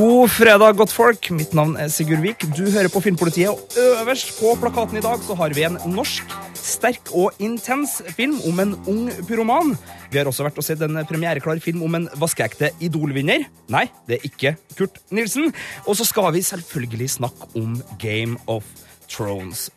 God 0.00 0.30
fredag, 0.32 0.78
godtfolk. 0.78 1.26
Mitt 1.36 1.50
navn 1.52 1.74
er 1.76 1.90
Sigurd 1.92 2.22
Vik. 2.24 2.46
Du 2.56 2.62
hører 2.72 2.88
på 2.88 3.02
Filmpolitiet, 3.04 3.50
og 3.52 3.74
øverst 4.00 4.30
på 4.38 4.54
plakaten 4.56 4.96
i 4.96 5.02
dag 5.04 5.20
så 5.26 5.36
har 5.36 5.52
vi 5.52 5.66
en 5.66 5.76
norsk, 5.92 6.32
sterk 6.56 7.12
og 7.12 7.36
intens 7.36 7.98
film 8.16 8.38
om 8.48 8.62
en 8.64 8.72
ung 8.88 9.10
pyroman. 9.28 9.74
Vi 10.08 10.16
har 10.16 10.30
også 10.30 10.46
vært 10.46 10.56
og 10.56 10.64
sett 10.64 10.80
en 10.86 11.02
premiereklar 11.04 11.60
film 11.60 11.84
om 11.84 11.98
en 11.98 12.08
vaskeekte 12.16 12.72
Idol-vinner. 12.80 13.44
Nei, 13.68 13.90
det 14.08 14.16
er 14.16 14.28
ikke 14.30 14.54
Kurt 14.78 15.02
Nilsen. 15.12 15.52
Og 15.84 16.00
så 16.00 16.08
skal 16.08 16.32
vi 16.32 16.48
selvfølgelig 16.48 17.18
snakke 17.20 17.52
om 17.60 17.76
Game 18.00 18.40
of 18.46 18.64
Thrones. 18.64 18.89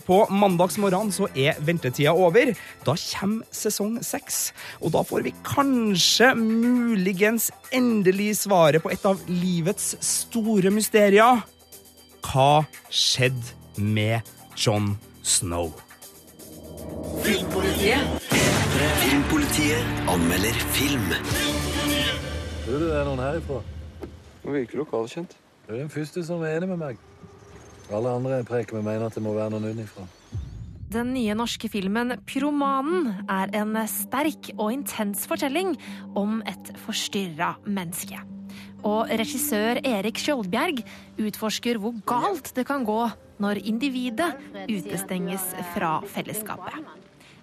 På 0.05 0.20
mandagsmorgenen 0.29 1.11
så 1.11 1.27
er 1.36 1.57
ventetida 1.66 2.13
over. 2.13 2.53
Da 2.85 2.95
kommer 2.95 3.48
sesong 3.52 3.98
seks. 4.05 4.53
Og 4.81 4.94
da 4.94 5.02
får 5.03 5.26
vi 5.26 5.34
kanskje, 5.44 6.34
muligens, 6.38 7.52
endelig 7.73 8.43
svaret 8.43 8.84
på 8.84 8.91
et 8.93 9.05
av 9.05 9.20
livets 9.27 9.95
store 10.05 10.71
mysterier. 10.71 11.41
Hva 12.23 12.63
skjedde 12.90 13.81
med 13.81 14.21
John 14.55 14.98
Snow? 15.23 15.73
Filmpolitiet. 17.23 18.20
Filmpolitiet 19.02 20.09
anmelder 20.13 20.59
film. 20.76 21.09
Tror 22.63 22.79
du 22.79 22.85
det 22.85 22.99
er 22.99 23.07
noen 23.07 23.23
herifra? 23.23 23.63
Nå 24.43 24.54
virker 24.55 24.84
lokalkjent. 24.84 25.35
Du 25.68 25.73
er 25.73 25.81
den 25.81 25.91
første 25.91 26.23
som 26.27 26.43
er 26.43 26.57
enig 26.57 26.70
med 26.73 26.79
meg. 26.84 27.02
Alle 27.91 28.13
andre 28.15 28.39
jeg 28.39 28.47
preker 28.47 28.77
med, 28.79 28.85
mener 28.87 29.07
at 29.07 29.17
det 29.17 29.23
må 29.23 29.33
være 29.35 29.51
noen 29.53 29.73
utenfra. 29.73 30.05
Den 30.93 31.09
nye 31.15 31.33
norske 31.33 31.69
filmen 31.73 32.13
'Pyromanen' 32.21 33.25
er 33.25 33.49
en 33.57 33.73
sterk 33.89 34.51
og 34.59 34.73
intens 34.75 35.25
fortelling 35.25 35.73
om 36.15 36.43
et 36.45 36.70
forstyrra 36.85 37.55
menneske. 37.65 38.20
Og 38.85 39.09
regissør 39.09 39.79
Erik 39.81 40.20
Skjoldbjerg 40.21 40.84
utforsker 41.17 41.79
hvor 41.81 41.98
galt 42.05 42.51
det 42.55 42.67
kan 42.67 42.85
gå 42.85 43.01
når 43.41 43.63
individet 43.65 44.35
utestenges 44.70 45.55
fra 45.73 45.97
fellesskapet. 46.13 46.77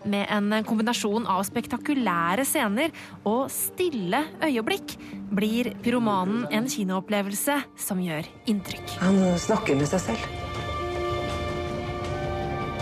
Med 0.08 0.26
en 0.32 0.64
kombinasjon 0.64 1.26
av 1.28 1.42
spektakulære 1.44 2.46
scener 2.48 2.94
og 3.28 3.50
stille 3.52 4.22
øyeblikk 4.40 4.94
blir 5.36 5.74
pyromanen 5.84 6.46
en 6.50 6.68
kinoopplevelse 6.70 7.58
som 7.76 8.00
gjør 8.00 8.28
inntrykk. 8.48 8.96
Han 9.02 9.20
snakker 9.38 9.76
med 9.76 9.90
seg 9.90 10.06
selv. 10.08 10.24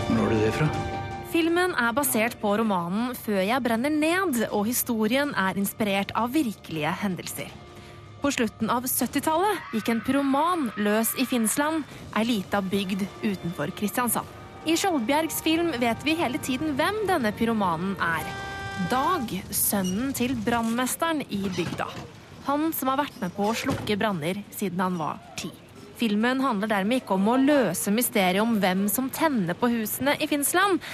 Hvor 0.09 0.23
har 0.23 0.31
du 0.31 0.39
det 0.39 0.53
fra? 0.55 0.69
Filmen 1.29 1.75
er 1.77 1.93
basert 1.93 2.39
på 2.41 2.55
romanen 2.57 3.11
'Før 3.13 3.43
jeg 3.45 3.61
brenner 3.61 3.91
ned', 3.93 4.47
og 4.51 4.65
historien 4.65 5.29
er 5.37 5.59
inspirert 5.59 6.11
av 6.15 6.33
virkelige 6.33 6.89
hendelser. 7.03 7.51
På 8.19 8.31
slutten 8.33 8.71
av 8.73 8.83
70-tallet 8.83 9.75
gikk 9.75 9.89
en 9.93 10.01
pyroman 10.01 10.71
løs 10.75 11.13
i 11.21 11.27
Finnsland, 11.29 11.85
ei 12.17 12.25
lita 12.25 12.61
bygd 12.61 13.05
utenfor 13.21 13.71
Kristiansand. 13.77 14.38
I 14.69 14.75
Skjoldbjergs 14.77 15.39
film 15.41 15.71
vet 15.81 16.03
vi 16.05 16.13
hele 16.13 16.37
tiden 16.45 16.75
hvem 16.77 16.99
denne 17.09 17.31
pyromanen 17.33 17.95
er. 18.05 18.27
Dag, 18.91 19.31
sønnen 19.49 20.11
til 20.13 20.35
brannmesteren 20.45 21.23
i 21.25 21.39
bygda. 21.55 21.87
Han 22.45 22.67
som 22.77 22.91
har 22.91 22.99
vært 22.99 23.17
med 23.17 23.33
på 23.33 23.47
å 23.49 23.55
slukke 23.57 23.97
branner 23.97 24.43
siden 24.53 24.83
han 24.83 24.99
var 25.01 25.17
ti. 25.41 25.49
Filmen 25.97 26.45
handler 26.45 26.69
dermed 26.69 27.01
ikke 27.01 27.17
om 27.17 27.31
å 27.33 27.39
løse 27.41 27.89
mysteriet 27.95 28.43
om 28.43 28.59
hvem 28.61 28.85
som 28.93 29.09
tenner 29.09 29.57
på 29.57 29.71
husene 29.73 30.13
i 30.21 30.29
Finnsland. 30.29 30.85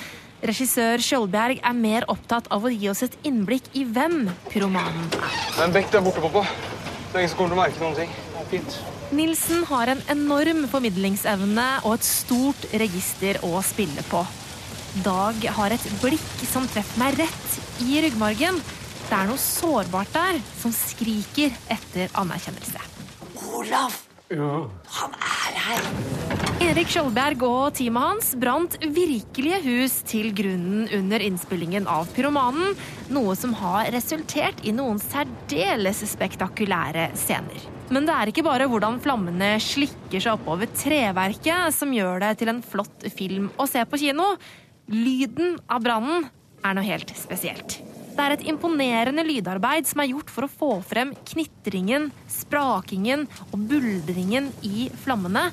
Regissør 0.48 1.04
Skjoldbjerg 1.04 1.60
er 1.60 1.80
mer 1.84 2.08
opptatt 2.16 2.48
av 2.56 2.64
å 2.64 2.72
gi 2.72 2.88
oss 2.94 3.04
et 3.04 3.20
innblikk 3.28 3.74
i 3.76 3.84
hvem 3.84 4.30
pyromanen 4.54 5.12
er. 5.20 5.40
Det 5.52 5.60
er 5.60 5.68
en 5.68 5.76
bekk 5.76 5.92
der 5.92 6.08
borte, 6.08 6.24
pappa. 6.24 6.48
Det 6.48 7.12
er 7.12 7.26
ingen 7.26 7.36
som 7.36 7.44
kommer 7.44 7.58
til 7.58 7.60
å 7.60 7.66
merke 7.66 7.84
noen 7.84 8.04
ting. 8.06 8.22
Det 8.32 8.46
er 8.46 8.54
fint. 8.56 8.84
Nilsen 9.14 9.64
har 9.70 9.92
en 9.92 10.02
enorm 10.10 10.64
formidlingsevne 10.72 11.66
og 11.86 11.98
et 11.98 12.08
stort 12.08 12.66
register 12.74 13.38
å 13.46 13.60
spille 13.66 14.02
på. 14.10 14.24
Dag 15.06 15.46
har 15.58 15.76
et 15.76 15.86
blikk 16.02 16.42
som 16.50 16.66
treffer 16.72 17.02
meg 17.02 17.20
rett 17.20 17.84
i 17.86 18.00
ryggmargen. 18.06 18.58
Det 19.06 19.14
er 19.14 19.30
noe 19.30 19.42
sårbart 19.42 20.10
der 20.16 20.40
som 20.58 20.74
skriker 20.74 21.54
etter 21.70 22.10
anerkjennelse. 22.18 22.82
Olav! 23.54 23.94
Han 24.32 25.12
er 25.22 25.60
her! 25.68 25.84
Erik 26.66 26.90
Skjoldberg 26.90 27.44
og 27.46 27.76
teamet 27.78 28.08
hans 28.08 28.32
brant 28.42 28.80
virkelige 28.82 29.60
hus 29.68 30.00
til 30.10 30.32
grunnen 30.34 30.90
under 30.98 31.22
innspillingen 31.22 31.86
av 31.86 32.10
Pyromanen, 32.16 32.74
noe 33.14 33.38
som 33.38 33.54
har 33.62 33.92
resultert 33.94 34.66
i 34.66 34.74
noen 34.74 34.98
særdeles 35.04 36.02
spektakulære 36.16 37.12
scener. 37.20 37.75
Men 37.94 38.08
det 38.08 38.14
er 38.16 38.32
ikke 38.32 38.46
bare 38.46 38.66
hvordan 38.70 38.98
flammene 39.04 39.56
slikker 39.62 40.18
seg 40.18 40.40
oppover 40.40 40.70
treverket 40.74 41.76
som 41.76 41.92
gjør 41.94 42.24
det 42.24 42.32
til 42.40 42.50
en 42.50 42.64
flott 42.66 43.06
film 43.14 43.52
å 43.62 43.68
se 43.70 43.84
på 43.86 44.00
kino. 44.02 44.32
Lyden 44.90 45.60
av 45.70 45.84
brannen 45.86 46.26
er 46.66 46.78
noe 46.78 46.88
helt 46.88 47.14
spesielt. 47.18 47.78
Det 48.16 48.24
er 48.24 48.34
et 48.38 48.46
imponerende 48.48 49.26
lydarbeid 49.28 49.86
som 49.90 50.02
er 50.02 50.14
gjort 50.14 50.32
for 50.32 50.48
å 50.48 50.52
få 50.52 50.70
frem 50.88 51.12
knitringen, 51.28 52.08
sprakingen 52.32 53.26
og 53.52 53.66
buldringen 53.70 54.50
i 54.64 54.88
flammene. 55.04 55.50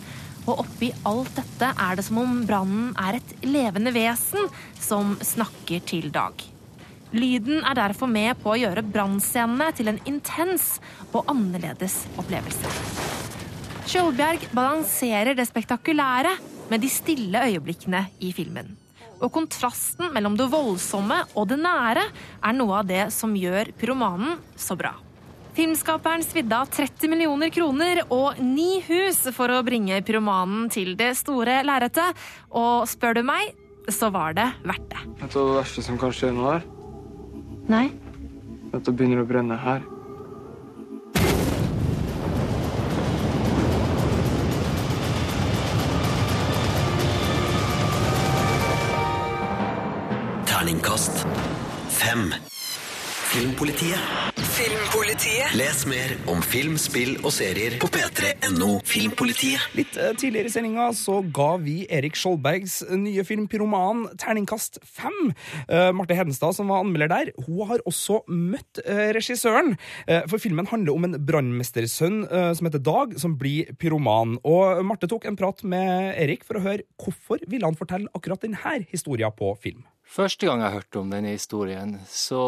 Og 0.47 0.65
oppi 0.65 0.89
alt 1.07 1.35
dette 1.37 1.69
er 1.75 1.99
det 1.99 2.07
som 2.07 2.23
om 2.23 2.41
brannen 2.47 2.95
er 3.03 3.19
et 3.19 3.37
levende 3.45 3.93
vesen 3.95 4.49
som 4.81 5.17
snakker 5.23 5.85
til 5.91 6.09
Dag. 6.15 6.39
Lyden 7.13 7.61
er 7.61 7.77
derfor 7.77 8.09
med 8.09 8.39
på 8.41 8.55
å 8.55 8.57
gjøre 8.57 8.85
brannscenene 8.87 9.69
til 9.77 9.91
en 9.93 10.01
intens 10.09 10.79
og 11.13 11.29
annerledes 11.29 12.07
opplevelse. 12.17 12.71
Skjoldbjerg 13.85 14.47
balanserer 14.57 15.37
det 15.37 15.45
spektakulære 15.51 16.33
med 16.71 16.81
de 16.81 16.89
stille 16.89 17.45
øyeblikkene 17.51 18.07
i 18.25 18.33
filmen. 18.33 18.71
Og 19.23 19.29
kontrasten 19.35 20.09
mellom 20.15 20.39
det 20.41 20.49
voldsomme 20.51 21.21
og 21.37 21.51
det 21.53 21.61
nære 21.61 22.09
er 22.41 22.57
noe 22.57 22.81
av 22.81 22.89
det 22.89 23.05
som 23.15 23.37
gjør 23.37 23.75
pyromanen 23.79 24.39
så 24.57 24.79
bra. 24.79 24.95
Filmskaperen 25.53 26.25
svidde 26.25 26.57
av 26.57 26.71
30 26.73 27.13
millioner 27.13 27.53
kroner 27.53 28.07
og 28.09 28.41
ni 28.41 28.81
hus 28.87 29.27
for 29.37 29.53
å 29.53 29.61
bringe 29.67 30.01
pyromanen 30.01 30.71
til 30.73 30.95
det 30.97 31.13
store 31.21 31.61
lerretet. 31.69 32.17
Og 32.57 32.89
spør 32.89 33.21
du 33.21 33.27
meg, 33.29 33.53
så 33.93 34.09
var 34.15 34.33
det 34.39 34.49
verdt 34.65 34.89
det. 34.95 35.03
Du 35.05 35.27
hva 35.27 35.51
det 35.51 35.59
verste 35.61 35.85
som 35.85 36.01
kan 36.01 36.15
skje 36.17 36.33
nå 36.33 36.49
er? 36.55 36.65
Nei? 37.69 37.91
At 38.73 38.87
det 38.87 38.95
begynner 38.97 39.23
å 39.23 39.29
brenne 39.29 39.59
her. 39.63 39.85
Terningkast 50.49 51.25
fem. 51.93 52.31
Filmpolitiet. 53.33 54.32
Filmpolitiet. 54.63 55.55
Les 55.59 55.81
mer 55.91 56.13
om 56.31 56.39
film, 56.47 56.77
spill 56.79 57.17
og 57.25 57.33
serier 57.35 57.75
på 57.83 57.89
p3.no 57.91 58.77
Filmpolitiet. 58.87 59.65
Litt 59.75 59.97
eh, 59.99 60.13
tidligere 60.15 60.47
i 60.47 60.53
sendinga 60.55 60.85
så 60.95 61.17
ga 61.35 61.49
vi 61.59 61.81
Erik 61.91 62.15
Skjoldbergs 62.15 62.77
nye 62.95 63.25
film 63.27 63.49
Pyroman 63.51 64.05
terningkast 64.23 64.79
fem. 64.87 65.33
Uh, 65.67 65.91
Marte 65.99 66.15
Hedenstad, 66.15 66.55
som 66.55 66.71
var 66.71 66.85
anmelder 66.85 67.11
der, 67.11 67.33
hun 67.49 67.73
har 67.73 67.83
også 67.91 68.21
møtt 68.31 68.85
uh, 68.87 69.11
regissøren. 69.19 69.75
Uh, 70.07 70.23
for 70.31 70.39
filmen 70.39 70.71
handler 70.71 70.95
om 70.95 71.11
en 71.11 71.19
brannmestersønn 71.19 72.23
eh, 72.29 72.53
som 72.55 72.71
heter 72.71 72.87
Dag, 72.87 73.19
som 73.19 73.35
blir 73.43 73.75
pyroman. 73.83 74.39
Og 74.47 74.87
Marte 74.87 75.11
tok 75.11 75.27
en 75.27 75.43
prat 75.43 75.67
med 75.67 76.15
Erik 76.23 76.47
for 76.47 76.63
å 76.63 76.67
høre 76.69 76.87
hvorfor 77.03 77.43
ville 77.51 77.67
han 77.67 77.83
fortelle 77.83 78.15
akkurat 78.15 78.47
denne 78.47 78.79
historien 78.95 79.35
på 79.35 79.57
film. 79.59 79.83
Første 80.07 80.47
gang 80.47 80.63
jeg 80.63 80.79
hørte 80.79 81.03
om 81.03 81.11
denne 81.11 81.35
historien, 81.35 81.97
så 82.07 82.45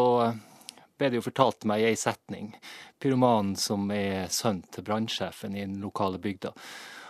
ble 0.97 1.11
det 1.11 1.19
jo 1.19 1.25
fortalt 1.25 1.67
meg 1.67 1.83
i 1.83 1.89
ei 1.91 1.99
setning. 1.99 2.53
Pyromanen 3.01 3.55
som 3.59 3.89
er 3.91 4.29
sønn 4.33 4.63
til 4.71 4.85
brannsjefen 4.87 5.55
i 5.55 5.65
den 5.65 5.81
lokale 5.83 6.21
bygda. 6.23 6.53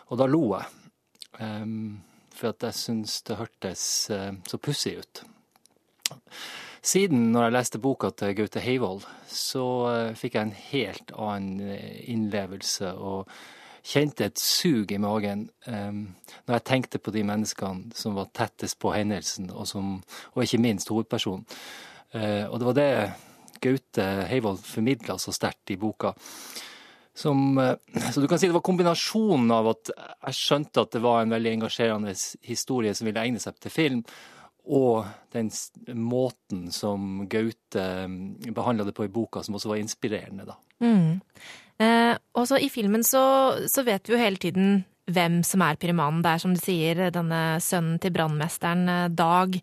Og 0.10 0.20
da 0.22 0.28
lo 0.30 0.44
jeg. 0.56 0.72
Um, 1.36 2.04
for 2.36 2.52
at 2.52 2.64
jeg 2.64 2.78
syns 2.78 3.20
det 3.28 3.40
hørtes 3.40 3.84
uh, 4.12 4.32
så 4.48 4.60
pussig 4.60 4.98
ut. 5.00 5.24
Siden, 6.86 7.32
når 7.34 7.48
jeg 7.48 7.56
leste 7.56 7.82
boka 7.82 8.12
til 8.14 8.36
Gaute 8.38 8.62
Heivold, 8.64 9.04
så 9.28 9.66
uh, 9.88 10.16
fikk 10.16 10.38
jeg 10.38 10.48
en 10.48 10.58
helt 10.70 11.14
annen 11.16 11.76
uh, 11.76 11.92
innlevelse 12.12 12.94
og 12.94 13.32
kjente 13.86 14.30
et 14.30 14.42
sug 14.42 14.92
i 14.92 14.98
magen 15.02 15.46
um, 15.70 16.08
når 16.48 16.56
jeg 16.56 16.68
tenkte 16.72 17.02
på 17.04 17.14
de 17.14 17.22
menneskene 17.28 17.94
som 17.96 18.16
var 18.18 18.32
tettest 18.34 18.80
på 18.82 18.96
hendelsen, 18.96 19.52
og, 19.54 19.68
som, 19.70 20.00
og 20.34 20.44
ikke 20.44 20.62
minst 20.64 20.90
hovedpersonen. 20.90 21.46
og 22.16 22.60
det 22.60 22.66
var 22.66 22.74
det 22.74 22.90
Gaute 23.64 24.06
Heivold 24.30 24.64
formidla 24.66 25.18
så 25.22 25.34
sterkt 25.36 25.74
i 25.74 25.80
boka. 25.82 26.14
Som, 27.16 27.56
så 28.12 28.20
du 28.20 28.28
kan 28.28 28.40
si 28.42 28.50
det 28.50 28.56
var 28.58 28.64
kombinasjonen 28.66 29.52
av 29.56 29.70
at 29.72 29.92
jeg 29.96 30.36
skjønte 30.36 30.84
at 30.84 30.96
det 30.98 31.04
var 31.06 31.22
en 31.24 31.32
veldig 31.32 31.54
engasjerende 31.54 32.12
historie 32.44 32.92
som 32.92 33.08
ville 33.08 33.22
egne 33.24 33.40
seg 33.40 33.56
til 33.64 33.72
film, 33.72 34.02
og 34.66 35.06
den 35.32 35.52
måten 36.02 36.66
som 36.76 37.24
Gaute 37.30 37.86
behandla 38.52 38.88
det 38.88 38.96
på 38.98 39.06
i 39.06 39.14
boka, 39.14 39.44
som 39.46 39.56
også 39.56 39.72
var 39.72 39.80
inspirerende, 39.80 40.48
da. 40.50 40.58
Mm. 40.84 41.22
Eh, 41.78 42.18
og 42.36 42.48
så 42.50 42.60
i 42.60 42.70
filmen 42.72 43.04
så, 43.04 43.24
så 43.72 43.84
vet 43.88 44.08
vi 44.08 44.16
jo 44.16 44.20
hele 44.22 44.42
tiden 44.42 44.84
hvem 45.12 45.42
som 45.46 45.62
er 45.62 45.78
pyromanen. 45.80 46.24
Det 46.24 46.32
er 46.32 46.42
som 46.42 46.54
du 46.56 46.62
sier, 46.62 47.02
denne 47.14 47.42
sønnen 47.64 48.00
til 48.02 48.14
brannmesteren, 48.16 48.88
eh, 48.90 49.08
Dag. 49.10 49.56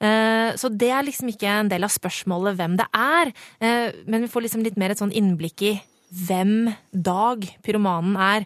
Eh, 0.00 0.56
så 0.56 0.68
det 0.68 0.90
er 0.90 1.04
liksom 1.04 1.30
ikke 1.32 1.48
en 1.48 1.70
del 1.72 1.84
av 1.84 1.92
spørsmålet 1.92 2.56
hvem 2.56 2.76
det 2.76 2.86
er, 2.92 3.32
eh, 3.60 3.92
men 4.06 4.22
vi 4.22 4.28
får 4.28 4.42
liksom 4.42 4.64
litt 4.64 4.76
mer 4.76 4.90
et 4.90 4.98
sånn 4.98 5.12
innblikk 5.12 5.62
i 5.62 5.80
hvem 6.12 6.74
Dag, 6.92 7.46
pyromanen, 7.62 8.16
er. 8.16 8.44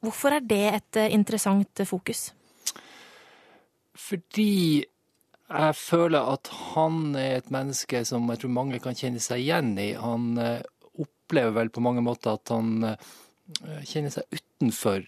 Hvorfor 0.00 0.36
er 0.36 0.40
det 0.40 0.74
et 0.74 1.10
interessant 1.12 1.74
fokus? 1.84 2.30
Fordi 3.96 4.84
jeg 5.50 5.74
føler 5.74 6.20
at 6.20 6.46
han 6.76 7.16
er 7.16 7.38
et 7.38 7.50
menneske 7.50 8.04
som 8.06 8.28
jeg 8.30 8.38
tror 8.38 8.54
mange 8.54 8.78
kan 8.78 8.94
kjenne 8.94 9.18
seg 9.18 9.42
igjen 9.42 9.76
i. 9.76 9.94
Han 9.94 10.38
opplever 10.38 11.50
vel 11.50 11.68
på 11.68 11.82
mange 11.82 12.00
måter 12.00 12.38
at 12.38 12.48
han 12.48 12.94
kjenner 13.86 14.12
seg 14.12 14.28
utenfor, 14.34 15.04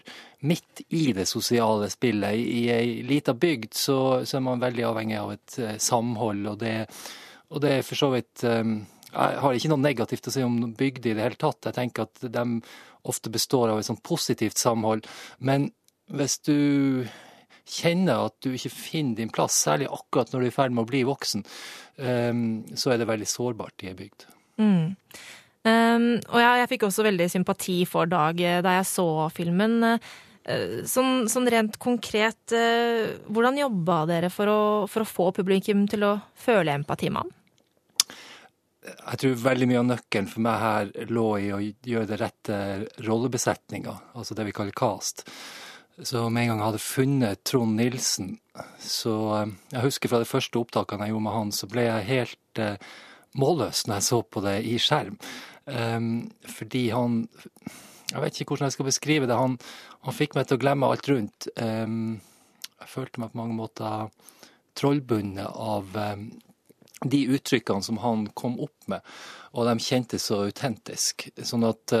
midt 0.47 0.83
i 0.89 1.11
det 1.15 1.27
sosiale 1.29 1.89
spillet. 1.93 2.37
I 2.37 2.61
ei 2.73 3.01
lita 3.07 3.35
bygd 3.37 3.73
så, 3.77 3.97
så, 4.25 4.37
er 4.37 4.45
man 4.45 4.63
veldig 4.63 4.85
avhengig 4.89 5.17
av 5.19 5.33
et 5.35 5.57
eh, 5.61 5.77
samhold, 5.81 6.45
og 6.53 6.61
det, 6.63 6.75
og 7.51 7.63
det 7.63 7.75
er 7.77 7.85
for 7.85 7.99
så 7.99 8.11
vidt 8.13 8.45
Jeg 8.45 9.41
har 9.43 9.57
ikke 9.57 9.73
noe 9.73 9.83
negativt 9.83 10.29
å 10.29 10.31
si 10.33 10.43
om 10.45 10.55
bygder 10.77 11.11
i 11.11 11.17
det 11.17 11.25
hele 11.25 11.39
tatt. 11.39 11.67
Jeg 11.67 11.77
tenker 11.77 12.07
at 12.07 12.23
de 12.31 12.45
ofte 13.11 13.33
består 13.33 13.73
av 13.73 13.81
et 13.81 13.87
sånn 13.87 13.99
positivt 13.99 14.61
samhold. 14.61 15.09
Men 15.43 15.67
hvis 16.15 16.37
du 16.47 17.03
kjenner 17.67 18.27
at 18.27 18.37
du 18.43 18.53
ikke 18.55 18.71
finner 18.71 19.19
din 19.19 19.33
plass, 19.33 19.57
særlig 19.65 19.89
akkurat 19.91 20.31
når 20.31 20.39
du 20.39 20.47
er 20.47 20.53
i 20.53 20.55
ferd 20.55 20.75
med 20.75 20.85
å 20.85 20.89
bli 20.89 21.03
voksen, 21.07 21.43
så 21.99 22.93
er 22.93 23.01
det 23.01 23.09
veldig 23.09 23.27
sårbart 23.27 23.83
i 23.83 23.91
ei 23.91 23.97
bygd. 23.99 24.25
Mm. 24.61 24.95
Um, 25.61 26.15
og 26.31 26.39
jeg, 26.41 26.59
jeg 26.61 26.69
fikk 26.71 26.87
også 26.87 27.05
veldig 27.05 27.27
sympati 27.29 27.77
for 27.85 28.09
Dag 28.09 28.39
da 28.65 28.77
jeg 28.79 28.87
så 28.89 29.07
filmen. 29.33 29.77
Uh, 29.85 30.81
sånn, 30.89 31.27
sånn, 31.29 31.49
rent 31.53 31.77
konkret, 31.81 32.41
uh, 32.55 33.11
hvordan 33.29 33.61
jobba 33.61 33.99
dere 34.09 34.31
for 34.33 34.49
å, 34.49 34.61
for 34.89 35.05
å, 35.05 35.11
få 35.11 35.29
publikum 35.37 35.85
til 35.91 36.07
å 36.07 36.15
føle 36.33 36.73
empati 36.79 37.11
med 37.13 37.25
ham? 37.25 37.37
Jeg 38.81 39.21
tror 39.21 39.41
veldig 39.43 39.67
mye 39.69 39.81
av 39.83 39.89
nøkkelen 39.91 40.29
for 40.31 40.41
meg 40.41 40.61
her 40.63 41.11
lå 41.13 41.25
i 41.37 41.49
å 41.53 41.59
gjøre 41.61 42.09
det 42.09 42.17
rette 42.17 42.55
rollebesetninga, 43.05 43.93
altså 44.17 44.33
det 44.37 44.47
vi 44.47 44.55
kaller 44.57 44.73
cast. 44.73 45.21
Så 46.01 46.23
med 46.29 46.43
en 46.43 46.49
gang 46.49 46.61
jeg 46.61 46.69
hadde 46.71 46.81
funnet 46.81 47.43
Trond 47.45 47.77
Nilsen, 47.77 48.33
så 48.81 49.15
eh, 49.37 49.53
Jeg 49.75 49.85
husker 49.85 50.09
fra 50.09 50.21
de 50.21 50.29
første 50.29 50.57
opptakene 50.57 51.05
jeg 51.05 51.13
gjorde 51.13 51.25
med 51.27 51.35
han, 51.35 51.51
så 51.53 51.69
ble 51.69 51.85
jeg 51.85 52.07
helt 52.07 52.61
eh, 52.61 52.91
målløs 53.37 53.85
når 53.85 53.99
jeg 53.99 54.07
så 54.07 54.21
på 54.25 54.43
det 54.45 54.57
i 54.65 54.77
skjerm. 54.81 55.19
Um, 55.65 56.31
fordi 56.41 56.89
han 56.89 57.27
Jeg 58.11 58.21
vet 58.21 58.39
ikke 58.41 58.51
hvordan 58.51 58.67
jeg 58.67 58.75
skal 58.75 58.87
beskrive 58.89 59.27
det. 59.29 59.37
Han, 59.39 59.53
han 60.03 60.15
fikk 60.15 60.33
meg 60.35 60.47
til 60.47 60.57
å 60.57 60.61
glemme 60.61 60.89
alt 60.91 61.07
rundt. 61.07 61.47
Um, 61.55 62.19
jeg 62.81 62.89
følte 62.91 63.21
meg 63.21 63.31
på 63.31 63.39
mange 63.39 63.55
måter 63.55 64.09
trollbundet 64.75 65.47
av 65.47 65.95
um, 65.95 66.25
de 67.07 67.21
uttrykkene 67.31 67.85
som 67.85 68.01
han 68.03 68.25
kom 68.35 68.57
opp 68.59 68.89
med, 68.91 69.05
og 69.55 69.69
de 69.69 69.77
kjentes 69.85 70.27
så 70.27 70.41
autentisk. 70.43 71.29
Sånn 71.39 71.63
at 71.65 71.95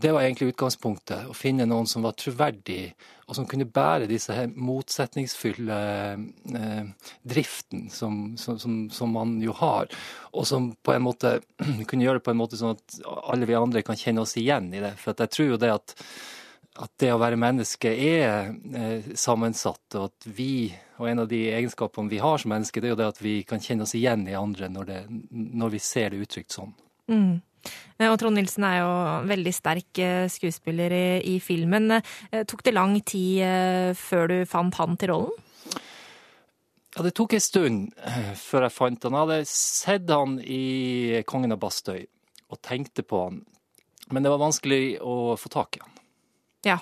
det 0.00 0.12
var 0.14 0.24
egentlig 0.24 0.52
utgangspunktet. 0.52 1.26
Å 1.28 1.36
finne 1.36 1.66
noen 1.68 1.88
som 1.90 2.04
var 2.06 2.14
troverdig, 2.16 2.92
og 3.30 3.36
som 3.38 3.46
kunne 3.46 3.68
bære 3.70 4.08
disse 4.10 4.34
her 4.34 4.50
motsetningsfulle 4.50 5.78
eh, 6.58 7.12
driften 7.22 7.86
som, 7.94 8.34
som, 8.36 8.58
som, 8.90 9.14
man 9.14 9.36
jo 9.42 9.54
har. 9.54 9.86
Og 10.34 10.48
som 10.50 10.72
på 10.74 10.96
en 10.96 11.06
måte 11.06 11.36
kunne 11.88 12.02
gjøre 12.02 12.18
det 12.18 12.26
på 12.26 12.34
en 12.34 12.40
måte 12.40 12.58
sånn 12.58 12.74
at 12.74 12.98
alle 13.30 13.46
vi 13.46 13.58
andre 13.58 13.84
kan 13.86 13.98
kjenne 13.98 14.24
oss 14.24 14.34
igjen 14.40 14.72
i 14.74 14.82
det. 14.82 14.96
For 14.98 15.14
jeg 15.14 15.34
tror 15.36 15.52
jo 15.52 15.60
det 15.62 15.70
at, 15.76 15.94
at 16.82 16.92
det 17.02 17.12
å 17.14 17.20
være 17.22 17.38
menneske 17.38 17.94
er 17.94 18.50
eh, 18.50 19.12
sammensatt, 19.14 19.86
og 19.94 20.10
at 20.10 20.30
vi 20.34 20.72
og 21.00 21.06
en 21.08 21.22
av 21.22 21.30
de 21.30 21.46
egenskapene 21.48 22.10
vi 22.12 22.18
har 22.20 22.42
som 22.42 22.50
mennesker, 22.52 22.82
det 22.82 22.90
er 22.90 22.92
jo 22.92 22.98
det 23.00 23.12
at 23.14 23.20
vi 23.24 23.38
kan 23.48 23.62
kjenne 23.62 23.86
oss 23.86 23.94
igjen 23.96 24.26
i 24.28 24.36
andre 24.36 24.68
når, 24.68 24.90
det, 24.90 24.98
når 25.30 25.72
vi 25.72 25.80
ser 25.80 26.12
det 26.12 26.26
uttrykt 26.26 26.52
sånn. 26.52 26.74
Mm. 27.08 27.38
Eh, 28.00 28.08
og 28.08 28.16
Trond 28.20 28.38
Nilsen 28.38 28.64
er 28.66 28.80
jo 28.80 28.90
veldig 29.28 29.52
sterk 29.54 30.00
eh, 30.02 30.24
skuespiller 30.32 30.94
i, 30.94 31.06
i 31.34 31.36
filmen. 31.44 31.98
Eh, 31.98 32.44
tok 32.48 32.64
det 32.66 32.76
lang 32.76 32.96
tid 33.04 33.94
før 33.98 34.30
du 34.32 34.36
fant 34.48 34.76
han 34.80 34.96
til 35.00 35.14
rollen? 35.14 35.46
Ja, 36.96 37.04
Det 37.06 37.14
tok 37.14 37.36
en 37.36 37.44
stund 37.44 37.82
før 38.40 38.66
jeg 38.66 38.74
fant 38.74 39.04
han. 39.06 39.14
Jeg 39.14 39.28
hadde 39.28 39.50
sett 39.50 40.10
han 40.10 40.40
i 40.42 41.22
'Kongen 41.22 41.54
av 41.54 41.60
Bastøy' 41.62 42.08
og 42.50 42.58
tenkte 42.66 43.04
på 43.06 43.28
han. 43.28 43.44
Men 44.10 44.24
det 44.24 44.32
var 44.32 44.42
vanskelig 44.42 44.98
å 44.98 45.36
få 45.38 45.52
tak 45.52 45.78
i 45.78 45.82
han. 45.84 45.92
Ja, 46.66 46.78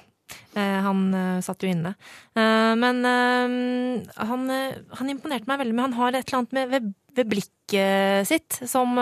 han 0.56 1.12
satt 1.44 1.60
jo 1.60 1.68
inne. 1.68 1.92
Men 2.32 3.04
han, 3.04 4.48
han 4.48 5.12
imponerte 5.12 5.44
meg 5.44 5.60
veldig 5.60 5.76
med 5.76 5.84
Han 5.90 5.98
har 6.00 6.16
et 6.16 6.24
eller 6.24 6.38
annet 6.38 6.56
med, 6.56 6.72
ved, 6.72 6.88
ved 7.12 7.30
blikket 7.34 8.32
sitt 8.32 8.62
som 8.64 8.96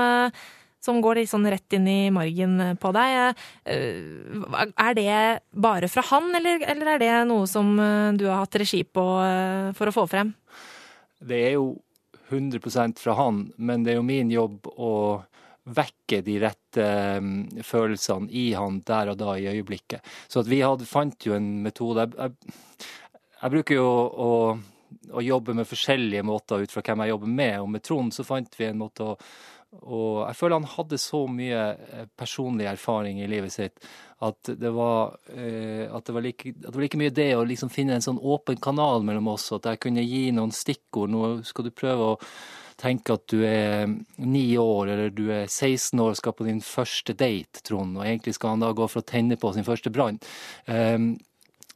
som 0.87 1.03
går 1.05 1.21
litt 1.21 1.31
sånn 1.33 1.49
rett 1.51 1.77
inn 1.77 1.89
i 1.91 1.99
margen 2.15 2.61
på 2.81 2.93
deg. 2.97 3.43
Eh, 3.67 4.71
er 4.87 4.99
det 4.99 5.21
bare 5.51 5.91
fra 5.93 6.05
han, 6.13 6.31
eller, 6.39 6.63
eller 6.71 6.95
er 6.95 7.03
det 7.03 7.15
noe 7.31 7.49
som 7.51 7.75
eh, 7.83 8.13
du 8.19 8.29
har 8.31 8.45
hatt 8.45 8.61
regi 8.63 8.85
på 8.87 9.07
eh, 9.25 9.73
for 9.77 9.91
å 9.91 9.97
få 10.01 10.07
frem? 10.11 10.35
Det 11.19 11.41
er 11.49 11.57
jo 11.57 11.73
100% 12.31 12.99
fra 12.99 13.17
han, 13.19 13.47
men 13.57 13.85
det 13.85 13.95
er 13.95 14.01
jo 14.01 14.07
min 14.07 14.31
jobb 14.33 14.67
å 14.77 14.93
vekke 15.67 16.21
de 16.23 16.37
rette 16.39 16.87
følelsene 17.67 18.31
i 18.31 18.53
han 18.55 18.79
der 18.87 19.11
og 19.13 19.19
da 19.19 19.35
i 19.39 19.49
øyeblikket. 19.51 20.05
Så 20.31 20.45
vi 20.47 20.61
hadde, 20.63 20.87
fant 20.87 21.27
jo 21.27 21.35
en 21.35 21.49
metode. 21.65 22.07
Jeg, 22.07 22.37
jeg, 22.39 22.87
jeg 23.41 23.55
bruker 23.57 23.79
jo 23.81 23.89
å, 23.89 24.31
å, 25.11 25.25
jobbe 25.25 25.57
med 25.59 25.69
forskjellige 25.69 26.27
måter 26.27 26.63
ut 26.63 26.73
fra 26.75 26.85
hvem 26.87 27.03
jeg 27.05 27.15
jobber 27.15 27.35
med, 27.43 27.57
og 27.65 27.71
med 27.75 27.87
Trond 27.87 28.15
så 28.15 28.27
fant 28.27 28.59
vi 28.59 28.69
en 28.69 28.81
måte 28.85 29.11
å 29.11 29.19
og 29.83 30.27
jeg 30.27 30.39
føler 30.39 30.61
han 30.61 30.75
hadde 30.77 30.99
så 31.01 31.23
mye 31.31 31.63
eh, 31.75 32.11
personlig 32.19 32.69
erfaring 32.71 33.21
i 33.23 33.31
livet 33.31 33.55
sitt 33.55 33.89
at 34.25 34.49
det 34.57 34.71
var, 34.73 35.17
eh, 35.35 35.85
at 35.93 36.07
det 36.07 36.15
var, 36.17 36.25
like, 36.25 36.53
at 36.57 36.71
det 36.71 36.75
var 36.75 36.85
like, 36.87 37.01
mye 37.01 37.15
det 37.15 37.31
å 37.37 37.45
liksom 37.45 37.73
finne 37.73 37.99
en 37.99 38.05
sånn 38.05 38.21
åpen 38.23 38.57
kanal 38.63 39.05
mellom 39.05 39.29
oss, 39.35 39.51
at 39.53 39.69
jeg 39.69 39.83
kunne 39.85 40.05
gi 40.07 40.31
noen 40.33 40.55
stikkord. 40.57 41.13
Nå 41.13 41.33
skal 41.45 41.67
du 41.67 41.75
prøve 41.77 42.15
å 42.15 42.21
tenke 42.81 43.17
at 43.17 43.27
du 43.33 43.43
er 43.45 43.87
ni 44.25 44.47
år 44.61 44.93
eller 44.93 45.13
du 45.13 45.27
er 45.33 45.47
16 45.49 46.01
år 46.01 46.13
og 46.13 46.19
skal 46.21 46.37
på 46.37 46.49
din 46.49 46.65
første 46.65 47.13
date, 47.17 47.61
Trond, 47.65 47.97
og 47.97 48.05
egentlig 48.05 48.37
skal 48.37 48.55
han 48.55 48.65
da 48.65 48.73
gå 48.77 48.89
for 48.89 49.05
å 49.05 49.09
tenne 49.09 49.39
på 49.41 49.53
sin 49.57 49.69
første 49.69 49.93
brann. 49.93 50.21
Um, 50.69 51.15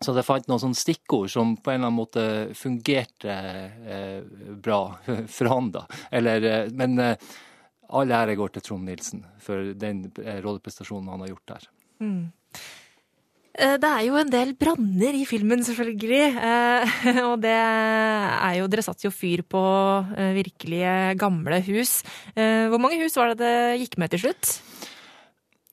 så 0.00 0.14
jeg 0.16 0.24
fant 0.24 0.46
noen 0.48 0.62
sånne 0.62 0.80
stikkord 0.80 1.28
som 1.28 1.58
på 1.60 1.74
en 1.74 1.82
eller 1.82 1.90
annen 1.90 1.98
måte 1.98 2.22
fungerte 2.56 3.34
eh, 3.36 4.22
bra 4.56 4.80
for 5.36 5.50
han, 5.52 5.68
da. 5.74 5.82
Eller, 6.08 6.46
eh, 6.48 6.70
men 6.72 6.96
eh, 7.04 7.32
all 7.90 8.12
ære 8.14 8.36
går 8.38 8.54
til 8.54 8.64
Trond 8.66 8.86
Nilsen 8.86 9.24
for 9.42 9.72
den 9.78 10.04
eh, 10.22 10.38
rolleprestasjonen 10.44 11.10
han 11.12 11.24
har 11.24 11.32
gjort 11.32 11.52
der. 11.54 11.66
Mm. 12.00 12.22
Eh, 13.60 13.76
det 13.82 13.90
er 13.90 14.04
jo 14.06 14.18
en 14.20 14.32
del 14.32 14.52
branner 14.58 15.16
i 15.18 15.24
filmen, 15.28 15.64
selvfølgelig. 15.66 16.22
Eh, 16.50 16.98
og 17.28 17.40
det 17.42 17.56
er 17.56 18.58
jo 18.60 18.68
Dere 18.70 18.84
satte 18.86 19.08
jo 19.08 19.14
fyr 19.14 19.42
på 19.42 19.62
virkelige 20.36 21.16
gamle 21.20 21.62
hus. 21.66 22.00
Hvor 22.34 22.82
mange 22.82 23.00
hus 23.02 23.18
var 23.18 23.34
det 23.34 23.42
det 23.42 23.80
gikk 23.84 23.98
med 24.00 24.14
til 24.14 24.26
slutt? 24.26 24.52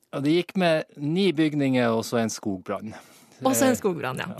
Ja, 0.08 0.24
det 0.24 0.34
gikk 0.40 0.58
med 0.58 0.98
ni 1.04 1.30
bygninger 1.36 1.94
og 1.94 2.04
så 2.08 2.22
en 2.22 2.34
skogbrann. 2.34 2.96
Også 3.46 3.68
en 3.68 3.78
skogbrann, 3.78 4.18
ja. 4.18 4.32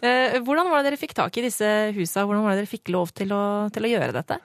ja. 0.00 0.40
Hvordan 0.46 0.70
var 0.70 0.80
det 0.80 0.94
dere 0.94 1.00
fikk 1.00 1.12
tak 1.18 1.34
i 1.36 1.44
disse 1.44 1.66
husa? 1.92 2.22
Hvordan 2.24 2.46
var 2.46 2.54
det 2.54 2.62
dere 2.62 2.70
fikk 2.70 2.88
lov 2.94 3.12
til 3.12 3.34
å, 3.36 3.42
til 3.74 3.84
å 3.84 3.90
gjøre 3.90 4.14
dette? 4.16 4.38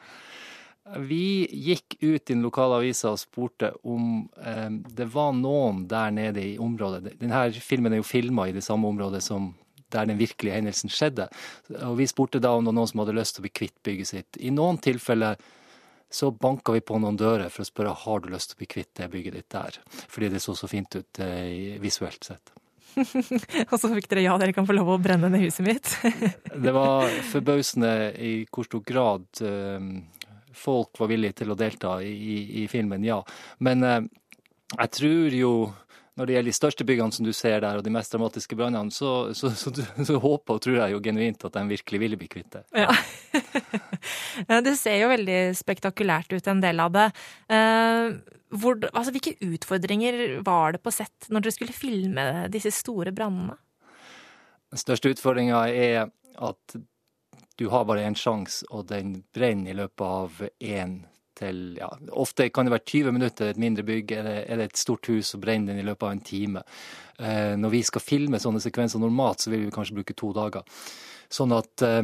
Vi 1.00 1.48
gikk 1.48 1.96
ut 2.02 2.30
i 2.30 2.34
den 2.34 2.44
lokale 2.44 2.82
avisa 2.82 3.14
og 3.14 3.22
spurte 3.22 3.72
om 3.88 4.26
eh, 4.44 4.70
det 4.92 5.08
var 5.14 5.32
noen 5.38 5.86
der 5.88 6.12
nede 6.12 6.44
i 6.44 6.58
området. 6.60 7.16
Denne 7.22 7.46
filmen 7.64 7.96
er 7.96 8.02
jo 8.02 8.08
filma 8.08 8.50
i 8.50 8.56
det 8.56 8.66
samme 8.66 8.90
området 8.92 9.24
som 9.24 9.54
der 9.94 10.10
den 10.10 10.20
virkelige 10.20 10.58
hendelsen 10.58 10.92
skjedde. 10.92 11.30
Og 11.86 11.98
Vi 12.02 12.08
spurte 12.10 12.42
da 12.44 12.56
om 12.58 12.66
det 12.66 12.74
var 12.74 12.80
noen 12.82 12.92
som 12.92 13.04
hadde 13.04 13.16
lyst 13.16 13.38
til 13.38 13.44
å 13.44 13.48
bli 13.48 13.54
kvitt 13.62 13.78
bygget 13.86 14.10
sitt. 14.10 14.40
I 14.42 14.52
noen 14.52 14.82
tilfeller 14.82 15.38
så 16.14 16.30
banka 16.32 16.76
vi 16.76 16.82
på 16.86 17.00
noen 17.02 17.18
dører 17.18 17.50
for 17.50 17.64
å 17.64 17.70
spørre 17.70 17.94
har 18.04 18.22
du 18.22 18.28
lyst 18.34 18.52
til 18.52 18.60
å 18.60 18.62
bli 18.62 18.70
kvitt 18.76 18.92
det 19.00 19.10
bygget 19.14 19.38
ditt 19.38 19.54
der. 19.54 19.80
Fordi 20.10 20.30
det 20.34 20.44
så 20.44 20.58
så 20.58 20.70
fint 20.70 21.00
ut 21.00 21.22
eh, 21.24 21.80
visuelt 21.82 22.28
sett. 22.28 22.54
og 23.72 23.78
så 23.82 23.90
fikk 23.96 24.12
dere 24.12 24.26
ja, 24.28 24.36
dere 24.38 24.54
kan 24.54 24.68
få 24.70 24.76
lov 24.78 24.92
å 24.94 25.00
brenne 25.02 25.32
ned 25.34 25.42
huset 25.48 25.66
mitt. 25.66 25.94
det 26.66 26.74
var 26.76 27.10
forbausende 27.32 27.94
i 28.22 28.34
hvor 28.54 28.68
stor 28.68 28.84
grad 28.86 29.26
eh, 29.42 29.90
folk 30.56 31.00
var 31.02 31.12
villige 31.12 31.42
til 31.42 31.54
å 31.54 31.58
delta 31.60 31.98
i, 32.04 32.12
i, 32.14 32.38
i 32.64 32.68
filmen, 32.72 33.06
ja. 33.06 33.20
Men 33.64 33.88
eh, 33.88 34.02
jeg 34.74 34.94
tror 35.00 35.38
jo 35.38 35.54
når 36.14 36.30
det 36.30 36.36
gjelder 36.36 36.52
de 36.52 36.56
største 36.56 36.86
byggene 36.86 37.16
som 37.16 37.26
du 37.26 37.32
ser 37.34 37.64
der, 37.64 37.80
og 37.80 37.86
de 37.86 37.94
mest 37.94 38.14
dramatiske 38.14 38.58
brannene, 38.58 38.94
så, 38.94 39.34
så, 39.34 39.50
så, 39.58 39.72
så, 39.74 40.20
håper 40.22 40.60
og 40.60 40.62
tror 40.62 40.78
jeg 40.78 40.94
jo 40.94 41.02
genuint 41.02 41.46
at 41.48 41.56
de 41.56 41.64
virkelig 41.72 42.02
ville 42.04 42.20
bli 42.22 42.30
kvitt 42.36 42.60
det. 42.60 42.66
Ja. 44.44 44.60
Det 44.66 44.74
ser 44.76 44.98
jo 45.00 45.10
veldig 45.12 45.40
spektakulært 45.56 46.34
ut, 46.34 46.48
en 46.50 46.62
del 46.62 46.82
av 46.84 46.92
det. 46.94 47.06
Eh, 47.54 48.16
Hvor, 48.54 48.78
altså, 48.92 49.14
hvilke 49.16 49.34
utfordringer 49.46 50.42
var 50.46 50.76
det 50.76 50.82
på 50.84 50.92
sett 50.94 51.30
når 51.32 51.46
dere 51.46 51.56
skulle 51.56 51.76
filme 51.76 52.26
disse 52.54 52.74
store 52.76 53.14
brannene? 53.16 53.56
Den 54.74 54.82
største 54.82 55.14
utfordringa 55.14 55.64
er 55.70 56.12
at 56.34 56.76
du 57.60 57.68
har 57.70 57.86
bare 57.86 58.06
én 58.08 58.18
sjanse, 58.18 58.66
og 58.74 58.88
den 58.90 59.20
brenner 59.34 59.74
i 59.74 59.78
løpet 59.78 60.06
av 60.06 60.44
én 60.60 61.02
til 61.38 61.78
ja, 61.80 61.90
Ofte 62.22 62.50
kan 62.54 62.68
det 62.68 62.76
være 62.76 62.86
20 62.92 63.16
minutter, 63.16 63.50
et 63.50 63.62
mindre 63.62 63.86
bygg 63.86 64.12
eller, 64.20 64.66
et 64.66 64.78
stort 64.78 65.10
hus, 65.10 65.34
så 65.34 65.40
brenner 65.42 65.74
den 65.74 65.82
i 65.82 65.88
løpet 65.88 66.08
av 66.08 66.14
en 66.14 66.22
time. 66.26 66.64
Eh, 67.20 67.56
når 67.58 67.74
vi 67.74 67.82
skal 67.88 68.06
filme 68.06 68.42
sånne 68.42 68.62
sekvenser 68.62 69.02
normalt, 69.02 69.42
så 69.42 69.54
vil 69.54 69.66
vi 69.66 69.74
kanskje 69.74 69.98
bruke 69.98 70.18
to 70.18 70.30
dager. 70.36 70.86
Sånn 71.34 71.56
at 71.58 71.86
eh, 71.86 72.04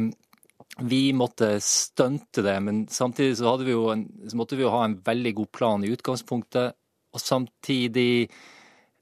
vi 0.86 1.02
måtte 1.16 1.52
stunte 1.62 2.44
det, 2.46 2.56
men 2.66 2.84
samtidig 2.90 3.38
så, 3.38 3.56
vi 3.62 3.74
en, 3.74 4.06
så 4.30 4.38
måtte 4.38 4.58
vi 4.58 4.66
jo 4.66 4.74
ha 4.74 4.84
en 4.86 4.98
veldig 5.06 5.34
god 5.42 5.52
plan 5.54 5.84
i 5.84 5.92
utgangspunktet, 5.94 6.78
og 7.10 7.22
samtidig 7.22 8.30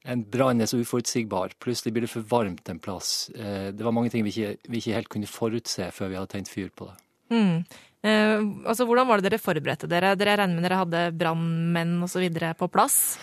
en 0.05 0.23
brann 0.23 0.61
er 0.61 0.69
så 0.71 0.79
uforutsigbar. 0.79 1.57
Plutselig 1.59 1.93
blir 1.93 2.05
det 2.07 2.11
for 2.13 2.21
varmt 2.21 2.69
en 2.71 2.79
plass. 2.79 3.29
Eh, 3.35 3.71
Det 3.71 3.83
var 3.83 3.91
mange 3.91 4.09
ting 4.09 4.23
vi 4.23 4.31
ikke, 4.31 4.57
vi 4.69 4.77
ikke 4.79 4.95
helt 4.95 5.09
kunne 5.09 5.27
forutse 5.27 5.91
før 5.91 6.09
vi 6.09 6.15
hadde 6.15 6.31
tent 6.31 6.49
fyr 6.49 6.69
på 6.71 6.87
det. 6.87 6.95
Mm. 7.29 7.65
Eh, 8.01 8.39
altså, 8.65 8.85
hvordan 8.87 9.07
var 9.07 9.19
det 9.19 9.29
dere 9.29 9.41
forberedte 9.43 9.89
dere? 9.91 10.15
Dere 10.15 10.37
regner 10.39 10.55
med 10.55 10.63
dere 10.63 10.79
hadde 10.85 11.03
brannmenn 11.19 12.01
osv. 12.03 12.25
på 12.57 12.71
plass? 12.71 13.17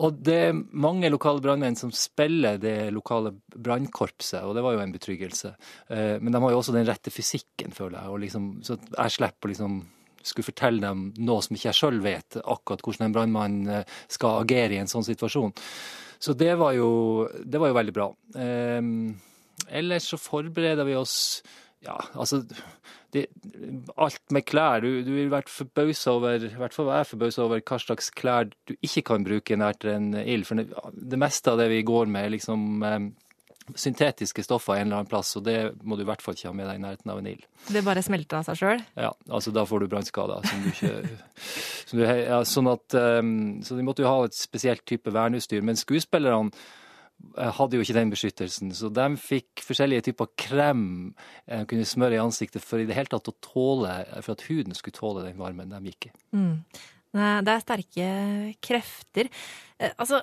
Og 0.00 0.22
det 0.24 0.38
er 0.48 0.52
mange 0.56 1.10
lokale 1.12 1.42
brannmenn 1.44 1.76
som 1.76 1.90
spiller 1.92 2.56
det 2.58 2.90
lokale 2.96 3.34
brannkorpset, 3.52 4.40
og 4.42 4.54
det 4.56 4.62
var 4.64 4.72
jo 4.72 4.80
en 4.80 4.92
betryggelse. 4.94 5.54
Eh, 5.90 6.18
Men 6.18 6.32
de 6.32 6.40
har 6.40 6.50
jo 6.50 6.58
også 6.62 6.72
den 6.72 6.86
rette 6.88 7.10
fysikken, 7.12 7.72
føler 7.76 8.00
jeg. 8.00 8.08
Og 8.08 8.20
liksom, 8.20 8.62
så 8.64 8.78
jeg 8.80 9.10
slipper 9.10 9.48
å 9.48 9.52
liksom 9.52 9.82
skulle 10.22 10.46
fortelle 10.46 10.80
dem 10.80 11.12
noe 11.18 11.42
som 11.42 11.56
ikke 11.56 11.68
jeg 11.68 11.74
sjøl 11.80 12.00
vet, 12.00 12.36
akkurat 12.46 12.80
hvordan 12.80 13.06
en 13.08 13.12
brannmann 13.12 13.68
eh, 13.68 13.84
skal 14.08 14.40
agere 14.44 14.76
i 14.76 14.80
en 14.80 14.86
sånn 14.90 15.04
situasjon. 15.04 15.52
Så 16.22 16.36
det 16.38 16.54
var 16.60 16.76
jo, 16.76 17.26
det 17.42 17.58
var 17.58 17.72
jo 17.72 17.78
veldig 17.80 17.94
bra. 17.96 18.08
Eh, 18.38 18.80
ellers 19.80 20.06
så 20.12 20.20
forbereder 20.20 20.86
vi 20.86 20.94
oss 20.98 21.16
ja, 21.82 21.96
altså 22.14 22.44
det, 23.12 23.26
Alt 23.98 24.22
med 24.30 24.46
klær. 24.46 24.84
Du, 24.84 25.02
du 25.02 25.10
vil 25.16 25.32
være 25.32 25.50
forbausa 25.50 26.14
over, 26.14 26.46
i 26.46 26.60
hvert 26.60 26.74
fall 26.76 26.92
jeg 26.92 27.04
er 27.04 27.10
forbausa 27.10 27.42
over 27.44 27.64
hva 27.66 27.78
slags 27.82 28.12
klær 28.14 28.48
du 28.70 28.76
ikke 28.78 29.02
kan 29.10 29.26
bruke 29.26 29.58
nært 29.58 29.84
en 29.90 30.12
ild. 30.22 30.46
For 30.48 30.60
det, 30.60 30.70
det 30.94 31.18
meste 31.20 31.52
av 31.52 31.60
det 31.60 31.68
vi 31.72 31.82
går 31.86 32.08
med, 32.12 32.28
er 32.28 32.34
liksom 32.36 32.86
eh, 32.86 33.00
syntetiske 33.78 34.44
stoffer 34.44 34.76
en 34.76 34.86
eller 34.86 35.00
annen 35.00 35.10
plass, 35.10 35.32
og 35.38 35.46
det 35.46 35.56
må 35.86 35.96
du 35.96 36.04
i 36.04 36.08
hvert 36.08 36.22
fall 36.24 36.36
ikke 36.36 36.50
ha 36.50 36.56
med 36.56 36.68
deg 36.68 36.80
i 36.80 36.82
nærheten 36.82 37.12
av 37.12 37.20
en 37.20 37.30
ild. 37.30 37.46
Det 37.68 37.84
bare 37.86 38.04
smelter 38.04 38.40
av 38.40 38.48
seg 38.48 38.60
sjøl? 38.60 38.84
Ja, 38.98 39.12
altså 39.30 39.54
da 39.54 39.64
får 39.68 39.84
du 39.84 39.90
brannskader. 39.92 40.46
Som 40.48 40.62
du 40.64 40.70
ikke, 40.72 40.92
som 41.88 42.00
du, 42.00 42.04
ja, 42.06 42.42
sånn 42.48 42.70
at, 42.72 42.98
um, 43.22 43.34
så 43.64 43.78
de 43.78 43.86
måtte 43.86 44.04
jo 44.04 44.10
ha 44.10 44.28
et 44.28 44.38
spesielt 44.38 44.84
type 44.88 45.12
verneutstyr. 45.14 45.64
Men 45.66 45.78
skuespillerne 45.80 46.50
eh, 47.36 47.52
hadde 47.58 47.78
jo 47.78 47.86
ikke 47.86 47.98
den 47.98 48.14
beskyttelsen, 48.14 48.72
så 48.76 48.90
de 48.92 49.10
fikk 49.20 49.64
forskjellige 49.66 50.08
typer 50.10 50.32
krem 50.40 50.86
de 51.46 51.62
kunne 51.70 51.86
smøre 51.88 52.18
i 52.18 52.22
ansiktet 52.22 52.64
for 52.64 52.82
i 52.82 52.88
det 52.88 52.98
hele 52.98 53.12
tatt 53.12 53.30
å 53.30 53.38
tåle, 53.44 54.00
for 54.20 54.34
at 54.34 54.48
huden 54.48 54.74
skulle 54.78 54.98
tåle 54.98 55.28
den 55.28 55.38
varmen 55.40 55.70
de 55.72 55.92
gikk 55.92 56.10
i. 56.10 56.16
Mm. 56.34 56.56
Det 57.12 57.52
er 57.52 57.60
sterke 57.60 58.08
krefter. 58.64 59.28
Eh, 59.76 59.92
altså, 60.00 60.22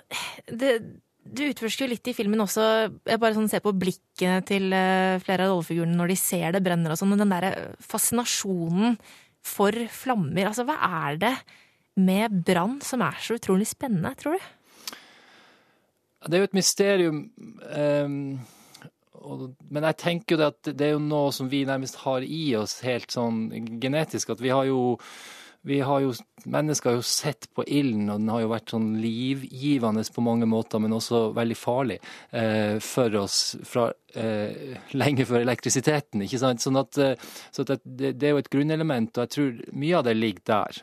det, 0.49 0.79
du 1.23 1.43
utforsker 1.45 1.85
jo 1.85 1.93
litt 1.93 2.09
i 2.09 2.15
filmen 2.17 2.41
også. 2.41 2.65
Jeg 3.07 3.21
bare 3.21 3.35
sånn 3.35 3.49
ser 3.51 3.63
på 3.63 3.75
blikket 3.77 4.47
til 4.49 4.71
eh, 4.73 5.19
flere 5.21 5.45
av 5.45 5.53
rollefigurene 5.53 5.97
når 5.97 6.13
de 6.13 6.19
ser 6.19 6.55
det 6.55 6.63
brenner 6.65 6.93
og 6.93 6.99
sånn. 6.99 7.11
men 7.13 7.21
Den 7.21 7.33
derre 7.33 7.51
fascinasjonen 7.85 8.95
for 9.45 9.75
flammer. 9.93 10.49
Altså, 10.49 10.65
hva 10.67 10.77
er 11.05 11.19
det 11.21 11.33
med 11.99 12.39
brann 12.47 12.79
som 12.85 13.03
er 13.05 13.19
så 13.23 13.37
utrolig 13.37 13.67
spennende, 13.69 14.13
tror 14.19 14.39
du? 14.39 14.47
Det 16.27 16.35
er 16.35 16.43
jo 16.43 16.49
et 16.49 16.57
mysterium. 16.57 17.19
Um, 17.71 18.39
og, 19.19 19.45
men 19.71 19.85
jeg 19.89 19.99
tenker 20.01 20.35
jo 20.35 20.39
det 20.39 20.49
at 20.53 20.71
det 20.79 20.87
er 20.87 20.95
jo 20.95 21.03
noe 21.03 21.31
som 21.35 21.49
vi 21.51 21.61
nærmest 21.67 21.99
har 22.03 22.25
i 22.25 22.43
oss 22.59 22.79
helt 22.85 23.11
sånn 23.13 23.47
genetisk. 23.81 24.33
At 24.33 24.43
vi 24.43 24.51
har 24.51 24.67
jo 24.67 24.97
vi 25.67 25.79
har 25.83 25.99
jo, 25.99 26.13
Mennesker 26.47 26.89
har 26.89 26.99
jo 27.01 27.05
sett 27.05 27.49
på 27.55 27.65
ilden, 27.67 28.07
og 28.09 28.21
den 28.21 28.29
har 28.31 28.43
jo 28.43 28.51
vært 28.53 28.71
sånn 28.71 28.93
livgivende 29.01 30.05
på 30.15 30.23
mange 30.23 30.47
måter, 30.47 30.79
men 30.79 30.95
også 30.95 31.29
veldig 31.35 31.57
farlig 31.59 31.97
eh, 32.31 32.77
for 32.83 33.17
oss 33.19 33.57
fra 33.67 33.89
eh, 34.15 34.77
lenge 34.95 35.27
før 35.27 35.43
elektrisiteten. 35.43 36.23
ikke 36.23 36.39
sant? 36.39 36.63
Sånn 36.63 36.79
at, 36.79 36.99
eh, 37.03 37.27
så 37.51 37.67
at 37.67 37.83
det, 37.83 38.15
det 38.21 38.29
er 38.29 38.37
jo 38.37 38.43
et 38.43 38.51
grunnelement, 38.53 39.11
og 39.17 39.25
jeg 39.25 39.35
tror 39.35 39.59
mye 39.83 39.99
av 39.99 40.07
det 40.07 40.15
ligger 40.15 40.47
der. 40.53 40.81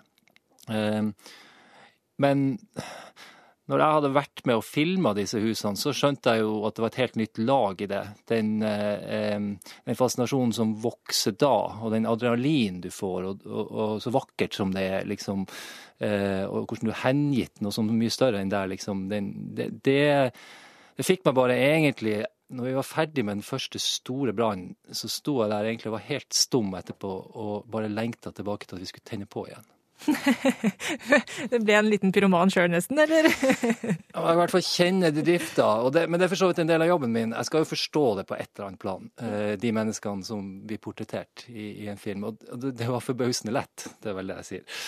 Eh, 0.76 1.33
men 2.23 2.47
når 3.66 3.82
jeg 3.82 3.94
hadde 3.96 4.11
vært 4.14 4.42
med 4.46 4.61
og 4.61 4.62
filma 4.62 5.11
disse 5.16 5.40
husene, 5.42 5.78
så 5.78 5.90
skjønte 5.96 6.37
jeg 6.37 6.44
jo 6.44 6.61
at 6.68 6.76
det 6.76 6.85
var 6.85 6.92
et 6.92 7.00
helt 7.00 7.16
nytt 7.18 7.40
lag 7.42 7.80
i 7.82 7.88
det. 7.90 8.02
Den, 8.30 8.52
eh, 8.62 9.40
den 9.88 9.99
fascinasjonen 9.99 10.54
som 10.54 10.76
vokser 10.85 11.35
da, 11.35 11.56
og 11.82 11.90
den 11.96 12.06
adrenalin 12.06 12.78
du 12.85 12.92
får, 12.94 13.26
og, 13.32 13.42
og, 13.50 13.75
og 13.75 13.99
så 14.04 14.14
vakkert 14.14 14.54
som 14.54 14.70
det 14.76 14.87
er, 15.00 15.11
liksom. 15.11 15.42
Eh, 15.99 16.44
og 16.46 16.68
hvordan 16.68 16.92
du 16.92 16.94
er 16.94 17.02
hengitt 17.02 17.64
noe 17.64 17.75
sånt 17.75 17.90
mye 17.96 18.14
større 18.14 18.38
enn 18.44 18.54
der, 18.54 18.70
liksom. 18.70 19.08
Den, 19.11 19.35
det, 19.58 19.73
det, 19.82 20.00
det 20.94 21.08
fikk 21.11 21.26
meg 21.26 21.38
bare 21.40 21.58
egentlig 21.58 22.20
når 22.54 22.68
vi 22.68 22.75
var 22.76 22.87
ferdig 22.87 23.25
med 23.26 23.40
den 23.40 23.46
første 23.46 23.80
store 23.82 24.30
brannen, 24.37 24.76
så 24.94 25.11
sto 25.11 25.40
jeg 25.40 25.50
der 25.50 25.66
egentlig 25.66 25.90
og 25.90 25.96
var 25.96 26.06
helt 26.06 26.37
stum 26.37 26.70
etterpå 26.78 27.11
og 27.35 27.66
bare 27.73 27.90
lengta 27.90 28.30
tilbake 28.30 28.68
til 28.68 28.78
at 28.78 28.85
vi 28.85 28.90
skulle 28.92 29.11
tenne 29.11 29.26
på 29.26 29.49
igjen. 29.49 29.66
det 31.50 31.61
ble 31.65 31.76
en 31.79 31.88
liten 31.91 32.12
pyroman 32.15 32.53
sjøl, 32.53 32.69
nesten, 32.73 33.00
eller? 33.03 33.29
Ja, 34.17 34.23
I 34.33 34.37
hvert 34.38 34.53
fall 34.55 34.65
kjenne 34.65 35.11
det 35.15 35.25
drifta. 35.26 35.67
Det, 35.93 36.07
men 36.11 36.21
det 36.21 36.29
er 36.29 36.33
for 36.33 36.41
så 36.41 36.50
vidt 36.50 36.62
en 36.62 36.71
del 36.71 36.85
av 36.85 36.91
jobben 36.91 37.12
min. 37.15 37.35
Jeg 37.37 37.49
skal 37.49 37.65
jo 37.65 37.71
forstå 37.73 38.05
det 38.21 38.26
på 38.29 38.38
et 38.38 38.49
eller 38.49 38.69
annet 38.69 38.83
plan. 38.83 39.11
Eh, 39.23 39.53
de 39.61 39.75
menneskene 39.76 40.26
som 40.26 40.47
blir 40.69 40.81
portrettert 40.83 41.47
i, 41.53 41.73
i 41.85 41.91
en 41.93 42.00
film. 42.00 42.29
Og 42.31 42.41
det, 42.47 42.76
det 42.79 42.88
var 42.91 43.05
forbausende 43.05 43.55
lett. 43.57 43.91
Det 44.00 44.12
er 44.12 44.19
vel 44.21 44.33
det 44.33 44.41
jeg 44.43 44.50
sier. 44.53 44.81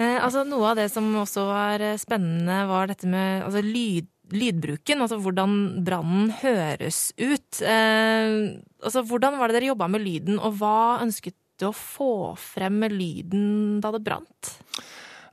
Eh, 0.00 0.16
altså, 0.16 0.46
noe 0.48 0.70
av 0.70 0.80
det 0.80 0.88
som 0.92 1.08
også 1.20 1.44
var 1.50 1.84
eh, 1.84 1.98
spennende, 2.00 2.62
var 2.70 2.88
dette 2.90 3.08
med 3.10 3.44
altså, 3.44 3.62
lyd, 3.64 4.08
lydbruken. 4.32 5.02
Altså 5.04 5.18
hvordan 5.20 5.58
brannen 5.84 6.30
høres 6.40 7.10
ut. 7.20 7.60
Eh, 7.60 8.62
altså, 8.80 9.04
hvordan 9.04 9.36
var 9.40 9.50
det 9.50 9.58
dere 9.58 9.72
jobba 9.74 9.90
med 9.92 10.04
lyden, 10.06 10.40
og 10.40 10.56
hva 10.60 11.02
ønsket 11.04 11.36
du 11.60 11.68
å 11.68 11.76
få 11.76 12.34
frem 12.40 12.82
lyden 12.92 13.80
da 13.84 13.92
det 13.94 14.02
brant? 14.06 14.54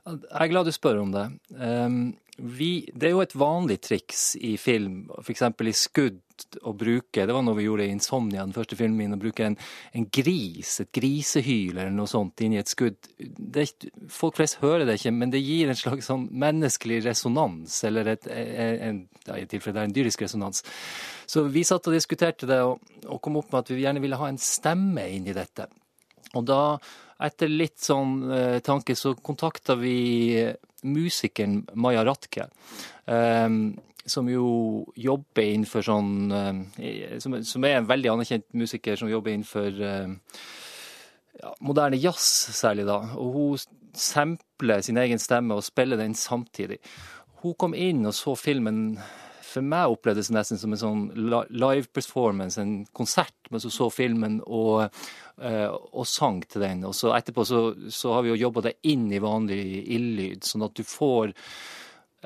Jeg 0.08 0.40
er 0.40 0.50
glad 0.52 0.68
du 0.68 0.72
spør 0.72 1.02
om 1.02 1.12
det. 1.12 1.26
Um, 1.52 2.00
vi, 2.38 2.86
det 2.94 3.08
er 3.08 3.16
jo 3.16 3.22
et 3.24 3.34
vanlig 3.34 3.80
triks 3.82 4.36
i 4.38 4.54
film, 4.60 5.08
f.eks. 5.20 5.42
i 5.42 5.74
skudd, 5.74 6.20
å 6.62 6.70
bruke 6.70 7.24
Det 7.26 7.34
var 7.34 7.42
noe 7.42 7.58
vi 7.58 7.64
gjorde 7.64 7.88
i 7.88 7.90
'Insomnia', 7.90 8.44
den 8.46 8.54
første 8.54 8.76
filmen 8.78 8.94
min, 8.96 9.16
å 9.16 9.18
bruke 9.18 9.42
en, 9.42 9.56
en 9.90 10.04
gris, 10.06 10.76
et 10.84 10.92
grisehyl 10.94 11.72
eller 11.74 11.90
noe 11.90 12.06
sånt, 12.06 12.38
inn 12.46 12.54
i 12.54 12.60
et 12.60 12.70
skudd. 12.70 12.94
Det, 13.18 13.66
folk 14.06 14.38
flest 14.38 14.60
hører 14.62 14.86
det 14.86 15.00
ikke, 15.00 15.16
men 15.18 15.34
det 15.34 15.42
gir 15.42 15.66
en 15.66 15.80
slags 15.80 16.06
sånn 16.06 16.28
menneskelig 16.30 17.00
resonans, 17.08 17.80
eller 17.90 18.14
et, 18.14 18.30
en, 18.30 19.02
ja, 19.26 19.34
i 19.34 19.50
tilfelle 19.50 19.80
det 19.80 19.82
er 19.82 19.90
en 19.90 19.98
dyrisk 19.98 20.22
resonans. 20.22 20.62
Så 21.26 21.42
vi 21.50 21.66
satt 21.66 21.90
og 21.90 21.98
diskuterte 21.98 22.46
det, 22.46 22.62
og, 22.62 22.78
og 23.08 23.18
kom 23.24 23.42
opp 23.42 23.50
med 23.50 23.64
at 23.64 23.74
vi 23.74 23.82
gjerne 23.82 24.04
ville 24.04 24.22
ha 24.22 24.30
en 24.30 24.38
stemme 24.38 25.10
inn 25.10 25.26
i 25.26 25.34
dette. 25.36 25.66
Og 26.38 26.46
da, 26.48 26.62
etter 27.26 27.50
litt 27.50 27.80
sånn 27.82 28.22
eh, 28.30 28.58
tanke, 28.64 28.96
så 28.98 29.14
kontakta 29.18 29.76
vi 29.78 30.46
musikeren 30.86 31.64
Maja 31.74 32.04
Ratke. 32.06 32.48
Eh, 33.06 33.48
som 34.08 34.28
jo 34.30 34.48
jobber 34.96 35.44
innenfor 35.44 35.84
sånn 35.84 36.32
eh, 36.32 37.18
som, 37.20 37.36
som, 37.44 37.66
er 37.66 37.78
en 37.78 37.88
veldig 37.88 38.14
anerkjent 38.14 38.46
musiker 38.56 38.96
som 38.96 39.10
jobber 39.10 39.34
innenfor 39.34 39.82
eh, 39.84 40.14
ja, 41.42 41.52
moderne 41.64 42.00
jazz, 42.00 42.24
særlig 42.56 42.88
da. 42.88 42.98
Og 43.20 43.36
hun 43.36 43.92
sampler 43.98 44.82
sin 44.84 44.98
egen 45.00 45.20
stemme 45.22 45.58
og 45.58 45.66
spiller 45.66 46.00
den 46.00 46.16
samtidig. 46.18 46.80
Hun 47.42 47.54
kom 47.58 47.76
inn 47.76 48.06
og 48.08 48.16
så 48.16 48.34
filmen 48.38 48.98
for 49.48 49.64
meg 49.64 49.94
opplevdes 49.94 50.30
det 50.30 50.36
nesten 50.36 50.60
som 50.60 50.74
en 50.74 50.80
sånn 50.80 51.02
live 51.16 51.88
performance, 51.94 52.60
en 52.60 52.84
konsert, 52.96 53.36
mens 53.50 53.66
hun 53.66 53.74
så 53.74 53.88
filmen 53.92 54.38
og, 54.44 55.00
og 55.38 56.06
sang 56.08 56.42
til 56.44 56.64
den. 56.66 56.84
Og 56.88 56.94
så 56.96 57.14
etterpå 57.16 57.46
så, 57.48 57.62
så 57.92 58.14
har 58.16 58.26
vi 58.26 58.34
jo 58.34 58.42
jobba 58.44 58.68
det 58.68 58.78
inn 58.92 59.08
i 59.12 59.22
vanlig 59.22 59.62
ildlyd, 59.96 60.46
sånn 60.46 60.66
at 60.68 60.76
du 60.76 60.84
får 60.86 61.34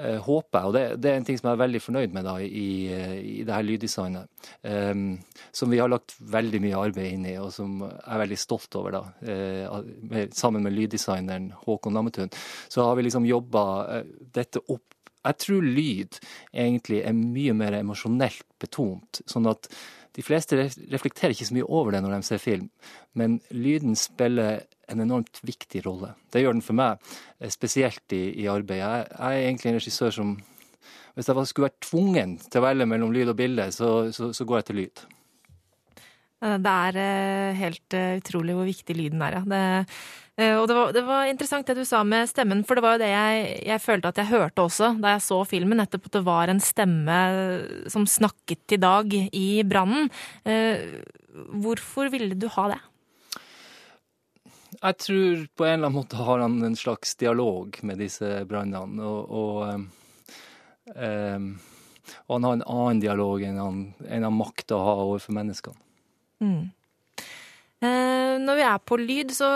håper 0.01 0.67
og 0.67 0.73
det, 0.73 0.83
det, 1.05 1.11
er 1.11 1.19
en 1.21 1.25
ting 1.27 1.37
som 1.37 1.51
jeg 1.51 1.59
er 1.59 1.61
veldig 1.67 1.81
fornøyd 1.85 2.15
med 2.17 2.25
da, 2.25 2.39
i, 2.41 2.69
i 2.89 3.43
det 3.45 3.53
her 3.53 3.67
lyddesignet, 3.67 4.49
um, 4.65 5.03
som 5.53 5.69
vi 5.69 5.83
har 5.83 5.93
lagt 5.93 6.15
veldig 6.33 6.63
mye 6.65 6.79
arbeid 6.81 7.13
inn 7.13 7.27
i, 7.29 7.35
og 7.37 7.51
som 7.53 7.75
jeg 7.85 8.01
er 8.01 8.23
veldig 8.23 8.39
stolt 8.41 8.79
over. 8.81 8.97
da, 8.97 9.03
uh, 9.29 9.93
med, 10.09 10.33
Sammen 10.37 10.65
med 10.65 10.73
lyddesigneren 10.79 11.51
Håkon 11.67 11.93
Nammetun. 11.93 12.33
så 12.73 12.89
har 12.89 12.97
vi 12.97 13.05
liksom 13.05 13.29
jobba 13.29 13.67
uh, 13.91 14.17
dette 14.33 14.65
opp 14.65 14.97
jeg 15.23 15.39
tror 15.45 15.63
lyd 15.63 16.19
egentlig 16.53 17.03
er 17.07 17.15
mye 17.17 17.55
mer 17.55 17.77
emosjonelt 17.79 18.47
betont. 18.63 19.23
Sånn 19.31 19.49
at 19.51 19.71
De 20.13 20.21
fleste 20.21 20.59
reflekterer 20.93 21.33
ikke 21.33 21.47
så 21.49 21.55
mye 21.57 21.69
over 21.73 21.95
det 21.95 22.03
når 22.05 22.19
de 22.19 22.27
ser 22.27 22.41
film, 22.43 22.67
men 23.17 23.39
lyden 23.49 23.95
spiller 23.97 24.59
en 24.93 25.01
enormt 25.01 25.41
viktig 25.41 25.81
rolle. 25.87 26.11
Det 26.29 26.43
gjør 26.43 26.53
den 26.53 26.65
for 26.67 26.77
meg, 26.77 27.01
eh, 27.41 27.49
spesielt 27.49 28.13
i, 28.13 28.43
i 28.43 28.45
arbeidet. 28.45 28.83
Jeg, 28.85 29.07
jeg 29.09 29.39
er 29.39 29.47
egentlig 29.47 29.71
en 29.71 29.79
regissør 29.81 30.13
som 30.13 30.35
Hvis 31.15 31.29
jeg 31.29 31.47
skulle 31.49 31.69
vært 31.69 31.83
tvungen 31.85 32.39
til 32.41 32.61
å 32.61 32.65
velge 32.65 32.87
mellom 32.89 33.11
lyd 33.13 33.29
og 33.29 33.37
bilde, 33.37 33.67
så, 33.73 33.89
så, 34.13 34.31
så 34.33 34.45
går 34.49 34.59
jeg 34.59 34.65
til 34.69 34.79
lyd. 34.83 35.03
Eh, 36.43 36.59
Det 36.59 36.77
er 36.89 37.01
eh, 37.07 37.57
helt 37.63 37.97
utrolig 38.19 38.55
hvor 38.57 38.69
viktig 38.69 38.97
lyden 38.97 39.23
er, 39.23 39.39
ja. 39.41 39.43
Det, 39.49 39.97
og 40.33 40.65
det 40.69 40.75
var, 40.75 40.93
det 40.97 41.03
var 41.05 41.27
interessant 41.29 41.67
det 41.69 41.75
du 41.77 41.85
sa 41.85 42.01
med 42.09 42.31
stemmen, 42.31 42.63
for 42.65 42.79
det 42.79 42.83
var 42.85 42.95
jo 42.97 43.03
det 43.03 43.11
jeg, 43.13 43.43
jeg 43.69 43.83
følte 43.85 44.09
at 44.09 44.21
jeg 44.23 44.31
hørte 44.31 44.65
også 44.65 44.95
da 45.03 45.13
jeg 45.13 45.25
så 45.27 45.41
filmen, 45.45 45.77
nettopp 45.77 46.09
at 46.09 46.17
det 46.17 46.23
var 46.25 46.49
en 46.49 46.63
stemme 46.65 47.19
som 47.93 48.07
snakket 48.09 48.77
i 48.79 48.81
dag 48.81 49.13
i 49.13 49.49
brannen. 49.69 50.09
Eh, 50.49 51.03
Hvorfor 51.33 52.11
ville 52.13 52.37
du 52.37 52.49
ha 52.57 52.67
det? 52.73 52.81
Jeg 54.83 54.97
tror 55.05 55.45
på 55.57 55.65
en 55.65 55.75
eller 55.77 55.87
annen 55.89 55.99
måte 56.01 56.19
har 56.19 56.43
han 56.43 56.57
en 56.65 56.77
slags 56.77 57.15
dialog 57.21 57.77
med 57.87 58.01
disse 58.03 58.29
brannene, 58.49 59.05
og, 59.05 59.31
og, 59.31 60.89
ehm, 60.97 61.47
og 62.27 62.35
han 62.35 62.47
har 62.49 62.57
en 62.59 62.65
annen 62.67 63.03
dialog 63.05 63.45
enn 63.47 63.61
han, 63.61 63.83
enn 64.09 64.27
han 64.27 64.37
makter 64.37 64.77
å 64.77 64.87
ha 64.89 64.95
overfor 65.05 65.37
menneskene. 65.39 65.79
Eh, 67.83 68.39
Når 68.43 68.59
vi 68.59 68.65
er 68.67 68.79
på 68.83 68.99
lyd, 68.99 69.33
så 69.37 69.49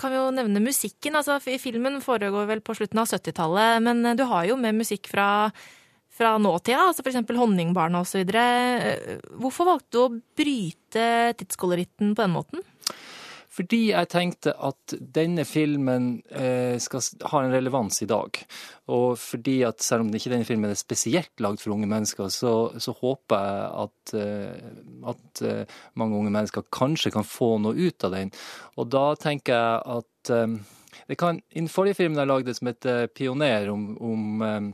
kan 0.00 0.12
vi 0.14 0.18
jo 0.18 0.30
nevne 0.32 0.62
musikken. 0.64 1.14
Altså, 1.20 1.36
fi- 1.44 1.58
filmen 1.60 2.00
foregår 2.04 2.48
vel 2.48 2.62
på 2.64 2.74
slutten 2.78 3.02
av 3.02 3.10
70-tallet, 3.12 3.82
men 3.84 4.00
eh, 4.08 4.16
du 4.18 4.24
har 4.30 4.48
jo 4.48 4.56
med 4.60 4.78
musikk 4.80 5.10
fra, 5.12 5.28
fra 6.16 6.34
nåtida, 6.40 6.88
altså 6.88 7.04
eksempel 7.12 7.38
Honningbarna 7.40 8.00
osv. 8.02 8.24
Hvorfor 9.40 9.68
valgte 9.68 9.92
du 9.94 10.00
å 10.02 10.12
bryte 10.40 11.06
tidskoloritten 11.40 12.14
på 12.16 12.24
den 12.24 12.34
måten? 12.38 12.64
Fordi 13.50 13.80
jeg 13.90 14.08
tenkte 14.12 14.52
at 14.62 14.94
denne 15.14 15.42
filmen 15.48 16.20
eh, 16.30 16.76
skal 16.82 17.02
ha 17.32 17.40
en 17.42 17.54
relevans 17.54 17.98
i 18.04 18.06
dag. 18.10 18.38
Og 18.94 19.18
fordi 19.18 19.56
at 19.66 19.82
selv 19.82 20.04
om 20.04 20.12
ikke 20.14 20.30
denne 20.30 20.46
filmen 20.46 20.70
er 20.70 20.78
spesielt 20.78 21.42
lagd 21.42 21.62
for 21.62 21.74
unge 21.74 21.88
mennesker, 21.90 22.30
så, 22.30 22.54
så 22.78 22.94
håper 23.00 23.42
jeg 23.42 23.64
at, 23.84 24.14
eh, 24.20 25.08
at 25.14 25.42
eh, 25.46 25.80
mange 25.98 26.20
unge 26.20 26.30
mennesker 26.30 26.68
kanskje 26.70 27.10
kan 27.16 27.26
få 27.26 27.56
noe 27.64 27.74
ut 27.74 28.06
av 28.06 28.14
den. 28.14 28.30
Og 28.78 28.86
da 28.94 29.08
tenker 29.18 29.58
jeg 29.58 29.98
at 29.98 30.06
det 31.08 31.16
kan, 31.18 31.38
I 31.50 31.62
den 31.62 31.70
forrige 31.72 31.96
filmen 31.96 32.20
jeg 32.20 32.28
lagde 32.28 32.54
som 32.54 32.68
heter 32.68 33.08
Pioner, 33.16 33.70
om, 33.72 33.96
om 34.04 34.72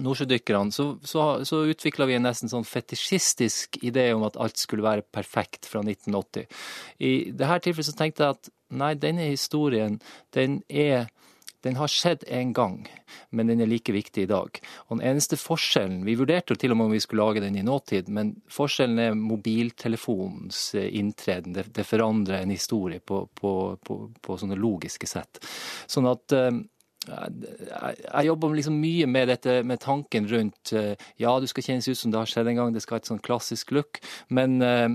nordsjødykkerne, 0.00 0.72
så, 0.72 0.86
så, 1.04 1.24
så 1.44 1.64
utvikla 1.68 2.06
vi 2.08 2.16
en 2.16 2.24
nesten 2.24 2.48
sånn 2.48 2.64
fetisjistisk 2.64 3.76
idé 3.84 4.08
om 4.16 4.24
at 4.24 4.38
alt 4.40 4.60
skulle 4.60 4.86
være 4.86 5.04
perfekt 5.12 5.68
fra 5.68 5.82
1980. 5.84 6.46
I 7.04 7.12
dette 7.32 7.58
tilfellet 7.66 7.90
så 7.90 7.98
tenkte 7.98 8.24
jeg 8.24 8.38
at 8.38 8.52
nei, 8.72 8.94
denne 8.96 9.28
historien, 9.28 10.00
den 10.32 10.62
er 10.68 11.10
den 11.62 11.76
har 11.78 11.90
skjedd 11.90 12.24
en 12.26 12.50
gang, 12.56 12.80
men 13.30 13.46
den 13.46 13.62
er 13.62 13.68
like 13.70 13.92
viktig 13.94 14.24
i 14.24 14.30
dag. 14.30 14.58
Og 14.88 14.96
den 14.96 15.04
eneste 15.12 15.38
forskjellen 15.38 16.00
Vi 16.06 16.16
vurderte 16.18 16.54
jo 16.54 16.58
til 16.58 16.74
og 16.74 16.80
med 16.80 16.88
om 16.88 16.94
vi 16.96 17.02
skulle 17.04 17.22
lage 17.22 17.44
den 17.44 17.54
i 17.58 17.62
nåtid, 17.62 18.08
men 18.10 18.34
forskjellen 18.50 18.98
er 18.98 19.14
mobiltelefonens 19.14 20.62
eh, 20.74 20.88
inntreden. 20.98 21.54
Det, 21.54 21.68
det 21.76 21.86
forandrer 21.86 22.40
en 22.40 22.50
historie 22.50 22.98
på, 22.98 23.28
på, 23.38 23.52
på, 23.86 23.98
på 24.18 24.38
sånne 24.40 24.58
logiske 24.58 25.06
sett. 25.06 25.38
Sånn 25.86 26.10
at 26.10 26.34
eh, 26.34 26.50
jeg, 27.08 28.24
jobber 28.28 28.54
liksom 28.54 28.78
mye 28.78 29.08
med 29.10 29.28
dette 29.32 29.58
med 29.66 29.80
tanken 29.82 30.28
rundt 30.30 30.72
eh, 30.76 30.94
Ja, 31.20 31.34
du 31.40 31.48
skal 31.50 31.66
kjennes 31.66 31.88
ut 31.88 31.98
som 31.98 32.12
det 32.12 32.20
har 32.20 32.30
skjedd 32.30 32.52
en 32.52 32.60
gang, 32.60 32.72
det 32.74 32.84
skal 32.84 32.98
ha 32.98 33.02
et 33.02 33.10
sånn 33.10 33.22
klassisk 33.22 33.72
look, 33.74 33.98
men, 34.30 34.60
eh, 34.62 34.88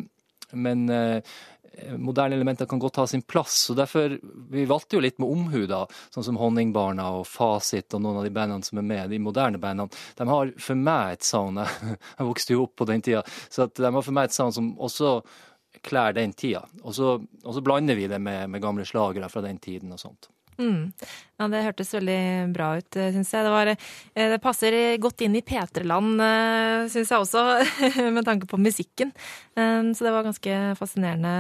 men 0.56 0.86
eh, 0.94 1.36
moderne 2.00 2.38
elementer 2.38 2.70
kan 2.70 2.80
godt 2.80 3.02
ha 3.02 3.08
sin 3.08 3.22
plass. 3.22 3.70
og 3.70 3.78
derfor, 3.78 4.18
Vi 4.50 4.66
valgte 4.66 4.98
jo 4.98 5.04
litt 5.04 5.20
med 5.20 5.30
omhu, 5.30 5.66
da, 5.70 5.84
sånn 6.14 6.26
som 6.30 6.40
Honningbarna 6.40 7.10
og 7.20 7.28
Fasit 7.28 7.94
og 7.94 8.06
noen 8.06 8.22
av 8.22 8.30
de 8.30 8.34
bandene 8.34 8.64
som 8.66 8.80
er 8.80 8.88
med, 8.88 9.10
de 9.12 9.20
moderne 9.20 9.60
bandene. 9.62 9.92
De 10.18 10.30
har 10.32 10.56
for 10.64 10.80
meg 10.80 11.18
et 11.18 11.28
sound 11.28 11.60
Jeg, 11.62 12.24
vokste 12.24 12.56
jo 12.56 12.64
opp 12.66 12.78
på 12.80 12.88
den 12.90 13.04
tida, 13.04 13.26
så 13.52 13.68
de 13.68 13.92
har 13.92 14.02
for 14.02 14.16
meg 14.16 14.30
et 14.30 14.38
sound 14.38 14.56
som 14.56 14.72
også 14.80 15.20
klær 15.84 16.16
den 16.16 16.34
tida. 16.34 16.64
Og 16.82 16.96
så 16.96 17.62
blander 17.62 18.00
vi 18.00 18.08
det 18.10 18.20
med, 18.22 18.48
med 18.50 18.64
gamle 18.64 18.88
slagere 18.88 19.30
fra 19.30 19.44
den 19.46 19.60
tiden 19.62 19.92
og 19.94 20.02
sånt. 20.02 20.32
Mm. 20.58 20.92
Ja, 21.38 21.48
det 21.54 21.64
hørtes 21.68 21.94
veldig 21.94 22.20
bra 22.56 22.72
ut, 22.80 22.98
syns 22.98 23.30
jeg. 23.34 23.46
Det, 23.46 23.54
var, 23.54 23.70
eh, 23.70 24.28
det 24.34 24.40
passer 24.42 24.74
godt 25.04 25.22
inn 25.22 25.38
i 25.38 25.44
P3-land, 25.46 26.18
syns 26.94 27.14
jeg 27.14 27.22
også, 27.22 27.44
med 28.16 28.26
tanke 28.26 28.50
på 28.50 28.58
musikken. 28.62 29.14
Eh, 29.56 29.94
Så 29.94 30.08
det 30.08 30.14
var 30.16 30.26
ganske 30.26 30.58
fascinerende. 30.80 31.36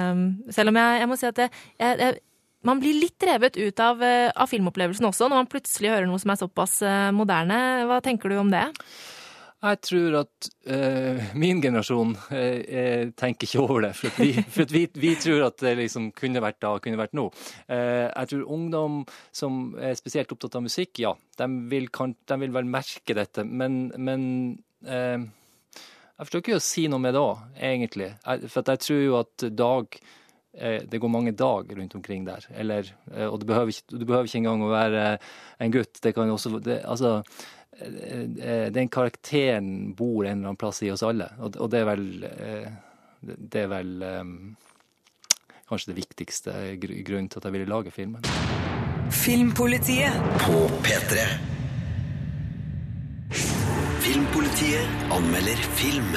Selv 0.53 0.69
om 0.73 0.77
jeg, 0.81 1.01
jeg 1.01 1.09
må 1.09 1.17
si 1.17 1.29
at 1.31 1.43
jeg, 1.47 1.51
jeg, 1.81 2.19
man 2.67 2.79
blir 2.81 2.97
litt 2.99 3.23
revet 3.25 3.57
ut 3.57 3.79
av, 3.83 4.01
eh, 4.03 4.29
av 4.35 4.49
filmopplevelsen 4.51 5.05
også, 5.09 5.29
når 5.29 5.43
man 5.43 5.51
plutselig 5.51 5.93
hører 5.93 6.07
noe 6.09 6.21
som 6.21 6.33
er 6.33 6.39
såpass 6.41 6.79
eh, 6.85 7.09
moderne. 7.15 7.59
Hva 7.89 8.01
tenker 8.05 8.29
du 8.33 8.37
om 8.41 8.53
det? 8.53 8.65
Jeg 9.57 9.79
tror 9.81 10.15
at 10.19 10.47
uh, 10.69 11.29
min 11.33 11.57
generasjon 11.63 12.11
eh, 12.29 13.09
tenker 13.17 13.47
ikke 13.47 13.63
over 13.63 13.87
det. 13.87 13.93
For, 13.97 14.13
vi, 14.21 14.43
for 14.53 14.69
vi, 14.69 14.83
vi 14.93 15.15
tror 15.17 15.47
at 15.47 15.57
det 15.65 15.71
liksom 15.79 16.11
kunne 16.17 16.43
vært 16.43 16.59
da, 16.61 16.75
kunne 16.83 16.99
vært 16.99 17.17
nå. 17.17 17.25
Uh, 17.65 18.05
jeg 18.05 18.29
tror 18.33 18.51
ungdom 18.53 18.99
som 19.33 19.73
er 19.81 19.97
spesielt 19.97 20.35
opptatt 20.35 20.59
av 20.59 20.67
musikk, 20.67 21.01
ja, 21.01 21.15
de 21.41 21.49
vil, 21.73 21.89
kan, 21.89 22.13
de 22.29 22.39
vil 22.43 22.53
vel 22.53 22.69
merke 22.69 23.17
dette. 23.17 23.47
Men, 23.47 23.87
men 23.97 24.29
jeg 24.85 25.25
forstår 26.21 26.45
ikke 26.45 26.59
å 26.59 26.63
si 26.67 26.85
noe 26.91 27.01
med 27.01 27.17
det 27.17 27.25
òg, 27.25 27.43
egentlig. 27.57 28.13
Jeg, 28.13 28.53
for 28.53 28.73
jeg 28.75 28.85
tror 28.85 29.03
jo 29.07 29.19
at 29.23 29.49
dag 29.57 30.01
det 30.57 30.97
går 30.97 31.11
mange 31.13 31.35
dager 31.37 31.77
rundt 31.77 31.93
omkring 31.99 32.23
der. 32.25 32.45
Eller, 32.57 32.87
og 33.27 33.35
du 33.41 33.43
behøver, 33.45 33.69
ikke, 33.69 33.93
du 33.93 34.05
behøver 34.09 34.25
ikke 34.25 34.39
engang 34.39 34.63
å 34.65 34.71
være 34.71 35.03
en 35.61 35.73
gutt. 35.73 35.99
Det 36.01 36.15
kan 36.17 36.31
også 36.33 36.57
det, 36.65 36.79
Altså 36.89 37.19
Eh, 37.79 38.49
eh, 38.49 38.71
den 38.71 38.89
karakteren 38.89 39.93
bor 39.95 40.25
en 40.25 40.31
eller 40.31 40.47
annen 40.47 40.55
plass 40.55 40.83
i 40.83 40.91
oss 40.91 41.03
alle. 41.03 41.29
Og, 41.39 41.69
det 41.71 41.81
er 41.81 41.89
vel, 41.91 42.07
eh, 42.23 42.71
det 43.21 43.65
er 43.65 43.69
vel 43.71 43.91
kanskje 45.67 45.91
det 45.91 45.99
viktigste 45.99 46.55
grunnen 46.81 47.29
til 47.29 47.41
at 47.41 47.45
jeg 47.49 47.57
ville 47.57 47.69
lage 47.69 47.91
filmen. 47.91 48.23
Filmpolitiet 49.11 50.15
på 50.43 50.63
P3. 50.83 51.27
Filmpolitiet 54.07 55.11
anmelder 55.11 55.63
film. 55.75 56.15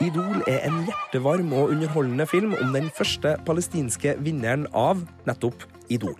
Idol 0.00 0.42
er 0.46 0.62
en 0.68 0.84
hjertevarm 1.08 1.52
og 1.56 1.70
underholdende 1.72 2.26
film 2.28 2.54
om 2.60 2.74
den 2.74 2.90
første 2.92 3.36
palestinske 3.46 4.12
vinneren 4.20 4.66
av 4.76 5.00
nettopp 5.24 5.64
Idol. 5.92 6.16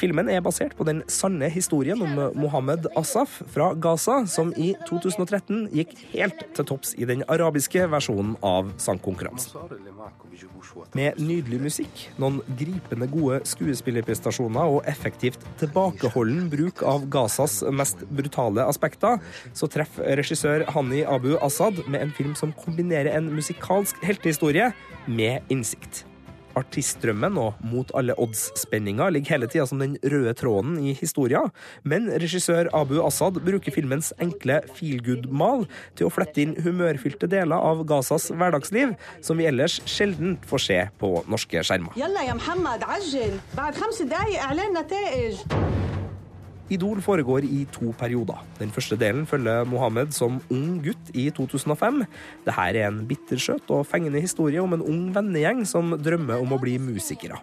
Filmen 0.00 0.30
er 0.32 0.42
basert 0.44 0.76
på 0.78 0.86
den 0.88 1.02
sanne 1.10 1.50
historien 1.52 2.00
om 2.04 2.18
Mohammed 2.38 2.88
Asaf 2.98 3.40
fra 3.52 3.72
Gaza, 3.74 4.22
som 4.30 4.52
i 4.56 4.72
2013 4.88 5.68
gikk 5.74 5.94
helt 6.14 6.44
til 6.56 6.68
topps 6.72 6.94
i 6.98 7.08
den 7.08 7.24
arabiske 7.30 7.86
versjonen 7.90 8.36
av 8.46 8.72
sangkonkurransen. 8.80 9.56
Med 10.96 11.18
nydelig 11.20 11.60
musikk, 11.62 12.04
noen 12.20 12.40
gripende 12.58 13.08
gode 13.10 13.40
skuespillerprestasjoner 13.48 14.76
og 14.76 14.86
effektivt 14.90 15.42
tilbakeholden 15.60 16.48
bruk 16.52 16.84
av 16.86 17.06
Gazas 17.12 17.60
mest 17.74 18.04
brutale 18.08 18.66
aspekter, 18.66 19.18
så 19.56 19.68
treffer 19.70 20.16
regissør 20.20 20.66
Hani 20.74 21.04
Abu 21.04 21.34
Assad 21.40 21.82
med 21.86 22.04
en 22.04 22.14
film 22.16 22.36
som 22.38 22.54
kombinerer 22.64 23.12
en 23.16 23.32
musikalsk 23.34 24.00
heltehistorie 24.06 24.70
med 25.06 25.52
innsikt. 25.52 26.04
Artistdrømmen 26.58 27.38
og 27.40 27.60
mot 27.66 27.90
alle 27.98 28.16
odds-spenninga 28.20 29.08
ligger 29.14 29.36
hele 29.36 29.48
tida 29.50 29.66
som 29.68 29.82
den 29.82 29.96
røde 30.02 30.34
tråden 30.38 30.78
i 30.82 30.94
historia, 30.98 31.42
men 31.82 32.08
regissør 32.10 32.70
Abu 32.76 32.98
Assad 33.04 33.40
bruker 33.44 33.74
filmens 33.74 34.12
enkle 34.22 34.60
feelgood-mal 34.76 35.66
til 35.98 36.08
å 36.08 36.14
flette 36.14 36.42
inn 36.42 36.56
humørfylte 36.64 37.30
deler 37.30 37.56
av 37.56 37.84
Gazas 37.88 38.30
hverdagsliv, 38.32 38.96
som 39.24 39.40
vi 39.40 39.48
ellers 39.50 39.80
sjelden 39.88 40.38
får 40.50 40.66
se 40.66 40.80
på 41.00 41.14
norske 41.30 41.64
skjermer. 41.66 41.94
Idol 46.70 47.00
foregår 47.02 47.44
i 47.46 47.64
to 47.74 47.90
perioder. 47.98 48.40
Den 48.60 48.70
første 48.70 48.98
delen 48.98 49.26
følger 49.26 49.66
Mohammed 49.66 50.14
som 50.14 50.38
ung 50.54 50.80
gutt 50.84 51.10
i 51.18 51.26
2005. 51.34 52.04
Dette 52.46 52.66
er 52.70 52.82
en 52.86 53.02
bittersøt 53.10 53.70
og 53.74 53.88
fengende 53.90 54.22
historie 54.22 54.62
om 54.62 54.76
en 54.76 54.84
ung 54.86 55.08
vennegjeng 55.14 55.64
som 55.66 55.96
drømmer 55.98 56.38
om 56.38 56.54
å 56.54 56.60
bli 56.62 56.78
musikere. 56.82 57.40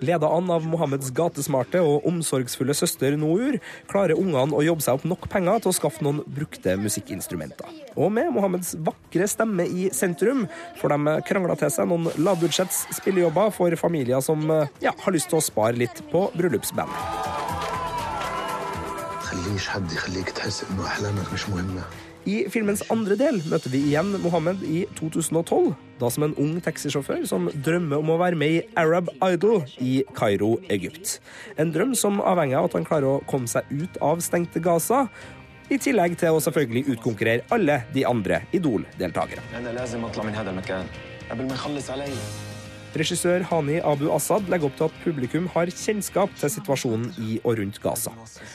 Leda 0.00 0.28
an 0.32 0.48
av 0.52 0.64
Mohammeds 0.68 1.10
gatesmarte 1.14 1.82
og 1.84 2.06
omsorgsfulle 2.08 2.74
søster 2.76 3.16
Nour, 3.20 3.58
klarer 3.90 4.18
ungene 4.18 4.56
å 4.56 4.64
jobbe 4.64 4.84
seg 4.84 4.98
opp 4.98 5.06
nok 5.08 5.28
penger 5.32 5.60
til 5.60 5.72
å 5.72 5.76
skaffe 5.76 6.04
noen 6.04 6.22
brukte 6.24 6.76
musikkinstrumenter. 6.80 7.68
Og 7.96 8.12
med 8.14 8.32
Mohammeds 8.34 8.74
vakre 8.86 9.28
stemme 9.30 9.68
i 9.68 9.90
sentrum 9.94 10.46
får 10.80 10.96
de 10.96 11.16
krangla 11.28 11.58
til 11.60 11.72
seg 11.74 11.90
noen 11.92 12.08
lavbudsjetts 12.20 12.86
spillejobber 13.00 13.52
for 13.56 13.76
familier 13.80 14.24
som 14.24 14.48
ja, 14.82 14.94
har 14.96 15.16
lyst 15.16 15.30
til 15.32 15.40
å 15.40 15.44
spare 15.44 15.76
litt 15.80 16.04
på 16.12 16.28
bryllupsband. 16.36 17.69
تخليش 19.29 19.69
حد 19.69 19.91
يخليك 19.91 20.29
تحس 20.29 20.63
انه 20.71 20.85
احلامك 20.85 21.33
مش 21.33 21.49
مهمه 21.49 21.83
I 22.25 22.47
filmens 22.49 22.81
andre 22.89 23.13
del 23.19 23.35
møter 23.45 23.69
vi 23.69 23.83
igjen 23.85 24.07
Mohammed 24.23 24.63
i 24.65 24.79
2012, 24.97 25.75
da 26.01 26.07
som 26.09 26.23
en 26.25 26.31
ung 26.41 26.55
taxisjåfør 26.57 27.21
som 27.29 27.51
drømmer 27.53 28.01
om 28.01 28.09
å 28.09 28.17
være 28.17 28.39
med 28.41 28.55
i 28.55 28.63
Arab 28.81 29.11
Idol 29.27 29.61
i 29.77 29.99
Kairo, 30.17 30.55
Egypt. 30.73 31.19
En 31.61 31.69
drøm 31.75 31.93
som 31.93 32.17
avhenger 32.25 32.57
av 32.57 32.71
at 32.71 32.79
han 32.79 32.87
klarer 32.89 33.11
å 33.11 33.21
komme 33.29 33.45
seg 33.51 33.69
ut 33.69 34.01
av 34.01 34.25
stengte 34.25 34.57
Gaza, 34.57 35.03
i 35.69 35.77
tillegg 35.77 36.17
til 36.17 36.33
å 36.33 36.41
selvfølgelig 36.41 36.95
utkonkurrere 36.95 37.45
alle 37.53 37.83
de 37.93 38.09
andre 38.09 38.41
Idol-deltakere. 38.57 39.45
Regissør 42.90 43.44
Hani 43.46 43.78
Abu 43.86 44.08
Assad 44.10 44.48
legger 44.50 44.66
opp 44.66 44.78
til 44.78 44.88
at 44.88 44.96
publikum 45.04 45.46
har 45.54 45.70
kjennskap 45.70 46.32
til 46.40 46.50
situasjonen 46.50 47.12
i 47.22 47.38
og 47.44 47.60
rundt 47.60 47.78
Gaza. 47.82 48.12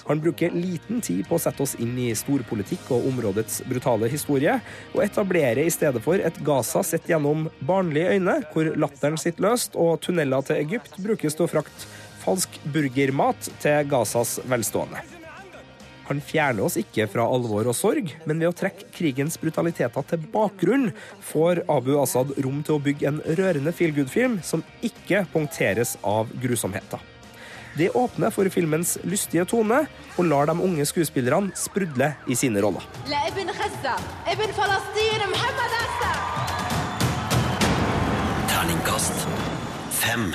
Han 0.09 0.21
bruker 0.23 0.55
liten 0.55 0.99
tid 1.05 1.23
på 1.29 1.37
å 1.37 1.41
sette 1.41 1.63
oss 1.63 1.77
inn 1.79 1.95
i 2.01 2.09
storpolitikk 2.17 2.91
og 2.95 3.07
områdets 3.13 3.61
brutale 3.69 4.11
historie, 4.11 4.57
og 4.93 5.03
etablerer 5.07 5.63
i 5.63 5.73
stedet 5.73 6.03
for 6.03 6.19
et 6.19 6.41
Gaza 6.45 6.83
sett 6.83 7.07
gjennom 7.09 7.47
barnlige 7.63 8.17
øyne, 8.17 8.41
hvor 8.51 8.73
latteren 8.75 9.19
sitter 9.21 9.47
løst 9.47 9.79
og 9.79 10.01
tunneler 10.03 10.43
til 10.43 10.59
Egypt 10.65 10.99
brukes 10.99 11.37
til 11.37 11.47
å 11.47 11.51
frakte 11.55 11.91
falsk 12.25 12.59
burgermat 12.73 13.53
til 13.63 13.85
Gazas 13.87 14.39
velstående. 14.49 15.14
Han 16.09 16.21
fjerner 16.21 16.67
oss 16.67 16.77
ikke 16.77 17.07
fra 17.09 17.25
alvor 17.25 17.65
og 17.71 17.75
sorg, 17.77 18.11
men 18.29 18.41
ved 18.41 18.51
å 18.51 18.55
trekke 18.55 18.91
krigens 18.93 19.39
brutaliteter 19.41 20.05
til 20.11 20.27
bakgrunn 20.33 20.91
får 21.31 21.63
Abu 21.71 21.95
Asaad 22.01 22.35
rom 22.45 22.61
til 22.65 22.77
å 22.77 22.83
bygge 22.85 23.09
en 23.09 23.19
rørende 23.39 23.73
feel 23.73 23.95
good-film 23.95 24.37
som 24.45 24.63
ikke 24.85 25.25
punkteres 25.33 25.95
av 26.05 26.29
grusomheter. 26.41 27.01
Det 27.75 27.89
åpner 27.97 28.31
for 28.31 28.47
filmens 28.53 28.93
lystige 29.03 29.43
tone 29.51 29.81
og 30.15 30.29
lar 30.29 30.47
de 30.47 30.55
unge 30.63 30.85
skuespillerne 30.87 31.51
sprudle 31.59 32.13
i 32.31 32.37
sine 32.39 32.61
roller. 32.63 32.85
Terningkast 38.53 39.27
fem. 39.91 40.31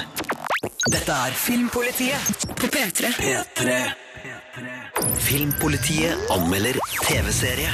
Dette 0.91 1.17
er 1.17 1.41
Filmpolitiet 1.47 2.47
på 2.61 2.69
P3. 2.69 3.17
P3. 3.17 4.10
Filmpolitiet 5.31 6.31
anmelder 6.35 6.75
TV-serie. 7.07 7.71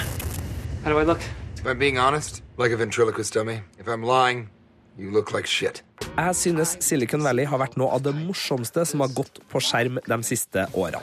How 0.85 0.92
do 0.92 0.99
I 1.01 1.05
look? 1.05 1.21
If 1.57 1.64
I'm 1.64 1.79
being 1.79 1.99
honest, 1.99 2.42
like 2.59 2.75
a 2.75 2.77
ventriloquist 2.77 3.33
dummy. 3.33 3.62
If 3.79 3.88
I'm 3.88 4.03
lying, 4.03 4.51
you 4.99 5.11
look 5.11 5.33
like 5.33 5.47
shit. 5.47 5.83
Jeg 6.19 6.37
synes 6.37 6.77
Silicon 6.85 7.25
Valley 7.25 7.47
har 7.49 7.57
vært 7.57 7.79
noe 7.81 7.88
av 7.97 8.03
det 8.05 8.12
morsomste 8.12 8.85
som 8.85 9.01
har 9.01 9.09
gått 9.16 9.40
på 9.49 9.62
skjerm 9.64 9.97
de 10.05 10.19
siste 10.29 10.66
årene. 10.77 11.01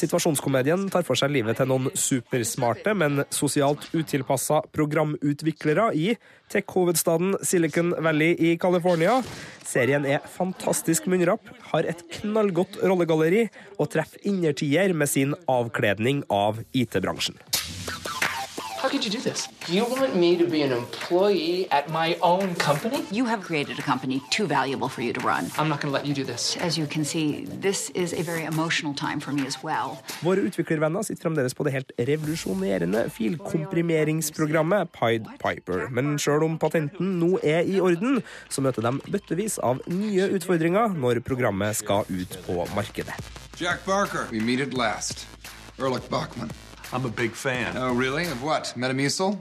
Situasjonskomedien 0.00 0.86
tar 0.92 1.04
for 1.04 1.18
seg 1.18 1.32
livet 1.34 1.58
til 1.60 1.68
noen 1.68 1.90
supersmarte, 1.98 2.94
men 2.96 3.20
sosialt 3.34 3.84
utilpassa 3.92 4.62
programutviklere 4.72 5.90
i 5.92 6.14
tech-hovedstaden 6.52 7.36
Silicon 7.44 7.92
Valley 8.00 8.32
i 8.32 8.54
California. 8.60 9.18
Serien 9.66 10.08
er 10.08 10.24
fantastisk 10.24 11.10
munnrapp, 11.10 11.44
har 11.74 11.88
et 11.90 12.00
knallgodt 12.16 12.80
rollegalleri 12.80 13.48
og 13.76 13.92
treffer 13.92 14.24
innertier 14.30 14.96
med 14.96 15.12
sin 15.12 15.36
avkledning 15.50 16.24
av 16.32 16.62
IT-bransjen. 16.72 17.36
How 18.80 18.88
could 18.88 19.04
you 19.04 19.10
do 19.10 19.20
this? 19.20 19.46
You 19.68 19.84
want 19.84 20.16
me 20.16 20.38
to 20.38 20.46
be 20.46 20.62
an 20.62 20.72
employee 20.72 21.70
at 21.70 21.90
my 21.90 22.16
own 22.22 22.54
company? 22.54 23.04
You 23.12 23.26
have 23.26 23.42
created 23.42 23.78
a 23.78 23.82
company 23.82 24.22
too 24.30 24.46
valuable 24.46 24.88
for 24.88 25.02
you 25.02 25.12
to 25.12 25.20
run. 25.20 25.50
I'm 25.58 25.68
not 25.68 25.82
going 25.82 25.92
to 25.92 25.98
let 25.98 26.06
you 26.06 26.14
do 26.14 26.24
this. 26.24 26.56
As 26.56 26.78
you 26.78 26.86
can 26.86 27.04
see, 27.04 27.44
this 27.60 27.90
is 27.90 28.14
a 28.14 28.22
very 28.22 28.44
emotional 28.44 28.94
time 28.94 29.20
for 29.20 29.32
me 29.32 29.46
as 29.46 29.58
well. 29.62 29.98
Våre 30.22 30.40
utviklervenner 30.40 31.02
sitter 31.02 31.22
fremdeles 31.22 31.54
på 31.54 31.64
det 31.64 31.72
helt 31.72 31.92
revolusjonerende 31.98 33.10
filkomprimeringsprogrammet 33.10 34.92
Pied 34.92 35.28
Piper. 35.44 35.88
Men 35.90 36.18
selv 36.18 36.48
om 36.48 36.58
patenten 36.58 37.20
nå 37.20 37.38
er 37.42 37.60
i 37.60 37.80
orden, 37.80 38.22
så 38.48 38.64
møter 38.64 38.88
de 38.88 39.12
bøttevis 39.12 39.58
av 39.58 39.84
nye 39.92 40.30
utfordringer 40.38 40.96
når 40.96 41.20
programmet 41.20 41.76
skal 41.76 42.08
ut 42.08 42.40
på 42.48 42.64
markedet. 42.74 43.12
Jack 43.60 43.84
Barker. 43.84 44.24
We 44.32 44.40
meet 44.40 44.60
at 44.60 44.72
last. 44.72 45.26
Erlich 45.78 46.08
Bachman. 46.08 46.50
I'm 46.92 47.04
a 47.04 47.08
big 47.08 47.32
fan. 47.32 47.76
Oh, 47.76 47.92
really? 47.92 48.24
Of 48.24 48.42
what? 48.42 48.74
Metamucil? 48.76 49.38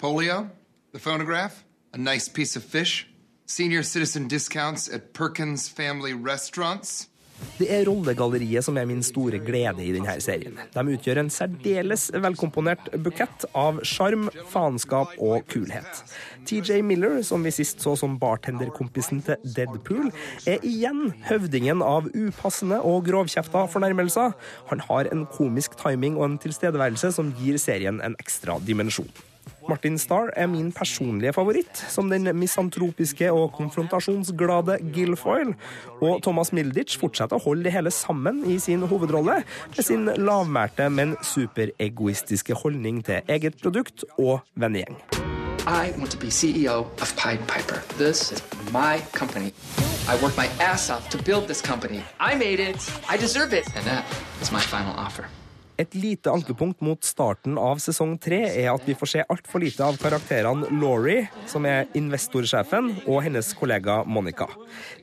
Polio? 0.00 0.50
The 0.90 0.98
phonograph? 0.98 1.64
A 1.92 1.98
nice 1.98 2.28
piece 2.28 2.56
of 2.56 2.64
fish? 2.64 3.08
Senior 3.46 3.84
citizen 3.84 4.26
discounts 4.26 4.88
at 4.92 5.12
Perkins 5.12 5.68
Family 5.68 6.14
Restaurants? 6.14 7.08
Det 7.58 7.66
er 7.74 7.86
rollegalleriet 7.88 8.64
som 8.66 8.76
er 8.78 8.86
min 8.86 9.02
store 9.02 9.40
glede 9.42 9.82
i 9.82 9.92
denne 9.94 10.14
serien. 10.22 10.58
De 10.74 10.94
utgjør 10.94 11.20
en 11.22 11.30
særdeles 11.32 12.08
velkomponert 12.14 12.90
bukett 13.02 13.46
av 13.58 13.80
sjarm, 13.86 14.28
faenskap 14.52 15.14
og 15.18 15.46
kulhet. 15.50 16.02
TJ 16.48 16.82
Miller, 16.86 17.18
som 17.26 17.42
vi 17.46 17.52
sist 17.54 17.82
så 17.84 17.96
som 17.98 18.14
bartenderkompisen 18.20 19.24
til 19.26 19.42
Deadpool, 19.56 20.12
er 20.46 20.62
igjen 20.66 21.12
høvdingen 21.28 21.82
av 21.84 22.06
upassende 22.14 22.78
og 22.86 23.08
grovkjefta 23.10 23.66
fornærmelser. 23.72 24.36
Han 24.70 24.84
har 24.86 25.10
en 25.12 25.26
komisk 25.34 25.78
timing 25.82 26.18
og 26.18 26.28
en 26.28 26.38
tilstedeværelse 26.42 27.12
som 27.18 27.34
gir 27.40 27.58
serien 27.62 28.02
en 28.04 28.18
ekstra 28.22 28.60
dimensjon. 28.66 29.10
Martin 29.68 29.98
Starr 30.00 30.30
er 30.36 30.46
min 30.48 30.72
personlige 30.72 31.32
favoritt, 31.36 31.84
som 31.92 32.08
den 32.10 32.28
misantropiske 32.36 33.28
og 33.32 33.52
konfrontasjonsglade 33.52 34.78
Guilfoyle. 34.94 35.54
Og 36.00 36.22
Thomas 36.24 36.52
Milditch 36.56 36.98
fortsetter 37.00 37.36
å 37.36 37.44
holde 37.44 37.68
det 37.68 37.74
hele 37.76 37.92
sammen 37.92 38.44
i 38.48 38.58
sin 38.62 38.86
hovedrolle, 38.88 39.42
med 39.76 39.84
sin 39.84 40.08
lavmælte, 40.16 40.88
men 40.88 41.16
superegoistiske 41.22 42.56
holdning 42.62 43.04
til 43.04 43.20
eget 43.28 43.60
produkt 43.62 44.04
og 44.16 44.40
vennegjeng. 44.56 44.96
I 45.68 45.92
want 45.98 46.10
to 46.12 46.18
be 46.18 46.30
CEO 46.30 46.86
of 47.02 47.14
Pied 47.16 47.40
Piper. 47.46 47.82
This 47.98 48.32
is 48.32 48.42
my 48.72 49.02
company. 49.12 49.52
I 50.08 50.16
worked 50.22 50.38
my 50.38 50.48
ass 50.60 50.88
off 50.88 51.10
to 51.10 51.22
build 51.22 51.46
this 51.46 51.60
company. 51.60 52.02
I 52.18 52.34
made 52.36 52.58
it. 52.58 52.80
I 53.06 53.18
deserve 53.18 53.52
it. 53.52 53.66
And 53.76 53.84
that 53.84 54.04
is 54.40 54.50
my 54.50 54.60
final 54.60 54.94
offer. 54.96 55.26
Et 55.78 55.94
lite 55.94 56.30
ankepunkt 56.30 56.80
mot 56.82 57.04
starten 57.06 57.54
av 57.62 57.78
sesong 57.78 58.16
tre 58.18 58.40
er 58.48 58.72
at 58.72 58.82
vi 58.82 58.96
får 58.98 59.10
se 59.12 59.24
altfor 59.30 59.62
lite 59.62 59.84
av 59.86 59.98
karakterene 60.00 60.66
Laurie, 60.74 61.28
som 61.46 61.66
er 61.70 61.86
investorsjefen, 61.98 62.88
og 63.06 63.20
hennes 63.22 63.52
kollega 63.54 64.00
Monica. 64.02 64.48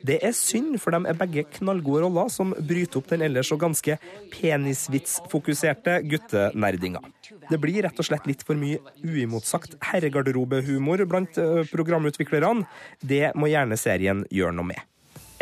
Det 0.04 0.18
er 0.20 0.34
synd, 0.36 0.76
for 0.82 0.92
de 0.92 1.08
er 1.08 1.16
begge 1.16 1.46
knallgode 1.56 2.02
roller 2.04 2.28
som 2.32 2.52
bryter 2.58 3.00
opp 3.00 3.08
den 3.08 3.24
ellers 3.24 3.48
så 3.48 3.56
ganske 3.60 3.96
penisvitsfokuserte 4.34 6.02
guttenerdinga. 6.10 7.00
Det 7.48 7.60
blir 7.62 7.80
rett 7.86 8.02
og 8.02 8.08
slett 8.10 8.28
litt 8.28 8.44
for 8.44 8.58
mye 8.60 8.82
uimotsagt 9.00 9.78
herregarderobehumor 9.92 11.06
blant 11.08 11.40
ø, 11.40 11.64
programutviklerne. 11.72 12.68
Det 13.00 13.32
må 13.38 13.48
gjerne 13.48 13.80
serien 13.80 14.26
gjøre 14.28 14.58
noe 14.58 14.74
med. 14.74 14.84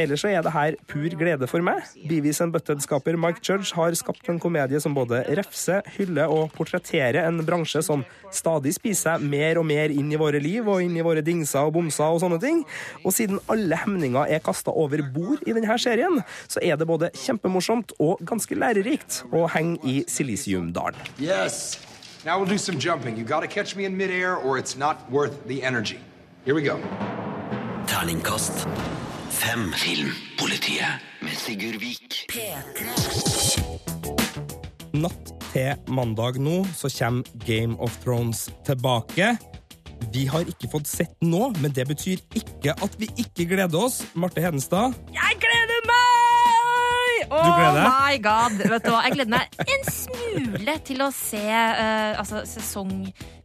Ellers 0.01 0.25
så 0.25 0.31
er 0.35 0.43
det 0.43 0.51
her 0.51 0.75
pur 0.91 1.13
glede 1.15 1.47
for 1.47 1.63
meg. 1.63 1.85
Beavis 2.09 2.41
and 2.43 2.51
Butted-skaper 2.55 3.15
Mike 3.21 3.43
Judge 3.47 3.77
har 3.77 3.95
skapt 3.95 4.27
en 4.31 4.41
komedie 4.43 4.81
som 4.83 4.97
både 4.97 5.21
refser, 5.39 5.87
hyller 5.95 6.33
og 6.35 6.51
portretterer 6.57 7.21
en 7.23 7.39
bransje 7.47 7.85
som 7.87 8.03
stadig 8.35 8.75
spiser 8.75 9.23
mer 9.23 9.61
og 9.61 9.69
mer 9.69 9.95
inn 9.95 10.11
i 10.11 10.19
våre 10.19 10.41
liv 10.43 10.67
og 10.67 10.83
inn 10.83 10.97
i 10.99 11.05
våre 11.05 11.23
dingser 11.23 11.69
og 11.69 11.77
bomser 11.77 12.11
og 12.11 12.25
sånne 12.25 12.41
ting. 12.43 12.65
Og 13.05 13.15
siden 13.15 13.39
alle 13.53 13.79
hemninger 13.85 14.35
er 14.35 14.43
kasta 14.43 14.75
over 14.75 15.05
bord 15.15 15.47
i 15.47 15.55
denne 15.55 15.79
serien, 15.79 16.19
så 16.51 16.63
er 16.63 16.75
det 16.81 16.91
både 16.91 17.13
kjempemorsomt 17.15 17.95
og 18.03 18.19
ganske 18.27 18.59
lærerikt 18.59 19.23
å 19.31 19.47
henge 19.55 19.79
i 19.87 20.01
Silisiumdalen. 20.11 20.99
Yes. 21.23 21.79
Now 22.27 22.41
we'll 22.41 22.51
do 22.51 22.59
some 22.59 22.81
jumping. 22.81 23.17
You 23.17 23.25
gotta 23.25 23.47
catch 23.47 23.77
me 23.77 23.85
in 23.85 23.97
midair 23.97 24.35
or 24.35 24.59
it's 24.59 24.77
not 24.77 25.09
worth 25.11 25.47
the 25.47 25.63
energy. 25.63 26.01
Here 26.45 26.55
we 26.55 26.63
go. 26.63 26.81
Terningkast 27.87 28.67
fem. 29.45 29.73
Filmpolitiet 29.77 31.03
med 31.23 31.37
Sigurd 31.37 31.81
Vik. 31.83 32.21
Natt 34.95 35.33
til 35.53 35.91
mandag 35.91 36.39
nå 36.43 36.63
så 36.77 36.91
kommer 36.93 37.27
Game 37.47 37.77
of 37.83 37.97
Thrones 38.05 38.47
tilbake. 38.67 39.35
Vi 40.15 40.27
har 40.31 40.45
ikke 40.51 40.69
fått 40.73 40.89
sett 40.91 41.15
nå, 41.25 41.49
men 41.63 41.73
det 41.75 41.87
betyr 41.89 42.21
ikke 42.37 42.75
at 42.75 42.97
vi 43.01 43.09
ikke 43.21 43.47
gleder 43.55 43.87
oss. 43.87 44.03
Marte 44.15 44.43
Hedenstad, 44.45 44.95
Jeg 45.15 45.39
gleder 45.43 45.87
meg! 45.89 47.31
Oh 47.33 47.41
Du 47.41 47.51
gleder 47.57 47.81
deg? 47.81 47.89
my 47.89 48.19
god. 48.23 48.59
Vet 48.75 48.85
du 48.85 48.91
hva? 48.93 49.01
Jeg 49.07 49.17
gleder 49.17 49.33
meg 49.33 49.61
en 49.65 49.87
smule 49.91 50.75
til 50.87 51.03
å 51.03 51.09
se 51.15 51.41
uh, 51.41 52.21
altså, 52.21 52.45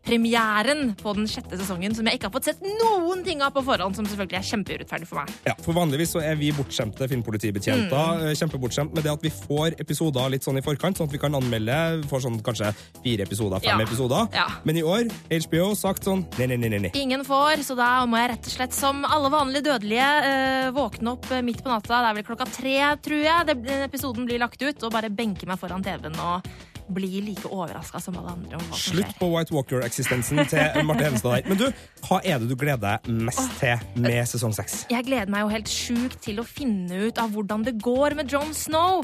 sesongpremieren 0.10 0.95
på 1.00 1.13
den 1.15 1.28
sjette 1.30 1.58
sesongen, 1.60 1.93
som 1.95 2.08
jeg 2.08 2.17
ikke 2.17 2.30
har 2.30 2.34
fått 2.34 2.48
sett 2.50 2.62
noen 2.65 3.22
ting 3.26 3.41
av 3.45 3.54
på 3.54 3.62
forhånd, 3.65 3.95
som 3.95 4.08
selvfølgelig 4.08 4.39
er 4.39 4.48
kjempeurettferdig 4.50 5.08
for 5.10 5.22
meg. 5.22 5.34
Ja, 5.48 5.54
for 5.62 5.78
Vanligvis 5.78 6.13
så 6.15 6.22
er 6.26 6.36
vi 6.39 6.50
bortskjemte 6.56 7.08
filmpolitibetjenter. 7.12 8.24
Mm. 8.24 8.36
Kjempebortskjemt 8.39 8.95
med 8.95 9.06
det 9.06 9.13
at 9.13 9.24
vi 9.26 9.32
får 9.34 9.78
episoder 9.82 10.32
litt 10.34 10.45
sånn 10.45 10.60
i 10.60 10.63
forkant, 10.65 10.98
sånn 11.00 11.10
at 11.10 11.13
vi 11.15 11.22
kan 11.22 11.36
anmelde 11.38 11.78
for 12.10 12.24
sånn 12.24 12.39
kanskje 12.45 12.72
fire 13.04 13.26
episoder, 13.28 13.62
fem 13.63 13.80
Ja. 13.80 13.86
episoder. 13.86 14.28
Ja. 14.34 14.48
Men 14.65 14.78
i 14.78 14.84
år, 14.84 15.10
HBO 15.30 15.74
sagt 15.76 16.04
sånn 16.04 16.26
nei, 16.39 16.48
nei, 16.48 16.58
nei, 16.58 16.69
nei, 16.69 16.80
nei. 16.88 16.91
Ingen 16.95 17.24
får, 17.28 17.63
så 17.63 17.76
da 17.78 18.06
må 18.10 18.17
jeg 18.17 18.32
rett 18.34 18.50
og 18.50 18.56
slett 18.58 18.74
som 18.74 19.06
alle 19.06 19.30
vanlige 19.30 19.67
dødelige 19.69 20.10
øh, 20.32 20.72
våkne 20.74 21.13
opp 21.13 21.30
eh, 21.32 21.41
midt 21.45 21.63
på 21.63 21.69
natta. 21.69 22.02
Det 22.02 22.10
er 22.10 22.17
vel 22.19 22.28
klokka 22.28 22.50
tre, 22.50 22.78
tror 23.06 23.24
jeg, 23.24 23.45
det, 23.45 23.80
episoden 23.89 24.26
blir 24.26 24.39
lagt 24.41 24.62
ut, 24.62 24.84
og 24.84 24.91
bare 24.91 25.10
benke 25.10 25.45
meg 25.50 25.60
foran 25.60 25.84
TV-en 25.84 26.17
og 26.19 26.48
bli 26.93 27.21
like 27.21 27.47
overraska 27.49 28.02
som 28.04 28.17
alle 28.19 28.34
andre 28.36 28.60
om 28.60 28.65
hva 28.67 28.78
som 28.78 28.95
Slutt 28.95 29.15
på 29.19 29.30
White 29.34 29.56
Walker-eksistensen 29.56 30.43
til 30.49 30.84
Marte 30.88 31.08
Hevenstad 31.08 31.36
der. 31.38 31.49
Men 31.49 31.62
du, 31.62 31.65
hva 32.08 32.19
er 32.23 32.41
det 32.41 32.49
du 32.52 32.58
gleder 32.60 32.99
deg 33.06 33.23
mest 33.30 33.58
til 33.62 34.02
med 34.02 34.19
sesong 34.30 34.56
seks? 34.58 34.84
Jeg 34.91 35.08
gleder 35.08 35.32
meg 35.32 35.45
jo 35.45 35.54
helt 35.54 35.71
sjukt 35.71 36.19
til 36.25 36.41
å 36.41 36.47
finne 36.47 37.08
ut 37.08 37.21
av 37.21 37.34
hvordan 37.36 37.65
det 37.67 37.78
går 37.84 38.17
med 38.19 38.32
Jon 38.34 38.54
Snow. 38.58 39.04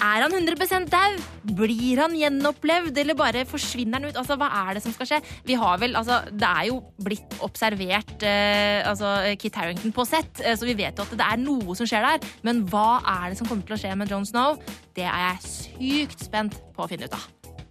Er 0.00 0.22
han 0.24 0.32
100 0.32 0.86
dau? 0.88 1.16
Blir 1.58 2.00
han 2.00 2.14
gjenopplevd, 2.16 2.96
eller 3.02 3.16
bare 3.18 3.42
forsvinner 3.48 3.98
han 3.98 4.08
ut? 4.08 4.16
Altså, 4.16 4.36
Hva 4.40 4.48
er 4.62 4.78
det 4.78 4.84
som 4.84 4.94
skal 4.94 5.08
skje? 5.10 5.20
Vi 5.44 5.58
har 5.58 5.80
vel, 5.82 5.96
altså, 5.98 6.22
Det 6.30 6.48
er 6.48 6.68
jo 6.70 6.80
blitt 7.02 7.36
observert 7.44 8.24
eh, 8.24 8.80
altså, 8.88 9.12
Kit 9.40 9.58
Harrington 9.60 9.92
på 9.92 10.06
sett, 10.08 10.40
eh, 10.40 10.56
så 10.56 10.68
vi 10.68 10.78
vet 10.78 10.96
jo 10.96 11.04
at 11.04 11.16
det 11.18 11.26
er 11.26 11.42
noe 11.42 11.76
som 11.76 11.88
skjer 11.88 12.06
der. 12.06 12.32
Men 12.46 12.64
hva 12.70 13.02
er 13.02 13.30
det 13.30 13.40
som 13.40 13.50
kommer 13.50 13.66
til 13.66 13.76
å 13.76 13.82
skje 13.82 13.92
med 13.98 14.12
Jon 14.12 14.28
Snow? 14.28 14.60
Det 14.96 15.04
er 15.04 15.26
jeg 15.26 15.44
sykt 15.50 16.28
spent 16.30 16.60
på 16.76 16.86
å 16.86 16.90
finne 16.90 17.10
ut 17.10 17.16
av. 17.18 17.28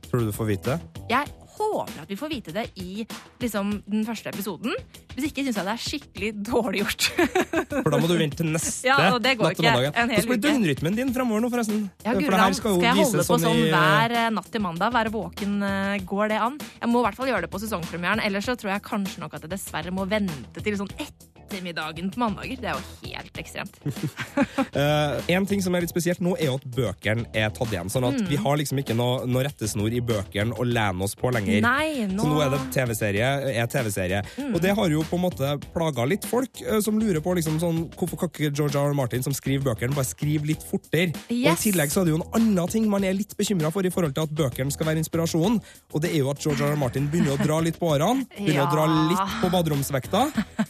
Tror 0.10 0.22
du 0.22 0.30
du 0.30 0.36
får 0.36 0.54
vite 0.54 0.76
det? 0.76 1.06
Jeg 1.10 1.39
håper 1.60 2.02
at 2.04 2.10
vi 2.12 2.18
får 2.20 2.32
vite 2.32 2.54
det 2.56 2.66
i 2.82 3.06
liksom, 3.44 3.72
den 3.90 4.06
første 4.08 4.32
episoden. 4.32 4.74
Hvis 5.16 5.28
ikke 5.30 5.44
syns 5.46 5.60
jeg 5.60 5.68
det 5.68 5.74
er 5.74 5.84
skikkelig 5.84 6.30
dårlig 6.48 6.82
gjort. 6.84 7.08
For 7.84 7.90
da 7.94 8.00
må 8.02 8.08
du 8.10 8.16
vente 8.20 8.40
til 8.40 8.50
neste 8.54 8.88
Ja, 8.88 8.98
og 9.14 9.20
det 9.26 9.36
går 9.40 9.50
natt 9.52 9.60
til 9.60 9.68
mandag. 9.68 9.98
Hvordan 10.00 10.30
blir 10.32 10.42
døgnrytmen 10.46 11.00
din 11.00 11.14
fremover 11.16 11.44
nå, 11.44 11.52
forresten? 11.54 11.82
Ja, 12.06 12.14
For 12.16 12.22
det 12.24 12.40
her 12.44 12.58
skal, 12.58 12.78
skal 12.80 12.88
jeg 12.90 12.98
holde 13.04 13.26
på 13.30 13.40
sånn 13.44 13.58
i, 13.60 13.66
eh, 13.68 13.74
hver 13.76 14.16
eh, 14.24 14.30
natt 14.40 14.50
til 14.54 14.64
mandag? 14.66 14.94
Være 14.96 15.14
våken? 15.14 15.58
eh, 15.70 15.98
Går 16.10 16.32
det 16.34 16.40
an? 16.46 16.60
Jeg 16.80 16.90
må 16.94 17.04
i 17.04 17.08
hvert 17.10 17.20
fall 17.20 17.32
gjøre 17.34 17.46
det 17.48 17.52
på 17.54 17.62
sesongpremieren. 17.66 18.24
Ellers 18.26 18.48
så 18.50 18.56
tror 18.60 18.74
jeg 18.76 18.86
kanskje 18.88 19.24
nok 19.26 19.36
at 19.38 19.46
jeg 19.48 19.54
dessverre 19.58 19.92
må 19.96 20.08
vente 20.10 20.64
til 20.64 20.80
sånn 20.80 20.90
ettermiddagen 21.50 22.12
på 22.14 22.22
mandager. 22.22 22.62
Det 22.62 22.70
er 22.70 22.78
jo 22.78 23.10
helt 23.10 23.42
ekstremt. 23.42 23.80
uh, 24.76 25.20
en 25.36 25.46
ting 25.50 25.62
som 25.66 25.76
er 25.76 25.82
litt 25.84 25.92
spesielt 25.94 26.22
nå, 26.24 26.36
er 26.40 26.52
jo 26.52 26.58
at 26.60 26.66
bøkene 26.76 27.26
er 27.34 27.50
tatt 27.56 27.74
igjen. 27.74 27.90
Sånn 27.90 28.06
at 28.08 28.18
Mm. 28.20 28.28
vi 28.28 28.36
har 28.42 28.58
liksom 28.60 28.80
ikke 28.82 28.96
noe, 28.98 29.26
noe 29.30 29.44
rettesnor 29.46 29.94
i 29.96 30.00
bøkene 30.04 30.56
å 30.60 30.64
lene 30.68 31.04
oss 31.06 31.14
på 31.16 31.30
lenger. 31.32 31.62
Nei, 31.64 32.06
nå- 32.10 32.24
Så 32.24 32.28
nå 32.34 32.42
er 32.44 32.50
det 32.52 32.60
TV-serie. 32.76 33.28
er 33.56 33.68
TV-serie. 33.68 34.22
Mm. 34.38 34.56
Og 34.56 34.62
det 34.62 34.74
har 34.76 34.90
jo 34.90 35.04
på 35.08 35.16
en 35.16 35.22
måte 35.24 35.52
plaga 35.74 36.06
litt 36.06 36.26
folk 36.26 36.50
uh, 36.68 36.80
som 36.82 37.00
lurer 37.00 37.22
på 37.24 37.36
liksom 37.38 37.60
sånn, 37.62 37.90
hvorfor 37.96 38.20
kan 38.20 38.30
ikke 38.30 38.52
George 38.56 38.76
R. 38.76 38.90
R. 38.90 38.94
Martin, 38.98 39.24
som 39.24 39.34
skriver 39.34 39.64
bøkene, 39.72 39.96
bare 39.96 40.06
skrive 40.10 40.46
litt 40.50 40.64
fortere? 40.68 41.14
Og 41.30 41.32
I 41.32 41.56
tillegg 41.56 41.90
så 41.94 42.02
er 42.02 42.10
det 42.10 42.16
jo 42.18 42.22
en 42.22 42.28
annen 42.42 42.68
ting 42.70 42.90
man 42.90 43.04
er 43.08 43.14
litt 43.14 43.36
bekymra 43.40 43.72
for 43.72 43.86
i 43.86 43.90
forhold 43.94 44.14
til 44.16 44.24
at 44.28 44.36
bøkene 44.36 44.72
skal 44.72 44.88
være 44.88 44.98
inspirasjon, 45.04 45.62
og 45.94 46.02
det 46.02 46.12
er 46.12 46.20
jo 46.24 46.30
at 46.34 46.40
George 46.44 46.62
R. 46.66 46.74
R. 46.74 46.76
Martin 46.76 47.08
begynner 47.08 47.38
å 47.38 47.44
dra 47.46 47.60
litt 47.64 47.80
på 47.80 47.88
årene. 47.96 48.26
Begynner 48.36 48.68
å 48.68 48.72
dra 48.74 48.86
litt 49.12 49.36
på 49.42 49.50
baderomsvekta. 49.54 50.26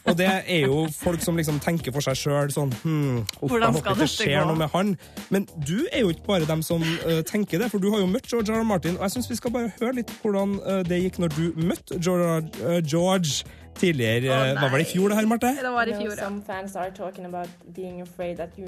Og 0.09 0.17
det 0.17 0.29
er 0.29 0.65
jo 0.65 0.81
folk 0.93 1.21
som 1.23 1.37
liksom 1.39 1.59
tenker 1.63 1.93
for 1.95 2.05
seg 2.05 2.17
sjøl 2.19 2.51
sånn 2.53 2.73
hm, 2.81 3.21
opp, 3.39 3.45
Hvordan 3.51 3.77
skal 3.77 3.97
dette 3.99 4.09
skjer 4.13 4.39
gå? 4.41 4.47
noe 4.49 4.59
med 4.59 4.73
han. 4.73 4.95
Men 5.33 5.47
du 5.55 5.77
er 5.91 6.03
jo 6.03 6.13
ikke 6.13 6.27
bare 6.27 6.49
dem 6.49 6.63
som 6.65 6.83
uh, 6.83 7.21
tenker 7.27 7.61
det, 7.61 7.69
for 7.71 7.83
du 7.83 7.89
har 7.93 8.03
jo 8.03 8.09
møtt 8.09 8.29
George 8.29 8.53
R. 8.53 8.61
R. 8.61 8.67
Martin, 8.67 8.97
og 8.99 9.07
jeg 9.07 9.17
syns 9.17 9.31
vi 9.31 9.39
skal 9.39 9.55
bare 9.55 9.71
høre 9.79 9.99
litt 10.01 10.13
hvordan 10.21 10.57
uh, 10.65 10.81
det 10.87 11.01
gikk 11.05 11.21
når 11.23 11.35
du 11.37 11.43
møtte 11.69 11.99
George, 11.99 12.49
uh, 12.63 12.79
George 12.83 13.43
tidligere. 13.79 14.29
Oh, 14.33 14.53
Hva 14.59 14.69
var 14.71 14.81
det 14.81 14.87
i 14.87 14.91
fjor, 14.93 15.09
det 15.11 15.19
her, 15.19 15.27
Marte? 15.29 15.53
Det 15.55 15.73
var 15.73 15.87
i 15.87 15.95
fjor, 15.95 16.13
ja. 16.15 16.23
Some 16.23 16.41
fans 16.47 16.75
are 16.75 16.91
talking 16.91 17.25
about 17.25 17.49
being 17.75 18.01
afraid 18.01 18.37
that 18.37 18.57
you, 18.57 18.67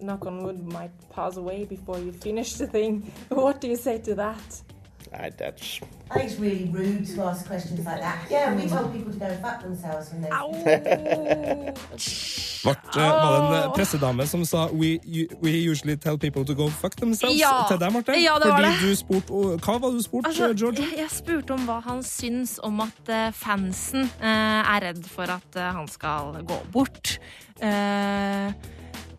knock 0.00 0.26
on 0.26 0.42
wood, 0.44 0.60
might 0.72 0.92
pass 1.14 1.36
away 1.36 1.64
before 1.64 1.98
you 1.98 2.12
finish 2.12 2.54
the 2.58 2.66
thing. 2.66 3.12
What 3.28 3.60
do 3.60 3.68
you 3.68 3.76
say 3.76 3.98
to 3.98 4.14
that? 4.16 4.62
Nei, 5.12 5.30
that's 5.38 5.80
I 6.10 6.14
think 6.18 6.30
it's 6.30 6.40
really 6.40 6.70
rude 6.72 7.04
to 7.14 7.22
ask 7.24 7.46
questions 7.46 7.84
like 7.84 8.00
that. 8.00 8.18
Yeah, 8.30 8.54
we 8.54 8.66
told 8.68 8.92
people 8.92 9.12
to 9.12 9.18
go 9.18 9.26
and 9.26 9.40
fuck 9.42 9.60
themselves 9.62 10.10
when 10.12 10.22
they. 10.22 10.30
Vart, 12.64 12.96
eh, 12.96 13.02
var 13.02 13.32
det 13.32 13.46
en 13.46 13.54
eh, 13.64 13.72
pressedame 13.74 14.26
som 14.26 14.44
sa 14.44 14.68
we, 14.72 14.98
we 15.42 15.50
usually 15.70 15.96
tell 15.96 16.18
people 16.18 16.44
to 16.44 16.54
go 16.54 16.68
fuck 16.68 16.94
themselves 16.96 17.40
Ja. 17.40 17.64
til 17.68 17.78
deg, 17.80 17.92
Marte? 17.92 18.12
Ja, 18.12 18.34
det 18.38 18.48
var 18.50 18.56
Fordi 18.56 18.70
det. 18.70 18.80
du 18.90 18.94
spurt, 18.96 19.26
Hva 19.64 19.78
var 19.78 19.88
det 19.88 19.96
du 19.98 20.02
spurte, 20.02 20.28
Altså, 20.28 20.52
George? 20.54 20.82
jeg, 20.82 20.98
jeg 20.98 21.10
spurte 21.10 21.50
om 21.56 21.60
hva 21.66 21.80
han 21.80 22.02
syns 22.02 22.58
om 22.62 22.80
at 22.80 23.08
eh, 23.08 23.32
fansen 23.32 24.02
uh, 24.20 24.74
er 24.74 24.80
redd 24.88 25.04
for 25.08 25.22
at 25.22 25.56
uh, 25.56 25.62
han 25.78 25.88
skal 25.88 26.44
gå 26.46 26.58
bort. 26.72 27.18
Uh, 27.62 28.52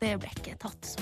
det 0.02 0.16
ble 0.20 0.30
ikke 0.38 0.56
tatt 0.62 0.86
så 0.96 1.00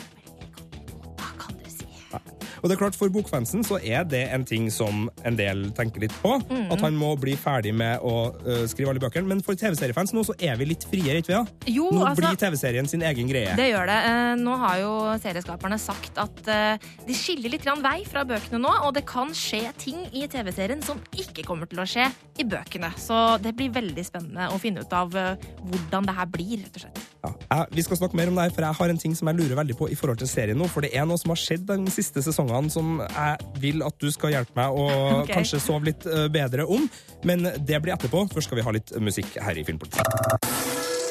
Og 2.62 2.70
det 2.70 2.76
er 2.76 2.82
klart, 2.84 2.98
For 3.00 3.12
bokfansen 3.14 3.64
så 3.64 3.80
er 3.80 4.04
det 4.10 4.26
en 4.34 4.46
ting 4.46 4.70
som 4.74 5.08
en 5.26 5.38
del 5.40 5.70
tenker 5.78 6.04
litt 6.06 6.16
på. 6.24 6.36
Mhm. 6.42 6.72
At 6.76 6.84
han 6.86 6.98
må 7.00 7.14
bli 7.20 7.36
ferdig 7.40 7.74
med 7.74 8.04
å 8.06 8.34
uh, 8.36 8.66
skrive 8.70 8.94
alle 8.94 9.04
bøkene. 9.04 9.28
Men 9.30 9.44
for 9.46 9.58
TV-seriefans 9.60 10.14
nå 10.16 10.26
så 10.28 10.36
er 10.40 10.58
vi 10.60 10.70
litt 10.74 10.86
friere, 10.90 11.22
ikke 11.24 11.38
da? 11.38 11.44
Nå 11.70 12.06
altså- 12.06 12.20
blir 12.20 12.40
TV-serien 12.40 12.90
sin 12.90 13.06
egen 13.06 13.30
greie. 13.30 13.56
Det 13.56 13.70
gjør 13.72 13.88
det. 13.90 14.00
Uh, 14.06 14.36
Nå 14.40 14.56
har 14.62 14.80
jo 14.80 14.94
serieskaperne 15.22 15.80
sagt 15.82 16.18
at 16.22 16.48
uh, 16.48 16.90
de 17.08 17.16
skiller 17.16 17.52
litt 17.54 17.66
vei 17.70 18.04
fra 18.08 18.24
bøkene 18.28 18.60
nå, 18.62 18.72
og 18.86 18.94
det 18.96 19.06
kan 19.08 19.32
skje 19.36 19.62
ting 19.80 20.00
i 20.16 20.26
TV-serien 20.32 20.82
som 20.84 21.00
ikke 21.16 21.46
kommer 21.48 21.70
til 21.70 21.82
å 21.82 21.88
skje 21.88 22.08
i 22.40 22.46
bøkene. 22.48 22.92
Så 23.00 23.38
det 23.44 23.54
blir 23.58 23.72
veldig 23.76 24.06
spennende 24.08 24.50
å 24.54 24.60
finne 24.62 24.84
ut 24.86 24.96
av 24.96 25.16
eh, 25.18 25.48
hvordan 25.70 26.08
det 26.08 26.16
her 26.16 26.30
blir, 26.32 26.64
rett 26.64 26.80
og 26.80 26.86
slett. 26.86 27.02
Ja. 27.20 27.32
Jeg, 27.50 27.68
vi 27.76 27.86
skal 27.86 28.00
snakke 28.00 28.20
mer 28.20 28.32
om 28.32 28.38
det 28.38 28.48
her, 28.48 28.54
for 28.56 28.66
jeg 28.66 28.80
har 28.80 28.94
en 28.94 29.02
ting 29.02 29.16
som 29.18 29.30
jeg 29.30 29.40
lurer 29.42 29.60
veldig 29.60 29.76
på 29.80 29.90
i 29.92 29.98
forhold 30.00 30.22
til 30.22 30.32
serien 30.32 30.60
nå. 30.60 30.70
For 30.72 30.86
det 30.86 30.94
er 30.96 31.08
noe 31.10 31.20
som 31.20 31.34
har 31.34 31.42
skjedd 31.42 31.66
den 31.70 31.88
siste 31.92 32.24
sesongene 32.50 32.74
som 32.74 33.00
jeg 33.04 33.62
vil 33.62 33.84
at 33.86 34.00
du 34.00 34.10
skal 34.12 34.34
hjelpe 34.34 34.56
meg 34.58 34.74
å 34.74 34.88
okay. 35.22 35.36
kanskje 35.36 35.62
sove 35.64 35.92
litt 35.92 36.06
eh, 36.10 36.28
bedre 36.32 36.66
om. 36.66 36.90
Men 37.24 37.44
det 37.44 37.82
blir 37.82 37.94
etterpå. 37.94 38.28
Først 38.34 38.50
skal 38.50 38.62
vi 38.62 38.66
ha 38.66 38.76
litt 38.76 38.94
musikk 39.00 39.38
her 39.42 39.58
i 39.58 39.66
Filmpolitiet. 39.68 40.50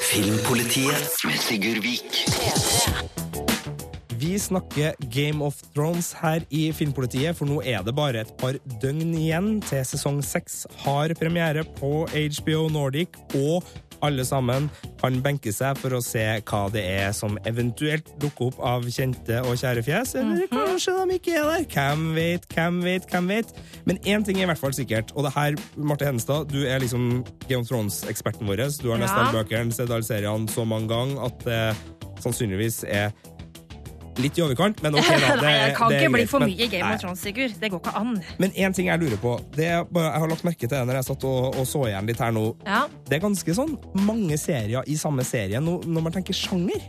Filmpolitiet 0.08 1.24
med 1.28 1.40
Sigurd 1.42 1.82
Vik. 1.84 3.17
Vi 4.38 4.42
snakker 4.44 4.92
Game 5.10 5.42
of 5.42 5.56
Thrones 5.74 6.12
her 6.20 6.44
i 6.54 6.68
Filmpolitiet, 6.70 7.34
for 7.34 7.48
nå 7.50 7.56
er 7.66 7.80
det 7.82 7.90
bare 7.98 8.20
et 8.22 8.28
par 8.38 8.54
døgn 8.78 9.08
igjen 9.18 9.48
til 9.66 9.80
sesong 9.82 10.20
seks 10.22 10.60
har 10.84 11.10
premiere 11.18 11.64
på 11.80 12.04
HBO 12.06 12.68
Nordic, 12.70 13.16
og 13.34 13.66
alle 14.06 14.22
sammen 14.22 14.68
kan 15.00 15.16
benke 15.24 15.50
seg 15.50 15.74
for 15.82 15.96
å 15.96 16.00
se 16.06 16.22
hva 16.46 16.60
det 16.70 16.84
er 16.86 17.10
som 17.18 17.34
eventuelt 17.50 18.12
dukker 18.22 18.52
opp 18.52 18.60
av 18.62 18.86
kjente 18.94 19.40
og 19.42 19.58
kjære 19.58 19.82
fjes, 19.88 20.12
eller 20.20 20.46
kanskje 20.52 20.94
de 21.00 21.16
ikke 21.18 21.34
er 21.40 21.48
der. 21.50 21.64
Hvem 21.74 22.04
vet, 22.14 22.46
hvem 22.54 22.78
vet, 22.86 23.08
hvem 23.10 23.30
vet. 23.34 23.50
Men 23.90 23.98
én 24.04 24.22
ting 24.28 24.38
er 24.38 24.46
i 24.46 24.50
hvert 24.52 24.62
fall 24.62 24.76
sikkert, 24.76 25.10
og 25.18 25.26
det 25.26 25.32
her, 25.34 25.58
Marte 25.74 26.06
Henstad, 26.06 26.46
du 26.54 26.60
er 26.62 26.78
liksom 26.84 27.24
Game 27.48 27.64
of 27.64 27.72
Thrones-eksperten 27.72 28.46
vår. 28.46 28.62
Du 28.78 28.92
har 28.94 29.02
nesten 29.02 29.18
Ja. 29.18 29.34
bøkene, 29.34 29.74
sett 29.74 29.90
alle 29.90 30.06
seriene 30.06 30.46
så 30.54 30.62
mange 30.62 30.86
ganger 30.94 31.26
at 31.26 31.42
det 31.42 32.22
sannsynligvis 32.22 32.84
er 32.86 33.10
litt 34.22 34.38
i 34.38 34.42
overkant, 34.44 34.80
men 34.82 34.94
ok 34.98 35.08
da. 35.08 35.32
Det, 35.38 35.42
Nei, 35.42 35.54
det 35.68 35.74
kan 35.78 35.92
ikke 35.94 36.10
bli 36.14 36.24
for 36.30 36.42
men- 36.44 36.52
mye 36.54 36.68
Game 36.72 36.88
of 36.94 37.00
Thrones, 37.02 37.20
Sigurd. 37.24 37.54
Det 37.60 37.70
går 37.72 37.80
ikke 37.82 37.94
an. 38.00 38.14
Men 38.42 38.50
én 38.54 38.74
ting 38.76 38.88
jeg 38.90 39.00
lurer 39.02 39.20
på, 39.22 39.36
det 39.56 39.66
er 39.72 39.84
bare, 39.90 40.12
jeg 40.14 40.24
har 40.24 40.32
lagt 40.34 40.44
merke 40.48 40.64
til 40.66 40.74
det 40.74 40.80
når 40.88 41.00
jeg 41.00 41.08
satt 41.10 41.24
og, 41.28 41.58
og 41.60 41.66
så 41.68 41.84
igjen 41.90 42.08
litt 42.10 42.20
her 42.22 42.32
nå. 42.34 42.46
Ja. 42.66 42.84
Det 43.08 43.18
er 43.18 43.24
ganske 43.26 43.54
sånn 43.60 43.76
mange 44.08 44.38
serier 44.40 44.82
i 44.90 44.96
samme 45.00 45.24
serie 45.26 45.60
nå, 45.62 45.78
når 45.86 46.08
man 46.08 46.14
tenker 46.18 46.36
sjanger. 46.36 46.82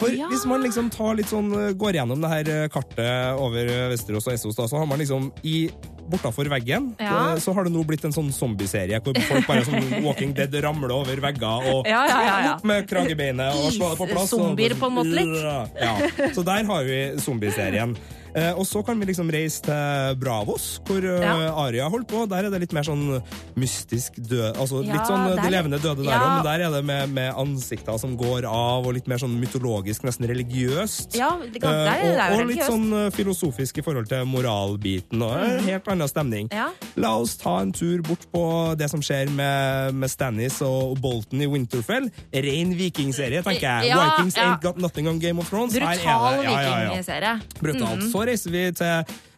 For 0.00 0.10
Ja. 0.10 0.26
hvis 0.32 0.42
man 0.50 0.64
liksom 0.64 0.88
tar 0.90 1.14
litt 1.14 1.28
sånn, 1.30 1.52
eh, 1.54 1.72
går 1.78 1.94
gjennom 2.00 2.20
det 2.24 2.30
her 2.32 2.48
eh, 2.50 2.68
kartet 2.72 3.36
over 3.38 3.68
eh, 3.70 3.84
Vesterås 3.92 4.26
og 4.26 4.32
Essos, 4.34 4.56
da, 4.58 4.66
så 4.66 4.80
har 4.80 4.86
man 4.90 4.98
liksom 4.98 5.28
i 5.46 5.68
Bortafor 6.10 6.48
veggen 6.50 6.94
Ja. 7.00 7.32
eh, 7.32 7.38
så 7.40 7.52
har 7.54 7.64
det 7.64 7.72
nå 7.72 7.84
blitt 7.86 8.04
en 8.04 8.12
sånn 8.12 8.32
zombieserie 8.32 8.98
hvor 9.00 9.14
folk 9.28 9.46
bare 9.46 9.64
som 9.64 9.74
Walking 10.04 10.32
Dead 10.34 10.54
ramler 10.64 10.90
over 10.92 11.16
vegger 11.22 11.68
og 11.74 11.86
Ja, 11.86 12.02
ja, 12.08 12.18
ja, 12.26 12.38
ja. 12.46 12.54
opp 12.56 12.64
med 12.64 12.88
kragebeinet 12.90 13.54
og 13.54 13.70
slå 13.72 13.90
det 13.92 13.98
på 13.98 14.08
plass. 14.10 14.30
Zombier, 14.30 14.74
på 14.78 14.86
en 14.90 14.96
måte 14.98 15.14
litt. 15.14 15.36
Ja. 15.80 15.94
Så 16.34 16.44
der 16.44 16.64
har 16.64 16.84
vi 16.84 16.98
zombieserien. 17.22 17.96
Eh, 18.34 18.52
og 18.56 18.64
så 18.64 18.80
kan 18.84 18.98
vi 18.98 19.06
liksom 19.10 19.28
reise 19.32 19.60
til 19.66 20.16
Bravos, 20.20 20.80
hvor 20.88 21.04
eh, 21.04 21.20
Ja. 21.20 21.34
Aria 21.66 21.88
holdt 21.92 22.08
på. 22.08 22.26
Der 22.30 22.46
er 22.46 22.50
det 22.50 22.60
litt 22.62 22.72
mer 22.72 22.82
sånn 22.86 23.20
mystisk 23.60 24.16
død 24.16 24.56
Altså 24.56 24.80
Ja, 24.86 24.94
litt 24.96 25.06
sånn 25.10 25.26
eh, 25.26 25.34
det 25.36 25.42
De 25.44 25.50
levende 25.52 25.78
døde 25.82 26.02
der 26.06 26.12
Ja. 26.12 26.20
men 26.36 26.44
der 26.46 26.64
er 26.66 26.70
det 26.76 26.84
med, 26.84 27.10
med 27.12 27.34
ansikter 27.36 27.98
som 28.00 28.16
går 28.16 28.46
av, 28.48 28.86
og 28.86 28.94
litt 28.94 29.06
mer 29.10 29.18
sånn 29.20 29.34
mytologisk, 29.40 30.02
nesten 30.08 30.26
religiøst. 30.30 31.14
Ja, 31.18 31.30
det, 31.42 31.60
kan- 31.60 31.72
Eh, 31.72 31.84
det, 31.84 31.92
er, 31.92 32.02
det 32.02 32.20
er 32.20 32.32
og, 32.32 32.38
jo 32.38 32.42
og 32.42 32.50
litt 32.52 32.64
sånn 32.66 32.86
eh, 33.06 33.10
filosofisk 33.10 33.78
i 33.78 33.82
forhold 33.82 34.08
til 34.08 34.24
moralbiten. 34.26 35.22
Og 35.22 35.32
en 35.36 35.58
Mhm. 35.58 35.64
helt 35.68 35.88
annen 35.88 36.08
stemning. 36.08 36.48
Ja. 36.52 36.70
La 36.96 37.16
oss 37.18 37.36
ta 37.36 37.58
en 37.60 37.72
tur 37.72 38.00
bort 38.02 38.24
på 38.32 38.76
det 38.78 38.88
som 38.90 39.00
skjer 39.00 39.28
med, 39.30 39.94
med 39.94 40.08
Stannis 40.10 40.60
og 40.62 40.98
Bolton 41.00 41.40
i 41.42 41.46
Winterfell. 41.46 42.10
Ren 42.32 42.74
vikingserie, 42.76 43.42
tenker 43.42 43.82
jeg. 43.82 43.92
Vikings 43.94 44.34
ain't 44.36 44.60
got 44.62 44.78
nothing 44.78 45.08
on 45.08 45.18
Game 45.18 45.38
of 45.38 45.48
Thrones. 45.50 45.72
Brutal 45.72 46.40
vikingserie. 46.42 47.40
Brutalt. 47.60 48.02
Mm. 48.02 48.10
Så 48.12 48.21
reiser 48.28 48.50
vi 48.54 48.64
til 48.72 48.86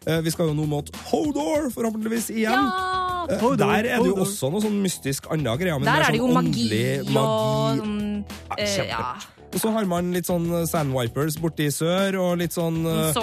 eh, 0.07 0.21
Vi 0.25 0.31
skal 0.35 0.51
jo 0.51 0.55
nå 0.59 0.67
mot 0.69 0.91
Hodor, 1.11 1.71
forhåpentligvis 1.75 2.31
igjen. 2.35 2.53
Ja! 2.53 3.27
Eh, 3.29 3.39
Hodor, 3.41 3.57
Der 3.65 3.77
er 3.79 3.83
det 4.03 4.09
jo 4.11 4.15
Hodor. 4.15 4.27
også 4.27 4.51
noe 4.53 4.61
sånn 4.65 4.81
mystisk 4.85 5.31
anna 5.33 5.57
greier. 5.57 5.79
Men 5.81 5.89
Der 5.89 6.03
det 6.03 6.09
er 6.09 6.13
det 6.13 6.21
jo 6.21 6.27
sånn 6.29 6.35
magi 6.41 6.67
åndelig 6.67 6.99
og 7.01 7.15
magi. 7.15 7.79
sånn 7.81 8.25
eh. 8.59 8.89
Ja. 8.91 9.15
Og 9.55 9.61
så 9.63 9.71
har 9.71 9.85
man 9.87 10.09
litt 10.11 10.27
sånn 10.27 10.49
sandwipers 10.67 11.37
borte 11.39 11.63
i 11.63 11.71
sør, 11.71 12.17
og 12.19 12.39
litt 12.41 12.51
sånn 12.57 12.81
eh, 12.91 13.13
Så, 13.15 13.23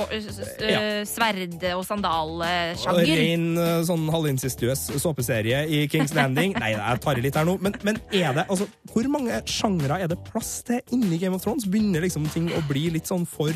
sverd- 1.11 1.57
og 1.73 1.81
og 1.81 1.85
sandalsjanger. 1.89 3.23
Eh, 3.59 3.81
sånn 3.83 4.05
halvinsistuøs 4.13 4.85
såpeserie 5.03 5.65
i 5.67 5.81
Kings 5.91 6.13
Landing. 6.15 6.55
Nei, 6.61 6.71
jeg 6.77 7.01
tar 7.03 7.19
i 7.19 7.25
litt 7.25 7.35
her 7.35 7.43
nå, 7.49 7.57
men, 7.59 7.75
men 7.83 7.99
er 8.15 8.31
det 8.37 8.45
altså 8.47 8.67
Hvor 8.93 9.09
mange 9.11 9.41
sjangre 9.45 9.99
er 10.05 10.07
det 10.11 10.21
plass 10.29 10.61
til 10.67 10.79
inni 10.95 11.19
Game 11.19 11.35
of 11.35 11.43
Thrones? 11.43 11.67
Begynner 11.67 12.05
liksom 12.07 12.29
ting 12.31 12.47
å 12.55 12.63
bli 12.69 12.87
litt 12.95 13.11
sånn 13.11 13.27
for 13.27 13.51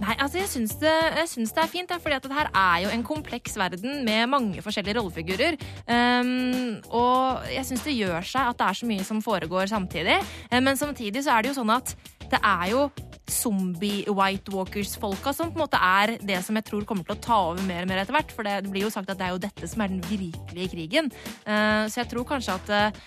Nei, 0.00 0.14
altså 0.16 0.40
jeg 0.40 0.48
syns 0.48 0.76
det, 0.80 0.92
det 1.36 1.60
er 1.60 1.68
fint, 1.68 1.90
for 2.00 2.12
det 2.12 2.32
her 2.32 2.48
er 2.56 2.76
jo 2.86 2.92
en 2.94 3.04
kompleks 3.04 3.58
verden 3.60 4.00
med 4.06 4.30
mange 4.32 4.62
forskjellige 4.64 4.96
rollefigurer. 4.96 5.58
Um, 5.84 6.80
og 6.88 7.44
jeg 7.52 7.66
syns 7.68 7.84
det 7.84 7.98
gjør 7.98 8.24
seg 8.24 8.48
at 8.48 8.60
det 8.60 8.68
er 8.70 8.78
så 8.80 8.88
mye 8.88 9.04
som 9.04 9.20
foregår 9.24 9.68
samtidig. 9.68 10.16
Um, 10.48 10.62
men 10.64 10.80
samtidig 10.80 11.24
så 11.26 11.36
er 11.36 11.44
det 11.44 11.52
jo 11.52 11.58
sånn 11.60 11.74
at 11.74 11.92
det 12.30 12.40
er 12.40 12.66
jo 12.72 12.88
zombie-white 13.30 14.52
walkers-folka 14.54 15.34
som 15.36 15.52
på 15.52 15.58
en 15.58 15.64
måte 15.66 15.78
er 15.78 16.16
det 16.24 16.40
som 16.46 16.56
jeg 16.58 16.66
tror 16.66 16.86
kommer 16.88 17.06
til 17.06 17.18
å 17.18 17.22
ta 17.22 17.38
over 17.50 17.62
mer 17.68 17.84
og 17.84 17.92
mer 17.92 18.02
etter 18.02 18.16
hvert. 18.16 18.32
For 18.34 18.48
det 18.48 18.72
blir 18.72 18.88
jo 18.88 18.94
sagt 18.94 19.12
at 19.12 19.20
det 19.20 19.28
er 19.28 19.36
jo 19.36 19.44
dette 19.44 19.68
som 19.68 19.84
er 19.84 19.92
den 19.92 20.04
virkelige 20.08 20.72
krigen. 20.78 21.12
Uh, 21.44 21.84
så 21.92 22.06
jeg 22.06 22.14
tror 22.14 22.28
kanskje 22.32 22.56
at 22.56 22.72
uh, 22.72 23.06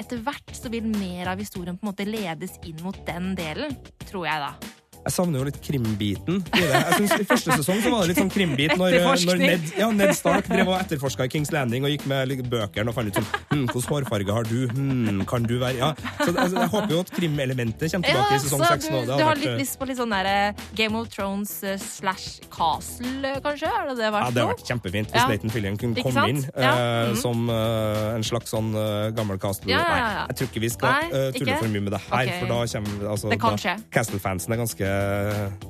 etter 0.00 0.24
hvert 0.24 0.56
så 0.56 0.72
vil 0.72 0.88
mer 0.96 1.34
av 1.34 1.44
historien 1.44 1.76
på 1.76 1.84
en 1.84 1.92
måte 1.92 2.08
ledes 2.08 2.56
inn 2.64 2.80
mot 2.86 2.96
den 3.04 3.34
delen, 3.36 3.76
tror 4.08 4.30
jeg 4.30 4.48
da. 4.48 4.78
Jeg 5.00 5.14
savner 5.14 5.40
jo 5.40 5.46
litt 5.48 5.58
krimbiten 5.64 6.40
i 6.44 6.60
det. 6.60 6.68
Jeg 6.70 6.96
synes 6.98 7.12
I 7.14 7.26
første 7.30 7.56
sesong 7.56 7.78
så 7.80 7.92
var 7.92 8.02
det 8.02 8.12
litt 8.12 8.20
sånn 8.20 8.32
krimbit 8.32 8.74
når, 8.76 8.96
når 9.24 9.40
Ned, 9.40 9.68
ja, 9.78 9.88
Ned 9.94 10.12
Stark 10.16 10.48
drev 10.50 10.68
og 10.68 10.76
etterforska 10.76 11.24
i 11.24 11.32
Kings 11.32 11.52
Landing 11.54 11.86
og 11.88 11.94
gikk 11.94 12.04
med 12.10 12.42
bøkene 12.52 12.92
og 12.92 12.96
fant 12.96 13.08
ut 13.08 13.16
sånn 13.16 13.28
hm, 13.50 13.64
Hvilken 13.70 13.94
hårfarge 13.94 14.36
har 14.36 14.50
du? 14.50 14.58
Hm, 14.74 15.22
kan 15.30 15.46
du 15.48 15.56
være 15.62 15.78
Ja. 15.80 15.90
Så 16.20 16.34
altså, 16.34 16.58
Jeg 16.58 16.70
håper 16.74 16.92
jo 16.92 17.00
at 17.00 17.12
krimelementet 17.16 17.94
kommer 17.94 18.10
tilbake 18.10 18.34
ja, 18.34 18.36
i 18.36 18.44
sesong 18.44 18.64
seks 18.66 18.90
nå. 18.92 19.00
Du, 19.06 19.14
du 19.14 19.24
har 19.24 19.40
litt 19.40 19.56
lyst 19.62 19.78
på 19.80 19.88
litt 19.88 20.00
sånn 20.00 20.12
der 20.12 20.30
Game 20.76 20.98
of 21.00 21.08
Thrones 21.14 21.54
uh, 21.64 21.76
slash 21.80 22.44
Castle, 22.52 23.32
kanskje? 23.44 23.70
Det 23.70 23.96
det 24.00 24.12
vært 24.12 24.28
ja, 24.28 24.34
det 24.36 24.44
har 24.44 24.52
vært 24.52 24.66
kjempefint 24.68 25.14
hvis 25.14 25.22
ja. 25.22 25.26
Leighton 25.32 25.54
Fillian 25.54 25.80
kunne 25.80 26.04
komme 26.04 26.26
inn 26.34 26.44
ja. 26.52 26.74
uh, 26.76 27.10
mm. 27.14 27.18
som 27.22 27.48
uh, 27.48 28.12
en 28.18 28.26
slags 28.26 28.52
sånn 28.52 28.72
gammel 29.16 29.40
Castle. 29.40 29.70
Nei, 29.72 29.98
jeg 30.28 30.38
tror 30.40 30.50
ikke 30.50 30.64
vi 30.66 30.72
skal 30.72 31.08
uh, 31.08 31.30
tulle 31.36 31.56
for 31.56 31.72
mye 31.72 31.86
med 31.88 31.94
det 31.96 32.02
her, 32.10 32.28
okay. 32.28 32.40
for 32.42 32.52
da 32.52 32.60
kommer 32.76 33.10
altså. 33.14 33.76
Castle-fansen 33.94 34.54
er 34.54 34.60
ganske 34.60 34.89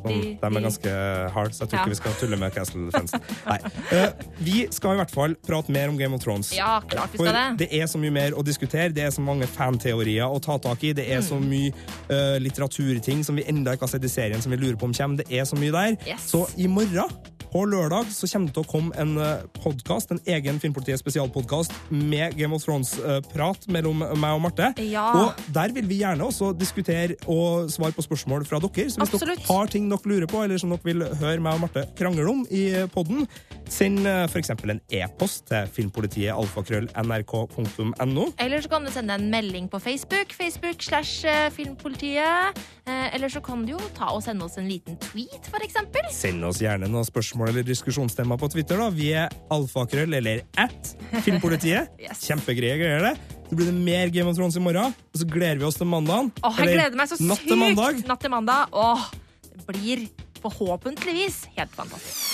de, 0.06 0.18
de, 0.40 0.48
er 0.48 0.64
ganske 0.66 0.92
hard, 1.34 1.54
så 1.56 1.64
jeg 1.64 1.72
tror 1.72 1.78
ja. 1.78 1.84
ikke 1.84 1.94
vi 1.94 1.98
skal 2.00 2.16
tulle 2.20 2.38
med 2.40 2.54
Castle-fansen. 2.54 3.24
Uh, 3.46 4.26
vi 4.44 4.66
skal 4.74 4.96
i 4.96 5.00
hvert 5.02 5.14
fall 5.14 5.36
prate 5.46 5.74
mer 5.74 5.92
om 5.92 5.98
Game 6.00 6.16
of 6.16 6.24
Thrones. 6.24 6.52
Ja, 6.56 6.78
klart 6.90 7.14
vi 7.14 7.22
skal 7.22 7.36
det. 7.36 7.46
det 7.64 7.70
er 7.80 7.90
så 7.90 8.00
mye 8.02 8.14
mer 8.14 8.36
å 8.36 8.44
diskutere, 8.46 8.92
det 8.96 9.06
er 9.06 9.14
så 9.14 9.24
mange 9.24 9.48
fanteorier 9.50 10.28
å 10.28 10.40
ta 10.42 10.58
tak 10.62 10.84
i, 10.86 10.94
det 10.96 11.08
er 11.08 11.22
mm. 11.24 11.28
så 11.28 11.40
mye 11.42 11.74
uh, 12.12 12.38
litteraturting 12.42 13.24
som 13.26 13.38
vi 13.38 13.46
enda 13.50 13.76
ikke 13.76 13.88
har 13.88 13.94
sett 13.96 14.06
i 14.06 14.12
serien 14.12 14.42
som 14.42 14.54
vi 14.54 14.60
lurer 14.60 14.78
på 14.80 14.90
om 14.90 14.96
kommer. 14.96 15.22
Det 15.22 15.28
er 15.40 15.46
så 15.48 15.58
mye 15.58 15.74
der. 15.74 16.00
Yes. 16.08 16.30
Så 16.32 16.46
i 16.60 16.68
morgen 16.70 17.38
på 17.50 17.66
lørdag 17.68 18.10
så 18.14 18.28
kommer 18.30 18.50
det 18.50 18.56
til 18.56 18.64
å 18.64 18.70
komme 18.70 18.94
en 19.00 19.16
podcast, 19.60 19.80
podkast, 19.90 20.12
en 20.12 20.20
egen 20.26 20.58
Filmpolitiet 20.60 21.00
spesialpodkast 21.00 21.72
med 21.90 22.36
Game 22.38 22.54
of 22.54 22.64
Thrones-prat 22.64 23.66
mellom 23.72 24.02
meg 24.02 24.36
og 24.36 24.42
Marte. 24.44 24.70
Ja. 24.84 25.06
Og 25.18 25.40
der 25.54 25.72
vil 25.74 25.88
vi 25.90 26.00
gjerne 26.02 26.26
også 26.26 26.52
diskutere 26.56 27.16
og 27.26 27.70
svare 27.72 27.94
på 27.96 28.04
spørsmål 28.04 28.44
fra 28.48 28.60
dere. 28.62 28.90
Så 28.90 29.00
hvis 29.00 29.14
Absolutt. 29.14 29.40
dere 29.40 29.48
har 29.48 29.70
ting 29.72 29.88
dere 29.90 30.10
lurer 30.10 30.28
på, 30.30 30.42
eller 30.44 30.60
som 30.60 30.74
dere 30.74 30.86
vil 30.86 31.04
høre 31.20 31.40
meg 31.42 31.58
og 31.58 31.64
Marte 31.66 31.86
krangle 31.98 32.26
om 32.30 32.44
i 32.50 32.64
podden, 32.94 33.26
send 33.70 34.06
f.eks. 34.06 34.52
en 34.54 34.82
e-post 35.00 35.46
til 35.50 35.70
filmpolitiet 35.74 36.34
alfakrøll.nrk.no. 36.34 38.26
Eller 38.38 38.62
så 38.62 38.72
kan 38.72 38.86
du 38.86 38.92
sende 38.94 39.16
en 39.18 39.30
melding 39.32 39.70
på 39.70 39.80
Facebook. 39.82 40.34
Facebook 40.36 40.82
slash 40.82 41.26
eh, 41.26 41.48
Filmpolitiet. 41.54 42.58
Eller 42.90 43.30
så 43.30 43.38
kan 43.40 43.62
du 43.62 43.76
jo 43.76 43.80
ta 43.94 44.08
og 44.10 44.22
sende 44.24 44.42
oss 44.42 44.56
en 44.58 44.66
liten 44.66 44.96
tweet, 44.98 45.46
f.eks. 45.46 45.76
Send 46.16 46.42
oss 46.44 46.58
gjerne 46.58 46.88
noen 46.90 47.06
spørsmål 47.06 47.39
eller 47.48 47.62
diskusjonstema 47.64 48.36
på 48.38 48.48
Twitter. 48.52 48.76
da. 48.76 48.90
Vi 48.90 49.12
er 49.16 49.28
alfakrøll, 49.50 50.14
eller 50.14 50.42
at 50.60 50.94
Filmpolitiet. 51.24 51.88
yes. 52.04 52.24
Kjempegreie 52.28 52.76
greier, 52.80 53.00
det. 53.10 53.38
Så 53.48 53.56
blir 53.56 53.66
det 53.66 53.74
mer 53.74 54.08
Game 54.14 54.30
of 54.30 54.36
Thrones 54.36 54.56
i 54.56 54.60
morgen, 54.62 54.92
og 54.94 55.18
så 55.18 55.26
gleder 55.26 55.58
vi 55.58 55.64
oss 55.66 55.78
til 55.80 55.86
mandagen. 55.90 56.30
Åh, 56.44 56.60
jeg 56.60 56.76
gleder 56.76 56.96
meg 57.00 57.08
så 57.10 57.16
sykt! 57.18 57.28
Natt 57.32 57.46
til 57.48 57.58
mandag. 57.58 58.02
Natt 58.06 58.20
til 58.22 58.30
mandag. 58.30 58.76
Åh, 58.76 59.08
det 59.48 59.64
blir 59.66 60.04
forhåpentligvis 60.42 61.40
helt 61.56 61.74
fantastisk. 61.74 62.26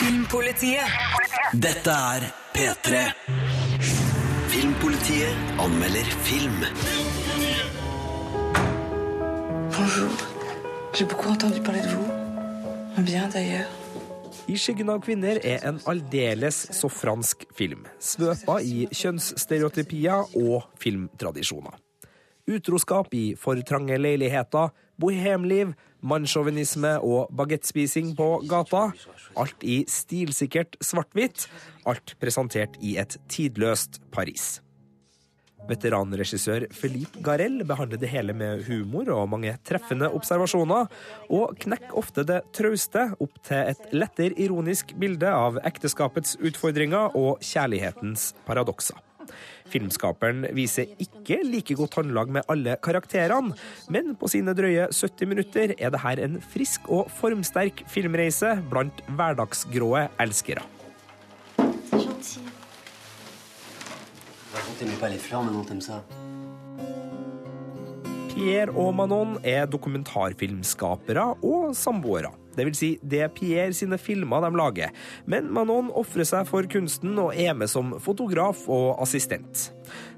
Filmpolitiet. 0.00 0.86
Dette 1.52 1.92
er 1.92 2.24
P3. 2.54 3.02
Filmpolitiet 4.50 5.60
anmelder 5.60 6.08
film. 6.24 6.64
Bonjour. 9.76 10.10
J'ai 10.94 11.04
beaucoup 11.04 11.28
entendu 11.30 11.60
parler 11.60 11.80
de 11.82 11.88
vous. 11.88 13.02
Bien, 13.04 13.28
d'ailleurs. 13.28 13.68
I 14.48 14.56
skyggen 14.58 14.88
av 14.92 15.02
kvinner 15.04 15.40
er 15.46 15.64
en 15.68 15.78
aldeles 15.90 16.62
så 16.76 16.88
fransk 16.92 17.44
film, 17.56 17.84
svøpa 18.00 18.60
i 18.64 18.86
kjønnsstereotypier 18.94 20.32
og 20.40 20.70
filmtradisjoner. 20.80 21.76
Utroskap 22.50 23.12
i 23.14 23.34
for 23.38 23.60
trange 23.66 23.98
leiligheter, 24.00 24.72
bohemliv, 25.00 25.74
mannssjåvinisme 26.00 26.96
og 27.04 27.28
bagettspising 27.36 28.14
på 28.18 28.30
gata. 28.48 28.88
Alt 29.38 29.62
i 29.62 29.82
stilsikkert 29.88 30.80
svart-hvitt. 30.84 31.46
Alt 31.86 32.16
presentert 32.20 32.80
i 32.80 32.96
et 33.00 33.18
tidløst 33.30 34.00
Paris. 34.12 34.58
Veteranregissør 35.68 36.66
Philippe 36.74 37.20
Garel 37.24 37.60
behandler 37.68 38.00
det 38.00 38.10
hele 38.12 38.34
med 38.36 38.64
humor 38.68 39.10
og 39.14 39.28
mange 39.34 39.52
treffende 39.66 40.08
observasjoner, 40.16 40.88
og 41.28 41.58
knekker 41.60 41.98
ofte 42.00 42.24
det 42.26 42.40
trauste 42.56 43.10
opp 43.20 43.36
til 43.46 43.74
et 43.74 43.92
lettere 43.94 44.36
ironisk 44.40 44.94
bilde 45.00 45.28
av 45.30 45.60
ekteskapets 45.68 46.38
utfordringer 46.40 47.16
og 47.18 47.44
kjærlighetens 47.44 48.32
paradokser. 48.48 48.98
Filmskaperen 49.70 50.48
viser 50.56 50.90
ikke 51.02 51.40
like 51.46 51.76
godt 51.78 52.00
håndlag 52.00 52.32
med 52.34 52.50
alle 52.50 52.74
karakterene, 52.82 53.54
men 53.92 54.14
på 54.18 54.30
sine 54.32 54.54
drøye 54.58 54.88
70 54.90 55.30
minutter 55.30 55.74
er 55.78 55.94
det 55.94 56.02
her 56.02 56.24
en 56.24 56.40
frisk 56.52 56.90
og 56.90 57.10
formsterk 57.20 57.84
filmreise 57.90 58.56
blant 58.72 59.04
hverdagsgrå 59.06 59.92
elskere. 60.20 60.66
T'aimais 64.78 64.98
pas 65.00 65.08
les 65.08 65.18
fleurs, 65.18 65.42
maintenant 65.42 65.64
t'aimes 65.64 65.80
ça. 65.80 66.04
Pierre 68.30 68.72
og 68.78 68.94
Manon 68.96 69.34
er 69.44 69.66
dokumentarfilmskapere 69.68 71.26
og 71.44 71.74
samboere. 71.76 72.30
Det 72.56 72.64
vil 72.66 72.76
si, 72.78 72.88
det 73.02 73.20
er 73.24 73.32
Pierre 73.34 73.74
sine 73.76 73.98
filmer 74.00 74.42
de 74.42 74.50
lager, 74.56 74.94
men 75.30 75.50
Manon 75.54 75.90
ofrer 75.96 76.26
seg 76.26 76.48
for 76.48 76.66
kunsten 76.70 77.18
og 77.20 77.34
er 77.34 77.54
med 77.58 77.70
som 77.70 77.94
fotograf 78.02 78.64
og 78.70 79.02
assistent. 79.04 79.68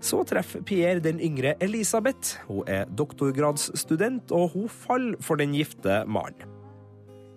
Så 0.01 0.23
treffer 0.29 0.65
Pierre 0.65 1.03
den 1.05 1.21
yngre 1.21 1.57
Elisabeth. 1.65 2.39
Hun 2.49 2.69
er 2.71 2.89
doktorgradsstudent, 2.89 4.33
og 4.33 4.57
hun 4.57 4.73
faller 4.73 5.21
for 5.25 5.41
den 5.41 5.57
gifte 5.57 6.03
mannen. 6.07 6.52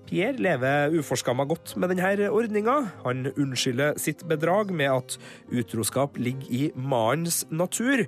Pierre 0.05 0.37
lever 0.37 0.93
uforskamma 0.99 1.47
godt 1.49 1.73
med 1.81 1.89
denne 1.89 2.29
ordninga. 2.29 2.75
Han 3.05 3.31
unnskylder 3.33 3.97
sitt 4.01 4.21
bedrag 4.29 4.69
med 4.73 4.91
at 4.91 5.17
utroskap 5.49 6.19
ligger 6.21 6.51
i 6.53 6.61
mannens 6.75 7.43
natur. 7.49 8.05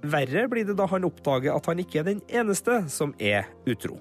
Verre 0.00 0.46
blir 0.48 0.68
det 0.68 0.78
da 0.78 0.86
han 0.88 1.04
oppdager 1.08 1.56
at 1.56 1.66
han 1.66 1.82
ikke 1.82 2.00
er 2.00 2.08
den 2.12 2.22
eneste 2.30 2.84
som 2.92 3.12
er 3.18 3.50
utro. 3.68 3.98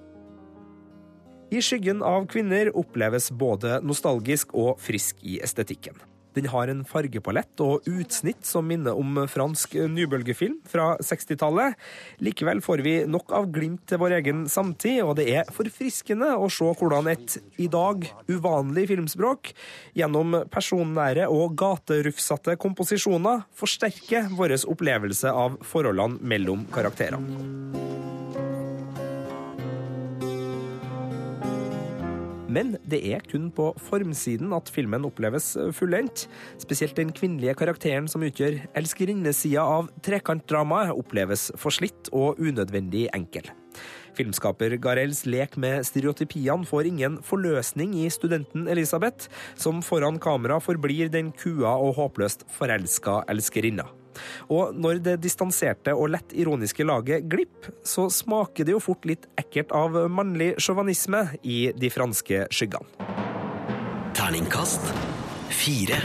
I 1.50 1.64
skyggen 1.66 2.04
av 2.06 2.28
kvinner 2.30 2.70
oppleves 2.78 3.32
både 3.34 3.80
nostalgisk 3.82 4.54
og 4.54 4.78
frisk 4.78 5.18
i 5.26 5.40
estetikken. 5.42 5.98
Den 6.38 6.50
har 6.52 6.70
en 6.70 6.84
fargepalett 6.88 7.62
og 7.64 7.88
utsnitt 7.90 8.46
som 8.48 8.68
minner 8.70 8.98
om 8.98 9.18
fransk 9.32 9.76
nybølgefilm 9.90 10.60
fra 10.70 10.92
60-tallet. 11.02 11.78
Likevel 12.24 12.62
får 12.66 12.84
vi 12.86 12.96
nok 13.10 13.34
av 13.36 13.50
glimt 13.54 13.86
til 13.90 14.02
vår 14.02 14.20
egen 14.20 14.46
samtid, 14.52 15.02
og 15.06 15.16
det 15.20 15.30
er 15.34 15.50
forfriskende 15.54 16.36
å 16.38 16.50
se 16.54 16.70
hvordan 16.70 17.10
et 17.12 17.40
i 17.62 17.70
dag 17.72 18.06
uvanlig 18.30 18.88
filmspråk 18.92 19.54
gjennom 19.98 20.42
personnære 20.54 21.30
og 21.34 21.58
gaterufsete 21.60 22.58
komposisjoner 22.62 23.46
forsterker 23.58 24.30
vår 24.38 24.58
opplevelse 24.70 25.34
av 25.34 25.60
forholdene 25.66 26.22
mellom 26.22 26.66
karakterene. 26.74 28.09
Men 32.50 32.74
det 32.90 33.00
er 33.14 33.22
kun 33.30 33.50
på 33.54 33.70
formsiden 33.86 34.54
at 34.58 34.72
filmen 34.74 35.06
oppleves 35.06 35.52
fullendt. 35.78 36.26
Spesielt 36.62 36.98
den 36.98 37.14
kvinnelige 37.16 37.56
karakteren 37.60 38.10
som 38.10 38.26
utgjør 38.26 38.58
elskerinnesida 38.80 39.62
av 39.62 39.92
trekantdramaet, 40.06 40.96
oppleves 40.98 41.50
forslitt 41.62 42.10
og 42.16 42.42
unødvendig 42.42 43.08
enkel. 43.14 43.52
Filmskaper 44.18 44.74
Garels 44.82 45.22
lek 45.30 45.56
med 45.62 45.86
stereotypiene 45.88 46.68
får 46.68 46.90
ingen 46.90 47.20
forløsning 47.24 47.94
i 48.02 48.10
studenten 48.12 48.68
Elisabeth, 48.72 49.30
som 49.56 49.84
foran 49.86 50.20
kamera 50.20 50.60
forblir 50.64 51.14
den 51.14 51.32
kua 51.32 51.78
og 51.78 51.96
håpløst 52.02 52.48
forelska 52.58 53.22
elskerinna. 53.32 53.88
Og 54.50 54.76
når 54.76 55.04
det 55.06 55.20
distanserte 55.24 55.96
og 55.96 56.12
lett 56.16 56.36
ironiske 56.38 56.86
laget 56.88 57.30
glipp, 57.30 57.70
så 57.86 58.08
smaker 58.14 58.68
det 58.68 58.76
jo 58.76 58.84
fort 58.84 59.08
litt 59.10 59.30
ekkelt 59.40 59.74
av 59.76 59.96
mannlig 60.12 60.56
sjåvanisme 60.62 61.26
i 61.44 61.70
de 61.76 61.94
franske 61.94 62.46
skyggene. 62.54 62.88
Terningkast 64.20 64.92
fire. 65.50 66.02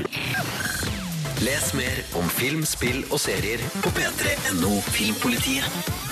Les 1.44 1.74
mer 1.74 2.00
om 2.18 2.28
film, 2.28 2.64
spill 2.64 3.02
og 3.10 3.20
serier 3.20 3.62
på 3.82 3.92
p3.no 3.96 4.72
Filmpolitiet. 4.94 6.03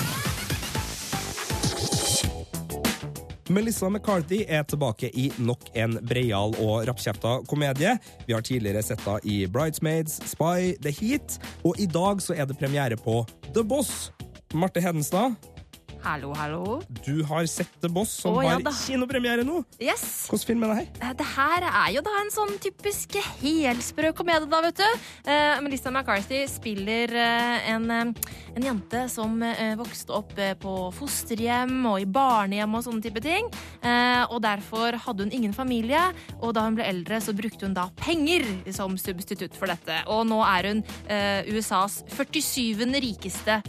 Melissa 3.53 3.89
McCarthy 3.91 4.43
er 4.49 4.65
tilbake 4.65 5.11
i 5.13 5.27
nok 5.37 5.67
en 5.77 5.99
breial 6.09 6.55
og 6.63 6.87
rappkjefta 6.89 7.43
komedie. 7.51 7.97
Vi 8.27 8.33
har 8.33 8.45
tidligere 8.47 8.83
sett 8.87 9.03
henne 9.05 9.21
i 9.29 9.43
Bridesmaids, 9.47 10.19
Spy, 10.31 10.73
The 10.81 10.93
Heat, 10.97 11.37
og 11.65 11.77
i 11.81 11.87
dag 11.91 12.23
så 12.25 12.37
er 12.37 12.49
det 12.49 12.57
premiere 12.61 12.97
på 12.97 13.21
The 13.53 13.65
Boss. 13.65 14.11
Marte 14.57 14.81
Hedenstad, 14.85 15.37
Hallo, 16.03 16.33
hallo. 16.35 16.83
du 17.05 17.23
har 17.23 17.47
sett 17.47 17.71
The 17.81 17.87
Boss, 17.89 18.11
som 18.25 18.35
Å, 18.35 18.43
ja 18.43 18.57
har 18.57 18.75
kinopremiere 18.75 19.45
nå. 19.47 19.61
Yes. 19.79 20.27
Hvilken 20.27 20.49
film 20.49 20.65
er 20.67 20.73
det 20.73 20.79
her? 20.81 20.89
Eh, 20.99 21.13
Det 21.21 21.27
her 21.37 21.67
er 21.69 21.93
jo 21.95 22.03
da 22.03 22.15
en 22.19 22.33
sånn 22.35 22.57
typisk 22.63 23.15
helsprø 23.39 24.11
komedie, 24.19 24.49
da, 24.51 24.61
vet 24.65 24.81
du. 24.83 25.05
Uh, 25.29 25.61
Melissa 25.63 25.93
McCarthy 25.93 26.41
spiller 26.51 27.15
uh, 27.15 27.71
en, 27.71 27.87
en 27.95 28.67
jente 28.67 29.05
som 29.15 29.37
uh, 29.47 29.75
vokste 29.79 30.17
opp 30.19 30.35
på 30.63 30.75
fosterhjem 30.97 31.87
og 31.93 32.01
i 32.03 32.09
barnehjem 32.09 32.75
og 32.75 32.83
sånne 32.87 33.05
type 33.05 33.23
ting. 33.23 33.47
Og 34.33 34.39
derfor 34.43 34.97
hadde 35.05 35.27
hun 35.27 35.35
ingen 35.35 35.53
familie, 35.55 36.01
og 36.41 36.55
da 36.57 36.65
hun 36.65 36.77
ble 36.79 36.87
eldre, 36.89 37.19
så 37.23 37.35
brukte 37.37 37.67
hun 37.67 37.75
da 37.77 37.89
penger 37.99 38.47
som 38.75 38.95
substitutt 38.99 39.57
for 39.59 39.71
dette. 39.71 39.99
Og 40.13 40.25
nå 40.31 40.39
er 40.47 40.71
hun 40.71 40.83
USAs 41.53 42.01
47. 42.15 42.87
rikeste 43.03 43.61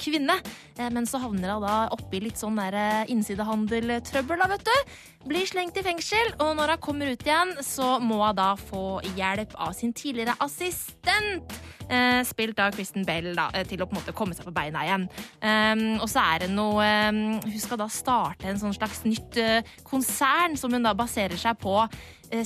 kvinne. 0.00 0.36
Eh, 0.80 0.90
Men 0.92 1.06
så 1.08 1.20
havner 1.20 1.54
hun 1.54 1.64
da 1.64 1.76
oppi 1.94 2.20
litt 2.24 2.40
sånn 2.40 2.58
eh, 2.64 3.04
innsidehandeltrøbbel, 3.12 4.40
da, 4.40 4.48
vet 4.54 4.66
du. 4.68 4.94
Blir 5.28 5.48
slengt 5.48 5.76
i 5.76 5.84
fengsel, 5.84 6.32
og 6.40 6.54
når 6.56 6.76
hun 6.76 6.84
kommer 6.84 7.10
ut 7.12 7.26
igjen, 7.26 7.52
så 7.64 7.98
må 8.00 8.22
hun 8.24 8.38
da 8.38 8.54
få 8.56 9.00
hjelp 9.18 9.52
av 9.60 9.74
sin 9.76 9.92
tidligere 9.92 10.38
assistent. 10.40 11.58
eh, 11.90 12.22
Spilt 12.24 12.60
av 12.62 12.72
Kristen 12.76 13.04
Bell, 13.04 13.34
da, 13.36 13.50
til 13.66 13.82
å 13.82 13.88
på 13.88 13.96
en 13.96 14.00
måte 14.00 14.16
komme 14.16 14.36
seg 14.36 14.46
på 14.46 14.54
beina 14.54 14.84
igjen. 14.86 15.08
Um, 15.42 16.00
og 16.00 16.08
så 16.08 16.22
er 16.22 16.44
det 16.44 16.50
noe 16.52 16.86
um, 17.10 17.40
Hun 17.42 17.60
skal 17.60 17.80
da 17.80 17.88
starte 17.90 18.46
en 18.48 18.60
sånn 18.60 18.76
slags 18.76 19.02
nytt 19.04 19.38
konsern 19.84 20.56
som 20.60 20.72
hun 20.72 20.86
da 20.86 20.94
baserer 20.94 21.36
seg 21.40 21.58
på 21.60 21.74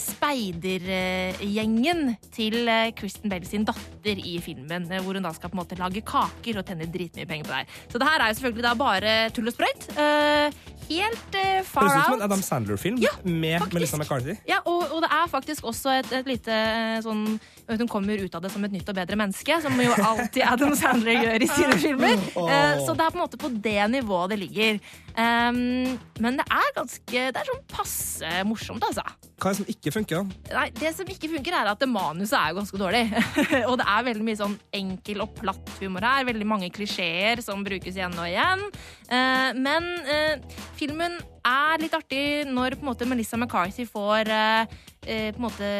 speidergjengen 0.00 2.14
til 2.34 2.68
eh, 2.70 2.92
Kristen 2.96 3.32
Bell 3.32 3.44
sin 3.48 3.66
datter 3.68 4.20
i 4.20 4.38
filmen, 4.42 4.86
eh, 4.90 5.02
hvor 5.04 5.18
hun 5.18 5.26
da 5.26 5.32
skal 5.36 5.50
på 5.52 5.58
en 5.58 5.62
måte 5.62 5.80
lage 5.80 6.04
kaker 6.06 6.60
og 6.60 6.68
tjene 6.68 6.90
dritmye 6.90 7.28
penger 7.28 7.48
på 7.48 7.58
det. 7.58 7.64
Så 7.92 8.00
det 8.00 8.08
her 8.08 8.22
er 8.22 8.28
jo 8.32 8.38
selvfølgelig 8.40 8.66
da 8.66 8.74
bare 8.80 9.12
tull 9.36 9.50
og 9.50 9.56
sprøyt. 9.56 9.82
Eh, 9.94 10.48
helt 10.88 11.38
eh, 11.40 11.60
far 11.66 11.88
Høres 11.88 11.98
ut 11.98 12.08
som 12.08 12.18
en 12.18 12.26
Adam 12.28 12.42
Sandler-film 12.44 12.96
med 13.24 13.58
Melissa 13.72 14.00
McCarthy. 14.00 14.34
Ja, 14.48 14.58
og, 14.64 14.80
og 14.90 15.04
det 15.04 15.10
er 15.12 15.26
faktisk 15.32 15.68
også 15.68 15.88
et, 16.00 16.10
et 16.20 16.26
lite 16.28 16.54
eh, 16.54 16.98
sånn 17.04 17.24
Hun 17.68 17.88
kommer 17.88 18.20
ut 18.20 18.34
av 18.36 18.42
det 18.44 18.50
som 18.52 18.64
et 18.66 18.72
nytt 18.74 18.88
og 18.90 18.96
bedre 18.98 19.16
menneske, 19.16 19.56
som 19.64 19.78
jo 19.80 19.94
alltid 19.96 20.44
Adam 20.44 20.74
Sandler 20.76 21.22
gjør 21.22 21.44
i 21.46 21.48
sine 21.48 21.78
filmer. 21.80 22.20
Eh, 22.44 22.82
så 22.84 22.92
det 22.92 23.06
er 23.06 23.14
på 23.14 23.18
en 23.18 23.22
måte 23.22 23.40
på 23.40 23.50
det 23.64 23.80
nivået 23.92 24.34
det 24.34 24.40
ligger. 24.42 24.80
Um, 25.14 25.94
men 26.18 26.40
det 26.40 26.42
er 26.50 26.70
ganske 26.74 27.20
Det 27.30 27.38
er 27.38 27.46
sånn 27.46 27.60
passe 27.70 28.30
morsomt, 28.48 28.82
altså. 28.82 29.04
Hva 29.38 29.50
er 29.50 29.54
det 29.54 29.58
som 29.60 29.68
ikke 29.70 29.92
funker? 29.94 30.24
Nei, 30.50 30.64
Det 30.74 30.90
som 30.96 31.10
ikke 31.10 31.30
funker, 31.36 31.54
er 31.54 31.70
at 31.70 31.84
manuset 31.86 32.36
er 32.38 32.50
jo 32.50 32.58
ganske 32.58 32.80
dårlig. 32.80 33.04
og 33.70 33.76
det 33.80 33.86
er 33.94 34.08
veldig 34.10 34.26
mye 34.26 34.40
sånn 34.40 34.56
enkel 34.74 35.22
og 35.24 35.36
platt 35.38 35.76
humor 35.80 36.04
her. 36.04 36.26
Veldig 36.28 36.48
mange 36.50 36.72
klisjeer 36.74 37.42
som 37.44 37.64
brukes 37.66 37.94
igjen 37.94 38.18
og 38.18 38.26
igjen. 38.28 38.66
Eh, 39.08 39.50
men 39.56 39.88
eh, 40.10 40.58
filmen 40.80 41.20
er 41.44 41.82
litt 41.82 41.94
artig 41.96 42.24
når 42.48 42.78
på 42.78 42.84
en 42.84 42.90
måte 42.90 43.08
Melissa 43.08 43.38
McCarthy 43.38 43.84
får 43.88 44.30
eh, 44.32 44.74
eh, 45.04 45.28
på 45.34 45.40
en 45.40 45.44
måte 45.44 45.70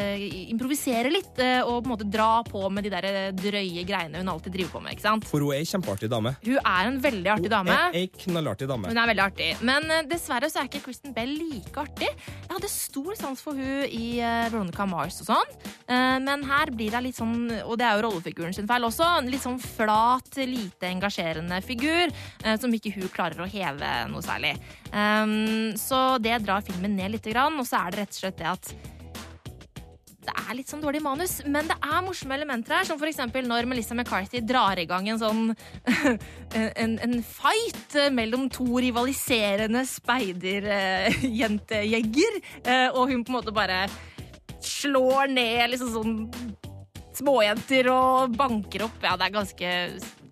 improvisere 0.53 1.09
litt 1.13 1.39
eh, 1.41 1.61
og 1.63 1.81
på 1.81 1.89
en 1.89 1.93
måte 1.95 2.07
dra 2.09 2.43
på 2.45 2.61
med 2.73 2.85
de 2.85 2.91
der 2.93 3.35
drøye 3.35 3.85
greiene 3.87 4.21
hun 4.21 4.31
alltid 4.35 4.53
driver 4.55 4.75
på 4.75 4.83
med. 4.85 4.95
ikke 4.95 5.05
sant? 5.07 5.27
For 5.29 5.41
hun 5.41 5.55
er 5.55 5.63
ei 5.63 5.69
kjempeartig 5.69 6.09
dame. 6.11 6.35
Hun 6.45 6.59
er 6.59 6.91
en 6.91 6.99
veldig 7.01 7.31
artig 7.33 7.51
dame. 7.53 7.77
Ei, 7.89 8.05
ei 8.05 8.25
knallartig 8.25 8.69
dame. 8.69 8.91
Hun 8.91 9.01
er 9.01 9.11
veldig 9.11 9.25
artig. 9.25 9.49
Men 9.65 9.89
dessverre 10.11 10.51
så 10.51 10.61
er 10.61 10.69
ikke 10.69 10.83
Kristen 10.85 11.15
Bell 11.15 11.33
like 11.39 11.73
artig. 11.81 12.11
Jeg 12.11 12.53
hadde 12.53 12.71
stor 12.71 13.17
sans 13.17 13.41
for 13.41 13.57
hun 13.57 13.89
i 13.89 14.19
Veronica 14.21 14.85
Mars 14.89 15.17
og 15.23 15.31
sånn. 15.31 15.57
Eh, 15.89 16.17
men 16.21 16.45
her 16.49 16.73
blir 16.75 16.93
det 16.93 17.03
litt 17.07 17.17
sånn, 17.17 17.49
og 17.63 17.75
det 17.81 17.89
er 17.89 17.97
jo 17.97 18.05
rollefiguren 18.09 18.53
sin 18.55 18.69
feil 18.69 18.85
også, 18.85 19.07
en 19.19 19.33
litt 19.33 19.43
sånn 19.43 19.59
flat, 19.61 20.29
lite 20.45 20.91
engasjerende 20.91 21.57
figur 21.65 22.13
som 22.61 22.73
ikke 22.73 22.91
hun 22.95 23.09
klarer 23.13 23.41
å 23.41 23.49
heve 23.49 23.91
noe 24.11 24.23
særlig. 24.23 24.53
Um, 24.91 25.54
så 25.79 25.99
det 26.21 26.43
drar 26.45 26.61
filmen 26.65 26.93
ned 26.97 27.09
litt. 27.15 27.25
og 27.35 27.67
så 27.67 27.75
er 27.83 27.89
det 27.91 27.99
rett 28.03 28.15
og 28.15 28.21
slett 28.21 28.39
det 28.41 28.49
at 28.51 28.65
det 30.25 30.33
er 30.33 30.55
litt 30.57 30.71
sånn 30.71 30.81
dårlig 30.81 31.01
manus, 31.05 31.33
men 31.45 31.67
det 31.69 31.75
er 31.77 32.01
morsomme 32.01 32.33
elementer 32.37 32.75
her, 32.79 32.85
som 32.87 33.03
eksempel 33.05 33.43
når 33.45 33.65
Melissa 33.69 33.93
McCarthy 33.93 34.39
drar 34.41 34.79
i 34.81 34.89
gang 34.89 35.05
en 35.11 35.21
sånn 35.21 35.41
en, 36.81 36.93
en 37.05 37.15
fight 37.21 37.93
mellom 38.15 38.49
to 38.53 38.65
rivaliserende 38.81 39.85
speiderjentejegger. 39.89 42.33
og 42.97 43.03
hun 43.11 43.23
på 43.23 43.29
en 43.31 43.37
måte 43.37 43.53
bare 43.55 43.79
slår 44.65 45.27
ned 45.33 45.69
liksom 45.73 45.89
sånn 45.93 46.15
småjenter 47.15 47.87
og 47.93 48.35
banker 48.35 48.83
opp. 48.87 48.97
Ja, 49.03 49.15
det 49.19 49.25
er 49.27 49.37
ganske 49.37 49.67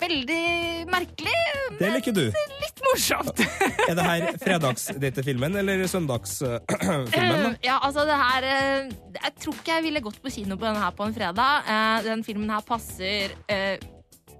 veldig 0.03 0.43
merkelig, 0.91 1.35
Det 1.79 1.89
liker 1.95 2.13
du. 2.15 2.25
litt 2.61 2.83
morsomt. 2.85 3.39
Er 3.89 3.95
det 3.97 4.03
her 4.05 4.25
fredagsdatefilmen 4.43 5.55
eller 5.61 5.85
søndagsfilmen? 5.89 7.41
da? 7.47 7.53
Ja, 7.65 7.79
altså 7.83 8.05
det 8.07 8.15
her 8.19 8.45
eh, 8.47 8.91
Jeg 9.17 9.33
tror 9.41 9.57
ikke 9.57 9.77
jeg 9.79 9.85
ville 9.87 10.03
gått 10.05 10.21
på 10.23 10.31
kino 10.33 10.55
på 10.59 10.67
denne 10.67 10.83
her 10.83 10.93
på 10.95 11.07
en 11.07 11.15
fredag. 11.15 11.65
Eh, 11.67 11.97
Den 12.05 12.23
filmen 12.27 12.51
her 12.53 12.63
passer 12.67 13.33
eh, 13.51 13.75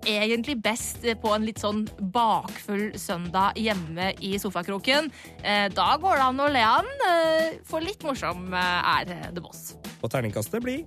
egentlig 0.03 0.57
best 0.63 1.05
på 1.23 1.31
en 1.35 1.45
litt 1.47 1.61
sånn 1.63 1.85
bakfull 2.13 2.89
søndag 2.99 3.55
hjemme 3.59 4.09
i 4.23 4.33
sofakroken. 4.41 5.07
Eh, 5.43 5.69
Da 5.71 5.89
går 6.01 6.19
det 6.19 6.25
an 6.29 6.41
å 6.43 6.49
le 6.51 6.63
av 6.67 6.83
den, 6.87 7.05
eh, 7.09 7.59
for 7.67 7.79
litt 7.83 8.03
morsom 8.03 8.49
eh, 8.53 8.97
er 8.99 9.13
The 9.33 9.41
Boss. 9.43 9.73
Og 10.03 10.11
terningkastet 10.11 10.59
blir 10.63 10.83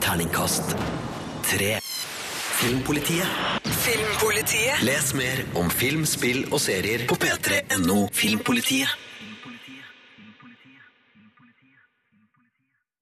Terningkast 0.00 0.74
tre. 1.46 1.76
Filmpolitiet. 2.60 3.26
Filmpolitiet. 3.64 4.82
Les 4.84 5.14
mer 5.16 5.38
om 5.56 5.70
film, 5.72 6.02
spill 6.04 6.42
og 6.52 6.60
serier 6.60 7.06
på 7.08 7.16
p3.no 7.16 8.02
Filmpolitiet. 8.12 9.09